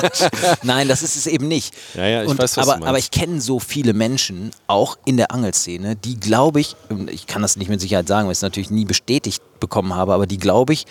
Nein, 0.63 0.89
das 0.89 1.02
ist 1.02 1.15
es 1.15 1.28
eben 1.28 1.48
nicht. 1.48 1.74
Ja, 1.93 2.06
ja, 2.06 2.24
ich 2.24 2.30
und, 2.30 2.38
weiß, 2.39 2.58
was 2.58 2.67
aber, 2.67 2.86
aber 2.86 2.98
ich 2.98 3.10
kenne 3.10 3.39
so 3.39 3.60
viele 3.60 3.93
Menschen, 3.93 4.52
auch 4.67 4.98
in 5.06 5.15
der 5.15 5.32
Angelszene, 5.32 5.95
die 5.95 6.19
glaube 6.19 6.60
ich, 6.60 6.76
ich 7.10 7.26
kann 7.26 7.41
das 7.41 7.56
nicht 7.56 7.69
mit 7.69 7.80
Sicherheit 7.80 8.08
sagen, 8.08 8.28
weil 8.28 8.34
ich 8.34 8.39
es 8.39 8.41
natürlich 8.41 8.69
nie 8.69 8.84
bestätigt 8.84 9.41
bekommen 9.62 9.95
habe, 9.95 10.13
aber 10.13 10.28
die 10.28 10.38
glaube 10.38 10.74
ich 10.74 10.86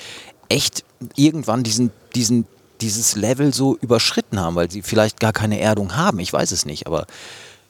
echt 0.48 0.83
irgendwann 1.14 1.62
diesen, 1.62 1.90
diesen, 2.14 2.46
dieses 2.81 3.16
Level 3.16 3.52
so 3.52 3.76
überschritten 3.76 4.40
haben, 4.40 4.57
weil 4.57 4.70
sie 4.70 4.81
vielleicht 4.81 5.20
gar 5.20 5.33
keine 5.33 5.61
Erdung 5.61 5.94
haben. 5.94 6.20
Ich 6.20 6.33
weiß 6.33 6.52
es 6.52 6.64
nicht, 6.64 6.87
aber 6.87 7.07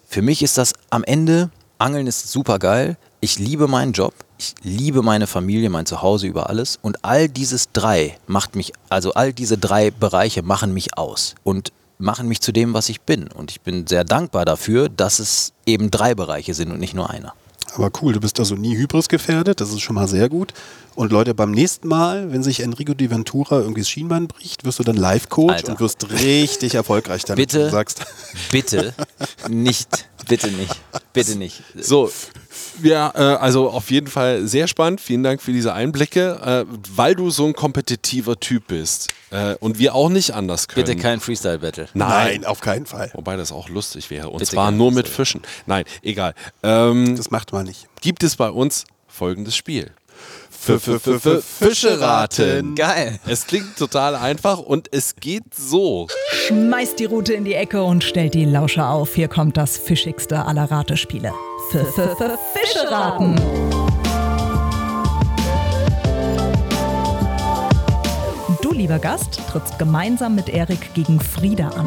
für 0.08 0.22
mich 0.22 0.42
ist 0.44 0.58
das 0.58 0.74
am 0.90 1.02
Ende, 1.02 1.50
Angeln 1.78 2.06
ist 2.06 2.30
super 2.30 2.58
geil. 2.60 2.96
Ich 3.20 3.38
liebe 3.38 3.66
meinen 3.66 3.92
Job, 3.92 4.14
ich 4.38 4.54
liebe 4.62 5.02
meine 5.02 5.26
Familie, 5.26 5.68
mein 5.68 5.86
Zuhause 5.86 6.26
über 6.26 6.48
alles 6.48 6.78
und 6.80 7.04
all 7.04 7.28
dieses 7.28 7.72
drei 7.72 8.16
macht 8.26 8.54
mich, 8.54 8.72
also 8.88 9.12
all 9.14 9.32
diese 9.32 9.58
drei 9.58 9.90
Bereiche 9.90 10.42
machen 10.42 10.72
mich 10.72 10.96
aus 10.96 11.34
und 11.42 11.72
machen 11.98 12.28
mich 12.28 12.40
zu 12.40 12.52
dem, 12.52 12.74
was 12.74 12.88
ich 12.88 13.00
bin. 13.00 13.28
Und 13.28 13.50
ich 13.50 13.60
bin 13.60 13.86
sehr 13.86 14.04
dankbar 14.04 14.44
dafür, 14.44 14.88
dass 14.88 15.18
es 15.18 15.52
eben 15.66 15.90
drei 15.90 16.14
Bereiche 16.14 16.54
sind 16.54 16.70
und 16.70 16.78
nicht 16.78 16.94
nur 16.94 17.10
einer. 17.10 17.34
Aber 17.74 17.90
cool, 18.00 18.12
du 18.12 18.20
bist 18.20 18.38
also 18.40 18.54
nie 18.54 18.76
Hybris 18.76 19.08
gefährdet, 19.08 19.60
das 19.60 19.70
ist 19.70 19.80
schon 19.80 19.94
mal 19.94 20.08
sehr 20.08 20.28
gut. 20.28 20.54
Und 20.94 21.12
Leute, 21.12 21.34
beim 21.34 21.50
nächsten 21.50 21.86
Mal, 21.86 22.32
wenn 22.32 22.42
sich 22.42 22.60
Enrico 22.60 22.94
Di 22.94 23.10
Ventura 23.10 23.58
irgendwie 23.58 23.82
das 23.82 23.88
Schienbein 23.88 24.26
bricht, 24.26 24.64
wirst 24.64 24.78
du 24.78 24.84
dann 24.84 24.96
Live-Coach 24.96 25.64
und 25.64 25.78
wirst 25.78 26.10
richtig 26.10 26.74
erfolgreich 26.74 27.24
damit. 27.24 27.48
Bitte. 27.50 27.66
Du 27.66 27.70
sagst, 27.70 28.04
Bitte 28.50 28.94
nicht, 29.48 30.07
bitte 30.28 30.48
nicht, 30.48 30.74
bitte 31.12 31.36
nicht. 31.36 31.62
So, 31.76 32.10
ja, 32.82 33.12
äh, 33.14 33.36
also 33.36 33.70
auf 33.70 33.90
jeden 33.90 34.06
Fall 34.06 34.46
sehr 34.46 34.68
spannend. 34.68 35.00
Vielen 35.00 35.22
Dank 35.22 35.42
für 35.42 35.52
diese 35.52 35.72
Einblicke, 35.72 36.66
äh, 36.68 36.76
weil 36.94 37.14
du 37.14 37.30
so 37.30 37.46
ein 37.46 37.54
kompetitiver 37.54 38.38
Typ 38.38 38.68
bist 38.68 39.08
äh, 39.30 39.54
und 39.56 39.78
wir 39.78 39.94
auch 39.94 40.08
nicht 40.08 40.32
anders 40.34 40.68
können. 40.68 40.86
Bitte 40.86 40.98
kein 41.00 41.20
Freestyle-Battle. 41.20 41.88
Nein. 41.94 42.08
nein, 42.08 42.44
auf 42.44 42.60
keinen 42.60 42.86
Fall. 42.86 43.10
Wobei 43.14 43.36
das 43.36 43.52
auch 43.52 43.68
lustig 43.68 44.10
wäre. 44.10 44.28
Und 44.28 44.38
Bitte 44.38 44.52
zwar 44.52 44.70
nur 44.70 44.92
mit. 44.92 45.08
Fischen. 45.08 45.42
Nein, 45.66 45.84
egal. 46.02 46.34
Ähm, 46.62 47.16
Das 47.16 47.30
macht 47.30 47.52
man 47.52 47.66
nicht. 47.66 47.86
gibt 48.00 48.22
es 48.22 48.36
bei 48.36 48.50
uns 48.50 48.84
folgendes 49.06 49.56
Spiel. 49.56 49.90
Fische 50.76 52.00
raten. 52.00 52.74
Geil. 52.74 53.18
Es 53.26 53.46
klingt 53.46 53.76
total 53.78 54.14
einfach 54.14 54.58
und 54.58 54.88
es 54.92 55.16
geht 55.16 55.54
so. 55.54 56.08
Schmeißt 56.46 56.98
die 56.98 57.06
Rute 57.06 57.32
in 57.32 57.44
die 57.44 57.54
Ecke 57.54 57.82
und 57.82 58.04
stellt 58.04 58.34
die 58.34 58.44
Lauscher 58.44 58.90
auf. 58.90 59.14
Hier 59.14 59.28
kommt 59.28 59.56
das 59.56 59.78
fischigste 59.78 60.44
aller 60.44 60.70
Ratespiele. 60.70 61.32
Fische 61.70 62.90
raten. 62.90 63.36
Du, 68.60 68.72
lieber 68.72 68.98
Gast, 68.98 69.40
trittst 69.50 69.78
gemeinsam 69.78 70.34
mit 70.34 70.48
Erik 70.48 70.92
gegen 70.94 71.20
Frieda 71.20 71.68
an. 71.68 71.86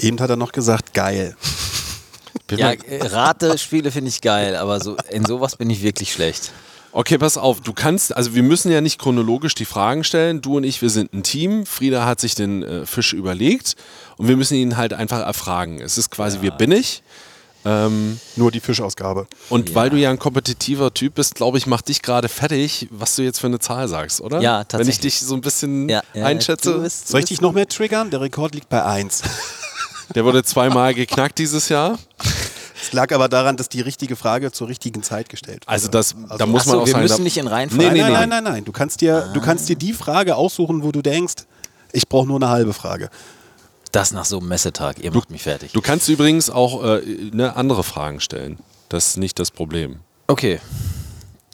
Eben 0.00 0.20
hat 0.20 0.30
er 0.30 0.36
noch 0.36 0.52
gesagt, 0.52 0.94
geil. 0.94 1.36
Bin 2.46 2.58
Ja, 2.58 2.72
Ratespiele 3.00 3.90
finde 3.90 4.08
ich 4.10 4.20
geil, 4.20 4.56
aber 4.56 4.80
so, 4.80 4.96
in 5.10 5.24
sowas 5.24 5.56
bin 5.56 5.68
ich 5.70 5.82
wirklich 5.82 6.12
schlecht. 6.12 6.52
Okay, 6.92 7.18
pass 7.18 7.36
auf, 7.36 7.60
du 7.60 7.72
kannst, 7.74 8.16
also 8.16 8.34
wir 8.34 8.42
müssen 8.42 8.72
ja 8.72 8.80
nicht 8.80 8.98
chronologisch 8.98 9.54
die 9.54 9.66
Fragen 9.66 10.04
stellen. 10.04 10.40
Du 10.40 10.56
und 10.56 10.64
ich, 10.64 10.80
wir 10.80 10.88
sind 10.90 11.12
ein 11.12 11.22
Team. 11.22 11.66
Frieda 11.66 12.06
hat 12.06 12.18
sich 12.20 12.34
den 12.34 12.62
äh, 12.62 12.86
Fisch 12.86 13.12
überlegt 13.12 13.74
und 14.16 14.28
wir 14.28 14.36
müssen 14.36 14.54
ihn 14.54 14.76
halt 14.78 14.94
einfach 14.94 15.20
erfragen. 15.20 15.80
Es 15.80 15.98
ist 15.98 16.10
quasi, 16.10 16.38
wer 16.40 16.50
bin 16.52 16.72
ich? 16.72 17.02
Nur 18.36 18.50
die 18.50 18.60
Fischausgabe. 18.60 19.26
Und 19.50 19.68
Ja. 19.70 19.74
weil 19.74 19.90
du 19.90 19.96
ja 19.98 20.08
ein 20.08 20.18
kompetitiver 20.18 20.94
Typ 20.94 21.16
bist, 21.16 21.34
glaube 21.34 21.58
ich, 21.58 21.66
macht 21.66 21.88
dich 21.88 22.00
gerade 22.00 22.30
fertig, 22.30 22.88
was 22.90 23.14
du 23.16 23.22
jetzt 23.22 23.40
für 23.40 23.48
eine 23.48 23.58
Zahl 23.58 23.88
sagst, 23.88 24.22
oder? 24.22 24.40
Ja, 24.40 24.54
Wenn 24.54 24.62
ich 24.62 24.68
tatsächlich. 24.68 24.98
dich 25.18 25.20
so 25.20 25.34
ein 25.34 25.42
bisschen 25.42 25.86
Ja, 25.86 26.00
ja, 26.14 26.24
einschätze, 26.24 26.72
du 26.72 26.80
bist- 26.82 27.08
Soll 27.08 27.20
ich 27.20 27.26
dich 27.26 27.42
noch 27.42 27.52
mehr 27.52 27.68
triggern? 27.68 28.08
Der 28.10 28.22
Rekord 28.22 28.54
liegt 28.54 28.70
bei 28.70 28.82
1. 28.82 29.22
der 30.14 30.24
wurde 30.24 30.42
zweimal 30.44 30.94
geknackt 30.94 31.38
dieses 31.38 31.68
Jahr. 31.68 31.98
Es 32.80 32.92
lag 32.92 33.12
aber 33.12 33.28
daran, 33.28 33.56
dass 33.56 33.68
die 33.68 33.80
richtige 33.80 34.14
Frage 34.16 34.52
zur 34.52 34.68
richtigen 34.68 35.02
Zeit 35.02 35.28
gestellt 35.28 35.62
wurde. 35.66 35.68
Also 35.68 35.88
das, 35.88 36.14
da 36.14 36.34
Also- 36.34 36.46
muss 36.46 36.62
Ach 36.62 36.66
man 36.66 36.74
so, 36.76 36.80
auch 36.82 36.86
wir 36.86 36.92
sagen, 36.92 37.02
müssen 37.02 37.16
da, 37.18 37.22
nicht 37.24 37.36
in 37.36 37.46
Reihenfolge. 37.48 37.84
Nee, 37.92 38.00
nein, 38.00 38.12
nee, 38.12 38.12
nein, 38.12 38.28
nee. 38.28 38.34
nein, 38.36 38.44
nein, 38.44 38.52
nein. 38.54 38.64
Du 38.64 38.72
kannst 38.72 39.00
dir, 39.00 39.30
du 39.34 39.40
kannst 39.40 39.68
dir 39.68 39.76
die 39.76 39.92
Frage 39.92 40.36
aussuchen, 40.36 40.82
wo 40.82 40.92
du 40.92 41.02
denkst, 41.02 41.44
ich 41.92 42.08
brauche 42.08 42.26
nur 42.28 42.36
eine 42.36 42.48
halbe 42.48 42.72
Frage. 42.72 43.10
Das 43.92 44.12
nach 44.12 44.24
so 44.26 44.38
einem 44.38 44.48
Messetag, 44.48 44.98
ihr 45.02 45.12
macht 45.12 45.30
mich 45.30 45.42
fertig. 45.42 45.72
Du 45.72 45.80
kannst 45.80 46.08
übrigens 46.08 46.50
auch 46.50 46.84
äh, 46.84 47.00
ne, 47.32 47.56
andere 47.56 47.82
Fragen 47.82 48.20
stellen. 48.20 48.58
Das 48.90 49.08
ist 49.08 49.16
nicht 49.16 49.38
das 49.38 49.50
Problem. 49.50 49.96
Okay, 50.28 50.60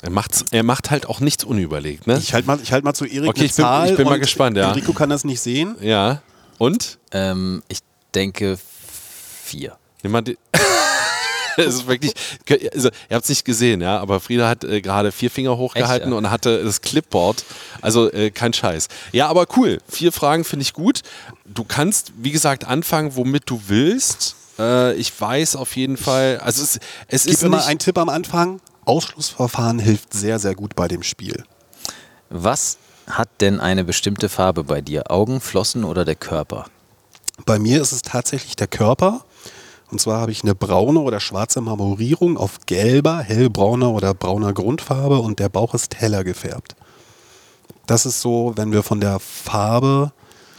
Er, 0.03 0.11
macht's, 0.11 0.45
er 0.51 0.63
macht 0.65 0.91
halt 0.91 1.07
auch 1.07 1.21
nichts 1.21 1.45
unüberlegt, 1.45 2.07
ne? 2.07 2.19
Ich 2.19 2.35
halte 2.35 2.47
mal, 2.49 2.59
ich 2.63 2.73
halt 2.73 2.85
mal 2.85 2.93
zu 2.93 3.07
Erik 3.07 3.31
Okay, 3.31 3.39
eine 3.41 3.47
ich 3.47 3.55
bin- 3.55 3.65
Zahl 3.65 3.91
ich 3.91 3.97
bin 3.97 4.05
mal 4.05 4.19
gespannt, 4.21 4.57
ja. 4.57 4.69
Enrico 4.69 4.93
kann 4.93 5.09
das 5.11 5.25
nicht 5.25 5.41
sehen. 5.41 5.77
ja. 5.81 6.21
Und? 6.59 6.99
ähm, 7.13 7.63
ich 7.69 7.79
denke 8.15 8.59
vier. 9.45 9.77
Nimm 10.03 10.13
mal 10.13 10.23
die. 10.23 10.39
Es 11.57 11.67
ist 11.67 11.87
wirklich, 11.87 12.13
also, 12.75 12.89
ihr 12.89 13.15
habt 13.15 13.23
es 13.23 13.29
nicht 13.29 13.45
gesehen, 13.45 13.81
ja, 13.81 13.99
aber 14.01 14.19
Frieda 14.19 14.49
hat 14.49 14.65
äh, 14.65 14.81
gerade 14.81 15.13
vier 15.13 15.31
Finger 15.31 15.57
hochgehalten 15.57 16.09
Echt, 16.09 16.13
ja? 16.13 16.19
und 16.19 16.31
hatte 16.31 16.65
das 16.65 16.81
Clipboard. 16.81 17.45
Also 17.81 18.11
äh, 18.11 18.31
kein 18.33 18.53
Scheiß. 18.53 18.89
Ja, 19.13 19.29
aber 19.29 19.47
cool. 19.57 19.79
Vier 19.89 20.11
Fragen 20.11 20.43
finde 20.43 20.65
ich 20.65 20.73
gut. 20.73 21.03
Du 21.45 21.63
kannst, 21.63 22.13
wie 22.17 22.33
gesagt, 22.33 22.67
anfangen, 22.67 23.15
womit 23.15 23.45
du 23.47 23.63
willst. 23.69 24.35
Äh, 24.59 24.95
ich 24.95 25.13
weiß 25.21 25.57
auf 25.57 25.77
jeden 25.77 25.97
Fall, 25.97 26.41
also 26.43 26.63
es, 26.63 26.81
es 27.09 27.25
Gib 27.25 27.35
ist 27.35 27.43
immer 27.43 27.65
einen 27.67 27.79
Tipp 27.79 27.99
am 27.99 28.09
Anfang. 28.09 28.61
Ausschlussverfahren 28.85 29.79
hilft 29.79 30.13
sehr, 30.13 30.39
sehr 30.39 30.55
gut 30.55 30.75
bei 30.77 30.89
dem 30.89 31.03
Spiel. 31.03 31.45
Was 32.31 32.79
hat 33.07 33.29
denn 33.41 33.61
eine 33.61 33.85
bestimmte 33.85 34.29
Farbe 34.29 34.65
bei 34.65 34.81
dir? 34.81 35.11
Augen, 35.11 35.41
Flossen 35.41 35.85
oder 35.85 36.05
der 36.05 36.17
Körper? 36.17 36.67
Bei 37.47 37.59
mir 37.59 37.81
ist 37.83 37.93
es 37.93 38.03
tatsächlich 38.03 38.57
der 38.57 38.67
Körper. 38.69 39.25
Und 39.91 40.01
zwar 40.01 40.21
habe 40.21 40.33
ich 40.33 40.43
eine 40.43 40.55
braune 40.55 41.01
oder 41.01 41.21
schwarze 41.21 41.61
Marmorierung 41.61 42.37
auf 42.37 42.59
gelber, 42.67 43.19
hellbrauner 43.21 43.91
oder 43.93 44.15
brauner 44.15 44.53
Grundfarbe 44.53 45.19
und 45.19 45.39
der 45.39 45.49
Bauch 45.49 45.75
ist 45.75 45.97
heller 45.97 46.25
gefärbt. 46.25 46.75
Das 47.87 48.07
ist 48.07 48.21
so, 48.21 48.53
wenn 48.57 48.73
wir 48.73 48.83
von 48.83 49.01
der 49.01 49.21
Farbe 49.21 50.13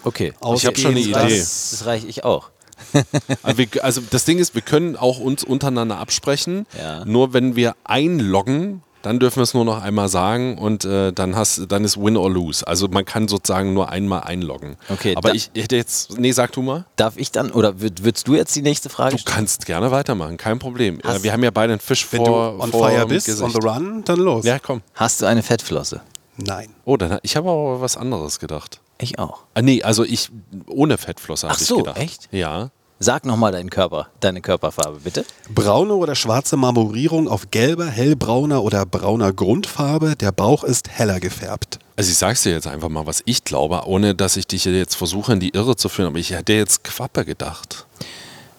Okay. 0.03 0.33
aus 0.39 0.61
Ich 0.61 0.67
hab 0.67 0.77
schon 0.77 0.91
eine 0.91 0.99
Idee. 0.99 1.11
das- 1.11 1.71
Das 1.71 1.85
reicht 1.85 2.07
ich 2.07 2.23
auch. 2.23 2.49
also, 3.43 3.57
wir, 3.57 3.67
also 3.81 4.01
das 4.09 4.25
Ding 4.25 4.37
ist, 4.37 4.53
wir 4.53 4.61
können 4.61 4.95
auch 4.95 5.19
uns 5.19 5.43
untereinander 5.43 5.97
absprechen. 5.97 6.67
Ja. 6.77 7.03
Nur 7.05 7.33
wenn 7.33 7.55
wir 7.55 7.75
einloggen, 7.83 8.83
dann 9.05 9.19
dürfen 9.19 9.37
wir 9.37 9.43
es 9.43 9.53
nur 9.53 9.65
noch 9.65 9.81
einmal 9.81 10.09
sagen 10.09 10.57
und 10.57 10.83
äh, 10.85 11.13
dann, 11.13 11.35
hast, 11.35 11.71
dann 11.71 11.83
ist 11.83 11.97
Win 11.97 12.17
or 12.17 12.29
Lose. 12.29 12.65
Also 12.67 12.87
man 12.87 13.05
kann 13.05 13.27
sozusagen 13.27 13.73
nur 13.73 13.89
einmal 13.89 14.21
einloggen. 14.23 14.77
Okay, 14.89 15.15
Aber 15.15 15.29
da- 15.29 15.35
ich 15.35 15.51
hätte 15.55 15.75
jetzt, 15.75 16.17
nee, 16.17 16.31
sag 16.31 16.51
du 16.53 16.61
mal. 16.61 16.85
Darf 16.95 17.17
ich 17.17 17.31
dann, 17.31 17.51
oder 17.51 17.69
würd- 17.73 18.03
würdest 18.03 18.27
du 18.27 18.35
jetzt 18.35 18.55
die 18.55 18.61
nächste 18.61 18.89
Frage 18.89 19.15
Du 19.17 19.23
kannst 19.25 19.65
gerne 19.65 19.91
weitermachen, 19.91 20.37
kein 20.37 20.59
Problem. 20.59 20.99
Hast- 21.03 21.19
Äh, 21.19 21.23
wir 21.23 21.33
haben 21.33 21.43
ja 21.43 21.51
beide 21.51 21.73
einen 21.73 21.79
Fisch 21.79 22.07
Wenn 22.11 22.25
vor 22.25 22.53
du 22.57 22.63
on 22.63 22.71
vor 22.71 22.89
fire 22.89 23.05
bist, 23.05 23.27
Gesicht. 23.27 23.43
on 23.43 23.51
the 23.51 23.67
run, 23.67 24.03
dann 24.05 24.19
los. 24.19 24.43
Ja, 24.45 24.59
komm. 24.59 24.81
Hast 24.95 25.21
du 25.21 25.25
eine 25.25 25.43
Fettflosse? 25.43 26.01
Nein. 26.37 26.69
Oh, 26.83 26.97
dann, 26.97 27.19
ich 27.21 27.35
habe 27.37 27.49
aber 27.49 27.81
was 27.81 27.95
anderes 27.97 28.39
gedacht. 28.39 28.81
Ich 28.97 29.19
auch. 29.19 29.43
Ah, 29.53 29.61
nee, 29.61 29.83
also 29.83 30.03
ich 30.03 30.29
ohne 30.67 30.97
Fettflosse 30.97 31.47
habe 31.47 31.55
Ach 31.57 31.61
ich 31.61 31.67
so, 31.67 31.77
gedacht. 31.77 31.97
echt? 31.97 32.27
Ja. 32.31 32.71
Sag 32.99 33.25
nochmal 33.25 33.51
deinen 33.51 33.69
Körper, 33.69 34.07
deine 34.21 34.39
Körperfarbe, 34.39 35.01
bitte. 35.03 35.25
Braune 35.53 35.95
oder 35.95 36.15
schwarze 36.15 36.55
Marmorierung 36.55 37.27
auf 37.27 37.51
gelber, 37.51 37.87
hellbrauner 37.87 38.63
oder 38.63 38.85
brauner 38.85 39.33
Grundfarbe. 39.33 40.15
Der 40.15 40.31
Bauch 40.31 40.63
ist 40.63 40.89
heller 40.89 41.19
gefärbt. 41.19 41.79
Also 41.97 42.11
ich 42.11 42.17
sag's 42.17 42.43
dir 42.43 42.53
jetzt 42.53 42.67
einfach 42.67 42.87
mal, 42.87 43.05
was 43.05 43.21
ich 43.25 43.43
glaube, 43.43 43.81
ohne 43.85 44.15
dass 44.15 44.37
ich 44.37 44.47
dich 44.47 44.63
jetzt 44.63 44.95
versuche 44.95 45.33
in 45.33 45.41
die 45.41 45.49
Irre 45.49 45.75
zu 45.75 45.89
führen, 45.89 46.07
aber 46.07 46.19
ich 46.19 46.31
hätte 46.31 46.53
jetzt 46.53 46.85
Quappe 46.85 47.25
gedacht. 47.25 47.85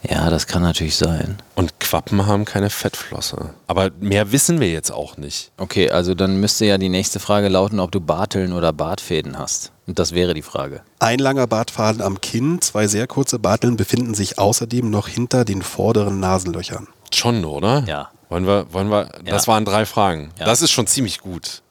Ja, 0.03 0.28
das 0.28 0.47
kann 0.47 0.62
natürlich 0.62 0.97
sein. 0.97 1.39
Und 1.55 1.80
Quappen 1.80 2.26
haben 2.26 2.45
keine 2.45 2.68
Fettflosse. 2.68 3.55
Aber 3.66 3.91
mehr 4.01 4.32
wissen 4.32 4.61
wir 4.61 4.70
jetzt 4.70 4.93
auch 4.93 5.16
nicht. 5.16 5.51
Okay, 5.57 5.91
also 5.91 6.14
dann 6.14 6.41
müsste 6.41 6.66
ja 6.66 6.76
die 6.76 6.91
nächste 6.91 7.20
Frage 7.20 7.49
lauten, 7.49 7.80
ob 7.80 7.91
du 7.91 8.01
Barteln 8.01 8.53
oder 8.53 8.74
Bartfäden 8.74 9.39
hast. 9.39 9.72
Und 9.87 9.99
das 9.99 10.12
wäre 10.12 10.34
die 10.34 10.43
Frage. 10.43 10.82
Ein 10.99 11.18
langer 11.20 11.47
Bartfaden 11.47 12.03
am 12.03 12.20
Kinn, 12.20 12.61
zwei 12.61 12.87
sehr 12.89 13.07
kurze 13.07 13.39
Barteln 13.39 13.76
befinden 13.76 14.14
sich 14.14 14.39
außerdem 14.39 14.91
noch 14.91 15.07
hinter 15.09 15.45
den 15.45 15.62
vorderen 15.62 16.18
Nasenlöchern. 16.20 16.89
Schon, 17.14 17.45
oder? 17.45 17.84
Ja. 17.87 18.11
Wollen 18.28 18.47
wir, 18.47 18.72
wollen 18.72 18.89
wir, 18.91 19.05
das 19.24 19.47
Ja. 19.47 19.53
waren 19.53 19.64
drei 19.64 19.87
Fragen. 19.87 20.30
Ja. 20.39 20.47
Das 20.47 20.61
ist 20.62 20.72
schon 20.72 20.89
ziemlich 20.89 21.20
gut. 21.20 21.62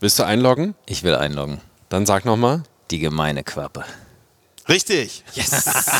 Willst 0.00 0.18
du 0.18 0.24
einloggen? 0.24 0.74
Ich 0.84 1.02
will 1.02 1.14
einloggen. 1.14 1.60
Dann 1.88 2.04
sag 2.04 2.26
nochmal. 2.26 2.62
Die 2.90 2.98
gemeine 2.98 3.42
Quappe. 3.42 3.84
Richtig. 4.68 5.24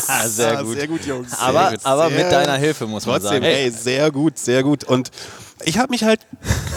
Ah, 0.07 0.27
sehr 0.27 0.63
gut. 0.63 0.75
Sehr 0.77 0.87
gut, 0.87 1.05
Jungs. 1.05 1.33
Aber, 1.39 1.69
Sehr 1.69 1.77
gut. 1.77 1.85
aber 1.85 2.09
Sehr- 2.09 2.23
mit 2.23 2.31
deiner 2.31 2.57
Hilfe 2.57 2.85
muss 2.87 3.05
man 3.05 3.15
Trotzdem, 3.19 3.41
sagen. 3.43 3.45
ey, 3.45 3.71
sehr 3.71 4.11
gut, 4.11 4.37
sehr 4.37 4.63
gut. 4.63 4.83
Und 4.83 5.09
ich 5.63 5.77
habe 5.77 5.89
mich 5.91 6.03
halt, 6.03 6.19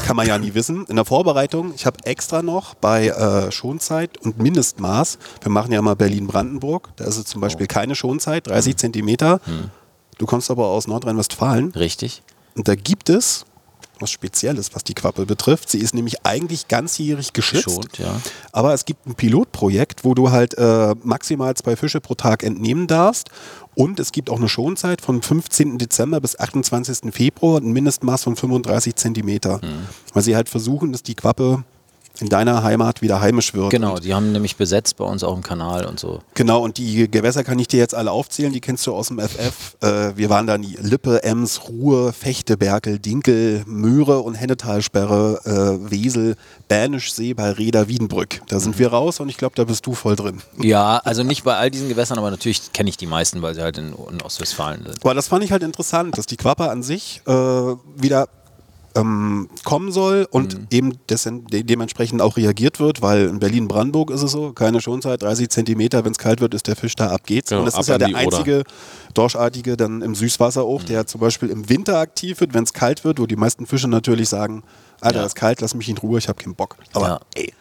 kann 0.07 0.17
man 0.17 0.27
ja 0.27 0.39
nie 0.39 0.55
wissen, 0.55 0.87
in 0.87 0.97
der 0.97 1.05
Vorbereitung, 1.05 1.75
ich 1.75 1.85
habe 1.87 1.99
extra 2.05 2.43
noch 2.43 2.75
bei 2.75 3.09
äh, 3.09 3.51
Schonzeit 3.53 4.17
und 4.19 4.39
Mindestmaß, 4.39 5.19
wir 5.43 5.51
machen 5.51 5.73
ja 5.73 5.83
mal 5.83 5.95
Berlin-Brandenburg, 5.97 6.91
da 6.97 7.05
ist 7.05 7.17
es 7.19 7.25
zum 7.25 7.41
Beispiel 7.41 7.67
keine 7.67 7.95
Schonzeit, 7.95 8.47
30 8.47 8.77
Zentimeter. 8.77 9.41
Du 10.19 10.27
kommst 10.27 10.51
aber 10.51 10.67
aus 10.69 10.87
Nordrhein-Westfalen 10.87 11.73
Richtig. 11.73 12.23
und 12.57 12.67
da 12.69 12.75
gibt 12.75 13.11
es 13.11 13.45
was 14.01 14.11
Spezielles, 14.11 14.75
was 14.75 14.85
die 14.85 14.95
Quappe 14.95 15.27
betrifft. 15.27 15.71
Sie 15.71 15.79
ist 15.79 15.95
nämlich 15.95 16.25
eigentlich 16.25 16.69
ganzjährig 16.69 17.33
geschützt. 17.33 17.67
Geschont, 17.67 17.99
ja. 17.99 18.21
Aber 18.53 18.75
es 18.75 18.85
gibt 18.85 19.07
ein 19.07 19.15
Pilotprojekt, 19.15 20.05
wo 20.05 20.15
du 20.15 20.31
halt 20.31 20.55
äh, 20.59 20.95
maximal 21.03 21.55
zwei 21.55 21.77
Fische 21.77 22.01
pro 22.01 22.15
Tag 22.15 22.43
entnehmen 22.43 22.87
darfst. 22.87 23.31
Und 23.75 24.01
es 24.01 24.13
gibt 24.13 24.31
auch 24.31 24.39
eine 24.39 24.49
Schonzeit 24.49 25.01
von 25.01 25.23
15. 25.23 25.79
Dezember 25.79 26.21
bis 26.21 26.39
28. 26.39 27.13
Februar, 27.13 27.61
ein 27.61 27.73
Mindestmaß 27.73 28.25
von 28.25 28.37
35 28.37 28.97
Zentimeter. 28.97 29.61
Mhm. 29.63 29.87
Weil 30.13 30.23
sie 30.23 30.35
halt 30.35 30.49
versuchen, 30.49 30.93
dass 30.93 31.03
die 31.03 31.15
Quappe 31.15 31.65
in 32.21 32.29
deiner 32.29 32.63
Heimat 32.63 33.03
wieder 33.03 33.21
heimisch 33.21 33.55
wird. 33.55 33.71
Genau, 33.71 33.99
die 33.99 34.15
haben 34.15 34.33
nämlich 34.33 34.57
besetzt 34.57 34.97
bei 34.97 35.05
uns 35.05 35.23
auch 35.23 35.37
im 35.37 35.43
Kanal 35.43 35.87
und 35.87 36.01
so. 36.01 36.21
Genau, 36.35 36.63
und 36.63 36.79
die 36.79 37.11
Gewässer 37.11 37.45
kann 37.45 37.59
ich 37.59 37.69
dir 37.69 37.79
jetzt 37.79 37.95
alle 37.95 38.11
aufzählen, 38.11 38.53
die 38.53 38.61
kennst 38.61 38.87
du 38.87 38.95
aus 38.95 39.09
dem 39.09 39.19
FF. 39.21 39.77
Äh, 39.81 40.17
wir 40.17 40.31
waren 40.31 40.47
da 40.47 40.59
nie. 40.59 40.77
Lippe, 40.81 41.23
Ems, 41.23 41.69
Ruhr, 41.69 42.13
Fechte, 42.13 42.57
Berkel, 42.57 42.99
Dinkel, 42.99 43.63
Möhre 43.67 44.21
und 44.21 44.35
Hennetalsperre, 44.35 45.41
äh, 45.45 45.91
Wesel, 45.91 46.37
Bänischsee 46.69 47.35
bei 47.35 47.51
Reda, 47.53 47.89
Wiedenbrück. 47.89 48.41
Da 48.49 48.61
sind 48.61 48.79
wir 48.79 48.89
raus 48.89 49.21
und 49.21 49.29
ich 49.29 49.37
glaube, 49.37 49.55
da 49.55 49.65
bist 49.65 49.87
du 49.87 49.95
voll 49.95 50.17
drin. 50.17 50.41
Ja, 50.61 50.99
also 50.99 51.23
nicht 51.23 51.45
bei 51.45 51.57
all 51.57 51.71
diesen 51.71 51.89
Gewässern, 51.89 52.19
aber 52.19 52.31
natürlich 52.31 52.73
kenne 52.73 52.91
ich 52.91 52.97
die 52.97 53.07
meisten, 53.07 53.43
weil 53.43 53.55
sie 53.55 53.63
halt 53.63 53.79
in, 53.79 53.95
in 54.11 54.23
Ostwestfalen 54.23 54.85
sind. 54.85 55.05
Aber 55.05 55.15
das 55.15 55.29
fand 55.29 55.45
ich 55.45 55.53
halt 55.53 55.63
interessant, 55.63 56.19
dass 56.19 56.27
die 56.27 56.37
Quappe 56.37 56.71
an 56.71 56.83
sich 56.83 57.23
äh, 57.27 57.33
wieder 57.33 58.29
ähm, 58.99 59.49
kommen 59.65 59.93
soll 59.93 60.27
und 60.31 60.59
eben 60.71 60.99
dessen, 61.09 61.47
de 61.47 61.63
dementsprechend 61.63 62.21
auch 62.23 62.37
reagiert 62.37 62.81
wird, 62.81 63.03
weil 63.03 63.27
in 63.27 63.39
Berlin-Brandenburg 63.39 64.11
ist 64.11 64.23
es 64.23 64.33
so, 64.33 64.53
keine 64.53 64.81
Schonzeit, 64.81 65.23
30 65.23 65.49
Zentimeter, 65.49 66.05
wenn 66.05 66.13
es 66.13 66.19
kalt 66.19 66.41
wird, 66.41 66.55
ist 66.55 66.67
der 66.67 66.77
Fisch 66.77 66.95
da, 66.97 67.09
ab 67.11 67.23
geht's. 67.27 67.51
Genau, 67.51 67.61
und 67.61 67.67
das 67.67 67.75
ab 67.75 67.81
ist 67.83 67.89
ja 67.89 67.99
der 67.99 68.15
einzige 68.17 68.65
Dorschartige 69.15 69.77
dann 69.77 70.03
im 70.03 70.15
Süßwasser 70.15 70.63
auch, 70.63 70.83
der 70.83 71.07
zum 71.07 71.21
Beispiel 71.21 71.51
im 71.51 71.69
Winter 71.69 71.99
aktiv 71.99 72.41
wird, 72.41 72.55
wenn 72.55 72.65
es 72.65 72.73
kalt 72.73 73.05
wird, 73.05 73.19
wo 73.21 73.27
die 73.27 73.37
meisten 73.37 73.67
Fische 73.67 73.89
natürlich 73.89 74.29
sagen, 74.29 74.63
Alter, 75.01 75.21
Ja. 75.21 75.27
ist 75.27 75.35
kalt, 75.35 75.61
lass 75.61 75.75
mich 75.75 75.89
in 75.89 75.97
Ruhe, 75.99 76.19
ich 76.19 76.29
habe 76.29 76.43
keinen 76.43 76.55
Bock. 76.55 76.77
Aber 76.93 77.07
Ja. 77.07 77.21
ey, 77.35 77.53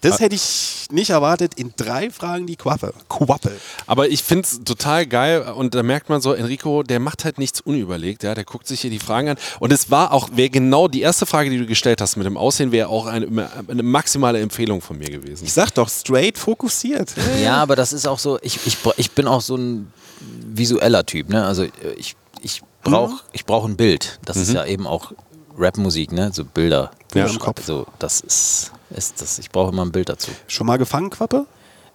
das 0.00 0.20
hätte 0.20 0.34
ich 0.34 0.86
nicht 0.90 1.10
erwartet. 1.10 1.54
In 1.54 1.72
drei 1.76 2.10
Fragen 2.10 2.46
die 2.46 2.56
Quappe. 2.56 2.92
Quappe. 3.08 3.52
Aber 3.86 4.08
ich 4.08 4.22
finde 4.22 4.44
es 4.44 4.60
total 4.64 5.06
geil 5.06 5.42
und 5.42 5.74
da 5.74 5.82
merkt 5.82 6.08
man 6.08 6.20
so, 6.20 6.32
Enrico, 6.32 6.82
der 6.82 7.00
macht 7.00 7.24
halt 7.24 7.38
nichts 7.38 7.60
unüberlegt, 7.60 8.22
ja, 8.22 8.34
der 8.34 8.44
guckt 8.44 8.66
sich 8.66 8.80
hier 8.80 8.90
die 8.90 8.98
Fragen 8.98 9.30
an 9.30 9.36
und 9.60 9.72
es 9.72 9.90
war 9.90 10.12
auch, 10.12 10.30
wäre 10.32 10.50
genau 10.50 10.88
die 10.88 11.00
erste 11.00 11.26
Frage, 11.26 11.50
die 11.50 11.58
du 11.58 11.66
gestellt 11.66 12.00
hast 12.00 12.16
mit 12.16 12.26
dem 12.26 12.36
Aussehen, 12.36 12.72
wäre 12.72 12.88
auch 12.88 13.06
eine, 13.06 13.50
eine 13.68 13.82
maximale 13.82 14.40
Empfehlung 14.40 14.80
von 14.80 14.98
mir 14.98 15.10
gewesen. 15.10 15.44
Ich 15.44 15.52
sag 15.52 15.70
doch, 15.70 15.88
straight 15.88 16.38
fokussiert. 16.38 17.14
Ja, 17.42 17.56
aber 17.56 17.76
das 17.76 17.92
ist 17.92 18.06
auch 18.06 18.18
so, 18.18 18.38
ich, 18.42 18.58
ich, 18.66 18.76
ich 18.96 19.10
bin 19.12 19.26
auch 19.26 19.40
so 19.40 19.56
ein 19.56 19.92
visueller 20.20 21.04
Typ, 21.04 21.28
ne? 21.28 21.44
Also 21.44 21.64
äh, 21.64 21.70
ich, 21.96 22.16
ich 22.42 22.62
brauche 22.82 23.20
ich 23.32 23.44
brauch 23.44 23.64
ein 23.64 23.76
Bild. 23.76 24.18
Das 24.24 24.36
ist 24.36 24.52
ja 24.52 24.64
eben 24.64 24.86
auch 24.86 25.12
Rapmusik, 25.56 26.12
ne? 26.12 26.30
So 26.32 26.44
Bilder. 26.44 26.90
Ja, 27.14 27.26
im 27.26 27.38
Kopf. 27.38 27.60
Also 27.60 27.86
das 27.98 28.20
ist, 28.20 28.72
ist 28.90 29.20
das, 29.22 29.38
ich 29.38 29.50
brauche 29.50 29.72
immer 29.72 29.84
ein 29.84 29.92
Bild 29.92 30.08
dazu. 30.08 30.30
Schon 30.48 30.66
mal 30.66 30.76
gefangen, 30.76 31.10
Quappe? 31.10 31.46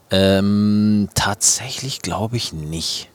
Ähm, 0.09 1.09
tatsächlich 1.16 2.01
glaube 2.01 2.38
ich 2.38 2.53
nicht. 2.53 3.09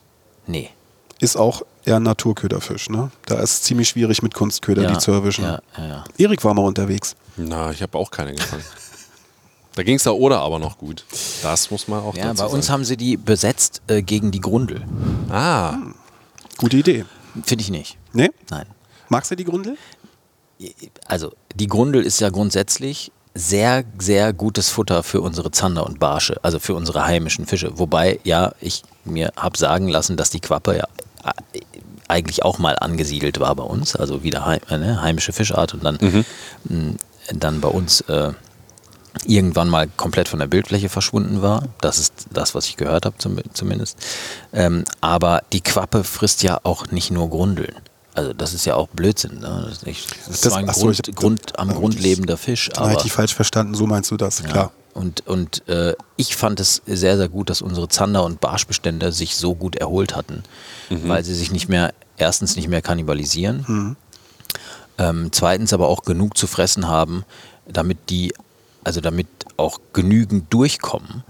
Nee. 0.46 0.70
Ist 1.18 1.36
auch 1.36 1.62
eher 1.84 1.96
ein 1.96 2.02
Naturköderfisch, 2.02 2.88
ne? 2.90 3.10
Da 3.26 3.36
ist 3.36 3.50
es 3.52 3.62
ziemlich 3.62 3.88
schwierig 3.88 4.22
mit 4.22 4.34
Kunstköder 4.34 4.82
Ja, 4.82 4.92
die 4.92 4.98
zu 4.98 5.12
erwischen. 5.12 5.44
Ja, 5.44 5.60
ja, 5.76 5.86
ja. 5.86 6.04
Erik 6.18 6.44
war 6.44 6.54
mal 6.54 6.64
unterwegs. 6.64 7.16
Na, 7.36 7.70
ich 7.70 7.82
habe 7.82 7.98
auch 7.98 8.10
keine 8.10 8.34
gefangen. 8.34 8.64
da 9.74 9.82
ging 9.82 9.96
es 9.96 10.04
da 10.04 10.10
oder 10.10 10.40
aber 10.40 10.58
noch 10.58 10.78
gut. 10.78 11.04
Das 11.42 11.70
muss 11.70 11.88
man 11.88 12.00
auch 12.02 12.14
ja 12.14 12.26
dazu 12.26 12.42
bei 12.42 12.48
uns 12.48 12.66
sagen. 12.66 12.74
haben 12.74 12.84
sie 12.84 12.96
die 12.96 13.16
besetzt 13.16 13.82
äh, 13.88 14.02
gegen 14.02 14.30
die 14.30 14.40
Grundel. 14.40 14.84
Ah, 15.30 15.76
Gute 16.58 16.78
Idee. 16.78 17.04
Finde 17.44 17.62
ich 17.62 17.70
nicht. 17.70 17.98
Ne? 18.14 18.30
Nein. 18.50 18.66
Magst 19.08 19.30
du 19.30 19.36
die 19.36 19.44
Grundel? 19.44 19.76
Also 21.06 21.32
die 21.54 21.66
Grundel 21.66 22.02
ist 22.02 22.20
ja 22.20 22.30
grundsätzlich 22.30 23.12
sehr, 23.34 23.84
sehr 23.98 24.32
gutes 24.32 24.70
Futter 24.70 25.02
für 25.02 25.20
unsere 25.20 25.50
Zander 25.50 25.84
und 25.84 26.00
Barsche, 26.00 26.38
also 26.42 26.58
für 26.58 26.74
unsere 26.74 27.04
heimischen 27.06 27.46
Fische. 27.46 27.78
Wobei, 27.78 28.18
ja, 28.24 28.54
ich 28.60 28.82
mir 29.04 29.32
habe 29.36 29.58
sagen 29.58 29.88
lassen, 29.88 30.16
dass 30.16 30.30
die 30.30 30.40
Quappe 30.40 30.76
ja 30.76 30.84
äh, 31.52 31.60
eigentlich 32.08 32.44
auch 32.44 32.58
mal 32.58 32.76
angesiedelt 32.78 33.38
war 33.40 33.54
bei 33.54 33.64
uns, 33.64 33.94
also 33.94 34.22
wieder 34.22 34.46
heim, 34.46 34.60
äh, 34.70 34.78
ne, 34.78 35.02
heimische 35.02 35.32
Fischart 35.32 35.74
und 35.74 35.84
dann, 35.84 35.98
mh, 36.64 36.94
dann 37.34 37.60
bei 37.60 37.68
uns 37.68 38.00
äh, 38.02 38.32
irgendwann 39.26 39.68
mal 39.68 39.88
komplett 39.96 40.28
von 40.28 40.38
der 40.38 40.46
Bildfläche 40.46 40.88
verschwunden 40.88 41.42
war. 41.42 41.68
Das 41.80 41.98
ist 41.98 42.26
das, 42.30 42.54
was 42.54 42.66
ich 42.66 42.76
gehört 42.76 43.06
habe 43.06 43.18
zum, 43.18 43.38
zumindest. 43.52 43.98
Ähm, 44.52 44.84
aber 45.00 45.42
die 45.52 45.62
Quappe 45.62 46.04
frisst 46.04 46.42
ja 46.42 46.60
auch 46.62 46.86
nicht 46.88 47.10
nur 47.10 47.28
Grundeln. 47.30 47.74
Also 48.16 48.32
das 48.32 48.54
ist 48.54 48.64
ja 48.64 48.74
auch 48.74 48.88
Blödsinn. 48.88 49.40
Ne? 49.40 49.64
Das 49.66 49.78
ist, 49.78 49.86
nicht, 49.86 50.08
das 50.26 50.52
ein 50.52 50.68
ach 50.70 50.74
so, 50.74 50.86
Grund, 50.86 51.08
ich 51.08 51.14
Grund, 51.14 51.58
am 51.58 51.70
äh, 51.70 51.74
Grund 51.74 52.00
lebender 52.00 52.38
Fisch, 52.38 52.70
aber 52.74 52.88
hätte 52.90 53.06
ich 53.06 53.12
falsch 53.12 53.34
verstanden, 53.34 53.74
so 53.74 53.86
meinst 53.86 54.10
du 54.10 54.16
das, 54.16 54.40
ja. 54.40 54.48
klar. 54.48 54.72
Und, 54.94 55.26
und 55.26 55.68
äh, 55.68 55.94
ich 56.16 56.34
fand 56.34 56.58
es 56.58 56.80
sehr, 56.86 57.18
sehr 57.18 57.28
gut, 57.28 57.50
dass 57.50 57.60
unsere 57.60 57.88
Zander- 57.88 58.24
und 58.24 58.40
Barschbestände 58.40 59.12
sich 59.12 59.36
so 59.36 59.54
gut 59.54 59.76
erholt 59.76 60.16
hatten, 60.16 60.42
weil 60.88 61.22
sie 61.22 61.34
sich 61.34 61.52
nicht 61.52 61.68
mehr, 61.68 61.92
erstens 62.16 62.56
nicht 62.56 62.68
mehr 62.68 62.80
kannibalisieren, 62.80 63.96
ähm, 64.96 65.28
zweitens 65.32 65.74
aber 65.74 65.88
auch 65.88 66.02
genug 66.04 66.38
zu 66.38 66.46
fressen 66.46 66.88
haben, 66.88 67.26
damit 67.68 68.08
die, 68.08 68.32
also 68.84 69.02
damit 69.02 69.26
auch 69.58 69.80
genügend 69.92 70.50
durchkommen. 70.54 71.24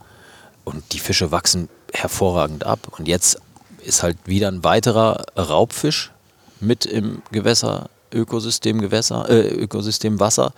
Und 0.64 0.93
die 0.93 1.01
Fische 1.01 1.32
wachsen 1.32 1.68
hervorragend 1.93 2.62
ab. 2.62 2.93
Und 2.97 3.09
jetzt 3.09 3.41
ist 3.82 4.05
halt 4.05 4.18
wieder 4.26 4.47
ein 4.47 4.62
weiterer 4.62 5.24
Raubfisch 5.37 6.12
mit 6.61 6.86
im 6.86 7.22
Gewässer, 7.32 7.90
Ökosystem 8.12 8.80
Gewässer, 8.80 9.28
äh, 9.28 9.48
Ökosystem 9.48 10.20
Wasser. 10.20 10.52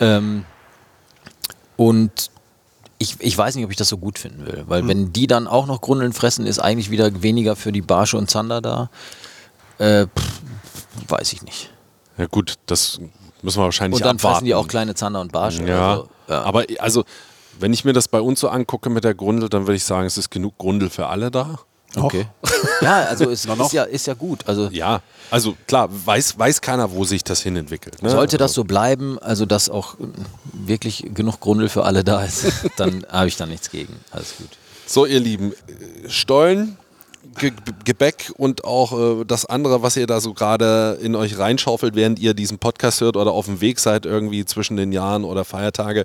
Ähm, 0.00 0.44
und 1.76 2.30
ich, 2.98 3.16
ich 3.20 3.36
weiß 3.36 3.54
nicht, 3.56 3.64
ob 3.64 3.70
ich 3.70 3.76
das 3.76 3.88
so 3.88 3.98
gut 3.98 4.18
finden 4.18 4.46
will, 4.46 4.64
weil 4.68 4.86
wenn 4.86 5.12
die 5.12 5.26
dann 5.26 5.46
auch 5.48 5.66
noch 5.66 5.80
Grundeln 5.80 6.12
fressen, 6.12 6.46
ist 6.46 6.58
eigentlich 6.60 6.90
wieder 6.90 7.22
weniger 7.22 7.56
für 7.56 7.72
die 7.72 7.82
Barsche 7.82 8.16
und 8.16 8.30
Zander 8.30 8.60
da. 8.60 8.90
Äh, 9.78 10.06
pff, 10.06 10.40
weiß 11.08 11.32
ich 11.32 11.42
nicht. 11.42 11.70
ja 12.18 12.26
gut, 12.26 12.54
das 12.66 13.00
müssen 13.42 13.58
wir 13.60 13.64
wahrscheinlich 13.64 13.96
Und 13.96 14.04
dann 14.06 14.16
abwarten. 14.16 14.34
fressen 14.34 14.44
die 14.44 14.54
auch 14.54 14.68
kleine 14.68 14.94
Zander 14.94 15.20
und 15.20 15.32
Barsche. 15.32 15.64
Ja, 15.66 15.90
Also, 15.92 16.08
ja. 16.28 16.42
aber 16.42 16.64
also, 16.78 17.04
wenn 17.58 17.72
ich 17.72 17.84
mir 17.84 17.92
das 17.92 18.06
bei 18.06 18.20
uns 18.20 18.38
so 18.38 18.48
angucke 18.48 18.88
mit 18.90 19.02
der 19.02 19.14
Grundel, 19.14 19.48
dann 19.48 19.62
würde 19.66 19.76
ich 19.76 19.84
sagen, 19.84 20.06
es 20.06 20.16
ist 20.16 20.30
genug 20.30 20.56
Grundel 20.58 20.88
für 20.90 21.08
alle 21.08 21.30
da. 21.32 21.58
Okay. 21.96 22.26
Ja, 22.80 23.04
also 23.04 23.30
es 23.30 23.44
ist 23.46 23.72
ja, 23.72 23.84
ist 23.84 24.06
ja 24.06 24.14
gut. 24.14 24.46
Also 24.46 24.68
Ja, 24.72 25.00
also 25.30 25.56
klar, 25.66 25.88
weiß, 25.90 26.38
weiß 26.38 26.60
keiner, 26.60 26.92
wo 26.92 27.04
sich 27.04 27.24
das 27.24 27.40
hinentwickelt. 27.42 28.02
Ne? 28.02 28.10
sollte 28.10 28.38
das 28.38 28.52
so 28.54 28.64
bleiben, 28.64 29.18
also 29.18 29.46
dass 29.46 29.68
auch 29.68 29.94
äh, 29.94 30.04
wirklich 30.52 31.04
genug 31.14 31.40
Grundel 31.40 31.68
für 31.68 31.84
alle 31.84 32.04
da 32.04 32.22
ist, 32.24 32.46
dann 32.76 33.06
habe 33.10 33.28
ich 33.28 33.36
da 33.36 33.46
nichts 33.46 33.70
gegen. 33.70 33.94
Alles 34.10 34.36
gut. 34.36 34.48
So, 34.86 35.06
ihr 35.06 35.20
Lieben, 35.20 35.52
äh, 35.52 36.08
Stollen, 36.08 36.76
Ge 37.38 37.52
Gebäck 37.84 38.32
und 38.36 38.64
auch 38.64 39.20
äh, 39.20 39.24
das 39.24 39.46
andere, 39.46 39.82
was 39.82 39.96
ihr 39.96 40.06
da 40.06 40.20
so 40.20 40.34
gerade 40.34 40.98
in 41.02 41.14
euch 41.14 41.38
reinschaufelt, 41.38 41.94
während 41.94 42.18
ihr 42.18 42.34
diesen 42.34 42.58
Podcast 42.58 43.00
hört 43.00 43.16
oder 43.16 43.32
auf 43.32 43.46
dem 43.46 43.60
Weg 43.60 43.78
seid, 43.78 44.06
irgendwie 44.06 44.44
zwischen 44.44 44.76
den 44.76 44.92
Jahren 44.92 45.24
oder 45.24 45.44
Feiertage. 45.44 46.04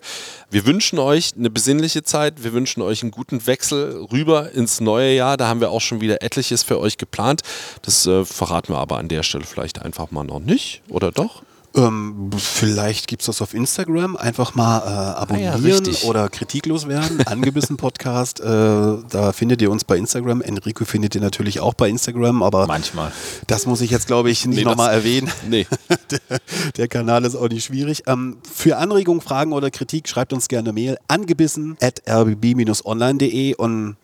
Wir 0.50 0.66
wünschen 0.66 1.00
euch 1.00 1.34
eine 1.38 1.50
besinnliche 1.50 2.04
Zeit. 2.04 2.44
Wir 2.44 2.54
wünschen 2.54 2.82
euch 2.82 3.02
einen 3.02 3.12
guten 3.12 3.46
Wechsel 3.48 4.08
rüber 4.12 4.52
ins 4.52 4.80
neue 4.80 5.14
Jahr. 5.14 5.38
Da 5.38 5.48
haben 5.48 5.62
wir 5.62 5.72
auch 5.72 5.82
schon 5.82 6.02
wieder 6.02 6.22
etliches 6.22 6.64
für 6.64 6.80
euch 6.80 6.98
geplant. 6.98 7.42
Das 7.82 8.06
äh, 8.06 8.26
verraten 8.26 8.74
wir 8.74 8.78
aber 8.78 8.98
an 8.98 9.08
der 9.08 9.24
Stelle 9.24 9.46
vielleicht 9.46 9.82
einfach 9.82 10.12
mal 10.12 10.24
noch 10.24 10.40
nicht, 10.40 10.82
oder 10.90 11.12
doch? 11.12 11.44
Ähm, 11.78 12.30
vielleicht 12.38 13.08
gibt 13.08 13.22
es 13.22 13.28
das 13.28 13.42
auf 13.42 13.54
Instagram. 13.54 14.16
Einfach 14.18 14.56
mal 14.56 14.80
äh, 14.80 15.20
abonnieren 15.20 15.62
richtig. 15.64 16.04
oder 16.06 16.28
kritiklos 16.28 16.88
werden. 16.88 17.22
Angebissen 17.28 17.78
Podcast. 17.78 18.40
Äh, 18.40 18.44
da 18.44 19.32
findet 19.32 19.62
ihr 19.62 19.70
uns 19.70 19.84
bei 19.84 19.96
Instagram. 19.98 20.42
Enrico 20.42 20.86
findet 20.86 21.14
ihr 21.16 21.22
natürlich 21.22 21.60
auch 21.60 21.76
bei 21.76 21.88
Instagram, 21.88 22.42
aber 22.42 22.66
Manchmal. 22.68 23.12
das 23.46 23.66
muss 23.68 23.82
ich 23.82 23.92
jetzt, 23.92 24.08
glaube 24.08 24.32
ich, 24.32 24.46
nicht 24.46 24.58
Nee, 24.58 24.64
nochmal 24.64 24.94
erwähnen. 24.94 25.30
Nee. 25.48 25.68
der, 26.12 26.40
der 26.76 26.88
Kanal 26.88 27.24
ist 27.26 27.36
auch 27.36 27.48
nicht 27.50 27.66
schwierig. 27.66 28.04
Ähm, 28.08 28.38
für 28.52 28.78
Anregungen, 28.78 29.22
Fragen 29.22 29.54
oder 29.54 29.70
Kritik 29.72 30.10
schreibt 30.10 30.34
uns 30.34 30.48
gerne 30.48 30.74
Mail 30.74 30.98
angebissen 31.08 31.78
at 31.82 32.02
rbb-online.de 32.10 33.56
und 33.56 33.98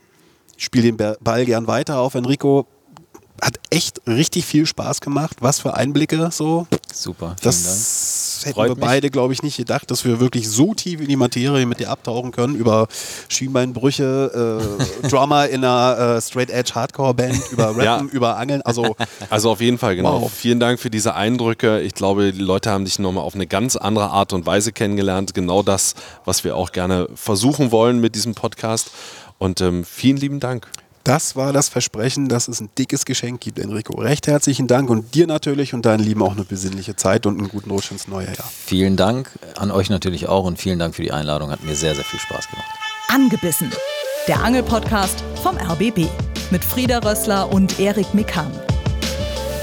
ich 0.58 0.66
spiele 0.66 0.84
den 0.86 0.98
Ba- 0.98 1.16
Ball 1.22 1.46
gern 1.46 1.66
weiter 1.68 1.98
auf. 2.00 2.14
Enrico 2.16 2.68
hat 3.42 3.60
echt 3.72 4.02
richtig 4.08 4.46
viel 4.46 4.66
Spaß 4.66 5.02
gemacht. 5.02 5.38
Was 5.42 5.60
für 5.60 5.76
Einblicke 5.76 6.30
so. 6.32 6.68
Super. 6.94 7.28
Vielen 7.28 7.36
Dank. 7.36 7.42
Das 7.42 8.42
hätten 8.44 8.54
Freut 8.56 8.70
wir 8.72 8.76
mich. 8.76 8.86
beide, 8.86 9.10
glaube 9.10 9.34
ich, 9.34 9.42
nicht 9.44 9.58
gedacht, 9.58 9.90
dass 9.92 10.06
wir 10.06 10.20
wirklich 10.20 10.50
so 10.50 10.74
tief 10.74 11.02
in 11.02 11.08
die 11.08 11.16
Materie 11.16 11.66
mit 11.66 11.80
dir 11.80 11.90
abtauchen 11.90 12.32
können 12.32 12.56
über 12.56 12.88
Schienbeinbrüche, 13.30 14.60
äh, 15.04 15.08
Drummer 15.08 15.48
in 15.50 15.64
einer 15.64 16.18
äh, 16.18 16.22
Straight 16.22 16.50
Edge 16.50 16.74
Hardcore 16.76 17.14
Band, 17.14 17.40
über 17.52 17.68
Rappen, 17.78 17.84
Ja. 17.84 18.02
über 18.12 18.38
Angeln. 18.38 18.62
Also 18.62 18.96
Also 19.30 19.52
auf 19.52 19.62
jeden 19.62 19.78
Fall, 19.78 19.96
genau. 19.96 20.22
Wow. 20.22 20.32
Vielen 20.32 20.60
Dank 20.60 20.80
für 20.80 20.90
diese 20.90 21.16
Eindrücke. 21.16 21.82
Ich 21.82 21.94
glaube, 21.94 22.32
die 22.34 22.40
Leute 22.42 22.70
haben 22.72 22.86
dich 22.86 23.00
nochmal 23.00 23.24
auf 23.24 23.36
eine 23.36 23.48
ganz 23.48 23.76
andere 23.76 24.10
Art 24.12 24.34
und 24.34 24.46
Weise 24.46 24.72
kennengelernt. 24.72 25.34
Genau 25.34 25.64
das, 25.64 25.96
was 26.26 26.44
wir 26.44 26.56
auch 26.56 26.72
gerne 26.72 27.08
versuchen 27.16 27.72
wollen 27.72 28.00
mit 28.00 28.16
diesem 28.16 28.36
Podcast. 28.36 28.92
Und 29.40 29.62
ähm, 29.62 29.84
vielen 29.84 30.18
lieben 30.18 30.40
Dank. 30.40 30.68
Das 31.04 31.36
war 31.36 31.52
das 31.52 31.70
Versprechen, 31.70 32.30
dass 32.30 32.48
es 32.48 32.62
ein 32.62 32.70
dickes 32.78 33.06
Geschenk 33.06 33.42
gibt, 33.42 33.60
Enrico. 33.60 34.00
Recht 34.00 34.28
herzlichen 34.28 34.68
Dank 34.68 34.90
und 34.90 35.16
dir 35.16 35.28
natürlich 35.28 35.74
und 35.74 35.86
deinen 35.86 36.04
Lieben 36.04 36.22
auch 36.22 36.32
eine 36.32 36.46
besinnliche 36.46 36.96
Zeit 36.96 37.26
und 37.26 37.38
einen 37.38 37.50
guten 37.50 37.72
Rutsch 37.72 37.92
ins 37.92 38.08
neue 38.08 38.28
Jahr. 38.28 38.50
Vielen 38.66 38.96
Dank 38.96 39.30
an 39.58 39.72
euch 39.72 39.90
natürlich 39.90 40.30
auch 40.30 40.46
und 40.46 40.60
vielen 40.60 40.80
Dank 40.80 40.96
für 40.96 41.04
die 41.04 41.12
Einladung. 41.12 41.52
Hat 41.52 41.64
mir 41.64 41.76
sehr, 41.76 41.96
sehr 41.96 42.06
viel 42.06 42.20
Spaß 42.20 42.50
gemacht. 42.50 42.68
Angebissen. 43.10 43.72
Der 44.28 44.42
Angelpodcast 44.42 45.22
vom 45.42 45.58
RBB 45.58 46.08
mit 46.52 46.64
Frieda 46.64 47.00
Rössler 47.00 47.52
und 47.52 47.80
Erik 47.80 48.14
Mikan. 48.14 48.52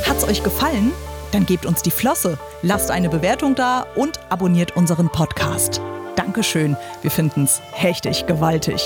Hat's 0.07 0.24
euch 0.24 0.43
gefallen? 0.43 0.93
Dann 1.32 1.47
gebt 1.47 1.64
uns 1.64 1.80
die 1.80 1.93
Flosse, 1.93 2.38
lasst 2.62 2.91
eine 2.91 3.09
Bewertung 3.09 3.55
da 3.55 3.86
und 3.95 4.18
abonniert 4.30 4.76
unseren 4.76 5.09
Podcast. 5.09 5.80
Dankeschön, 6.16 6.76
wir 7.03 7.11
finden's 7.11 7.61
hechtig 7.72 8.26
gewaltig. 8.26 8.82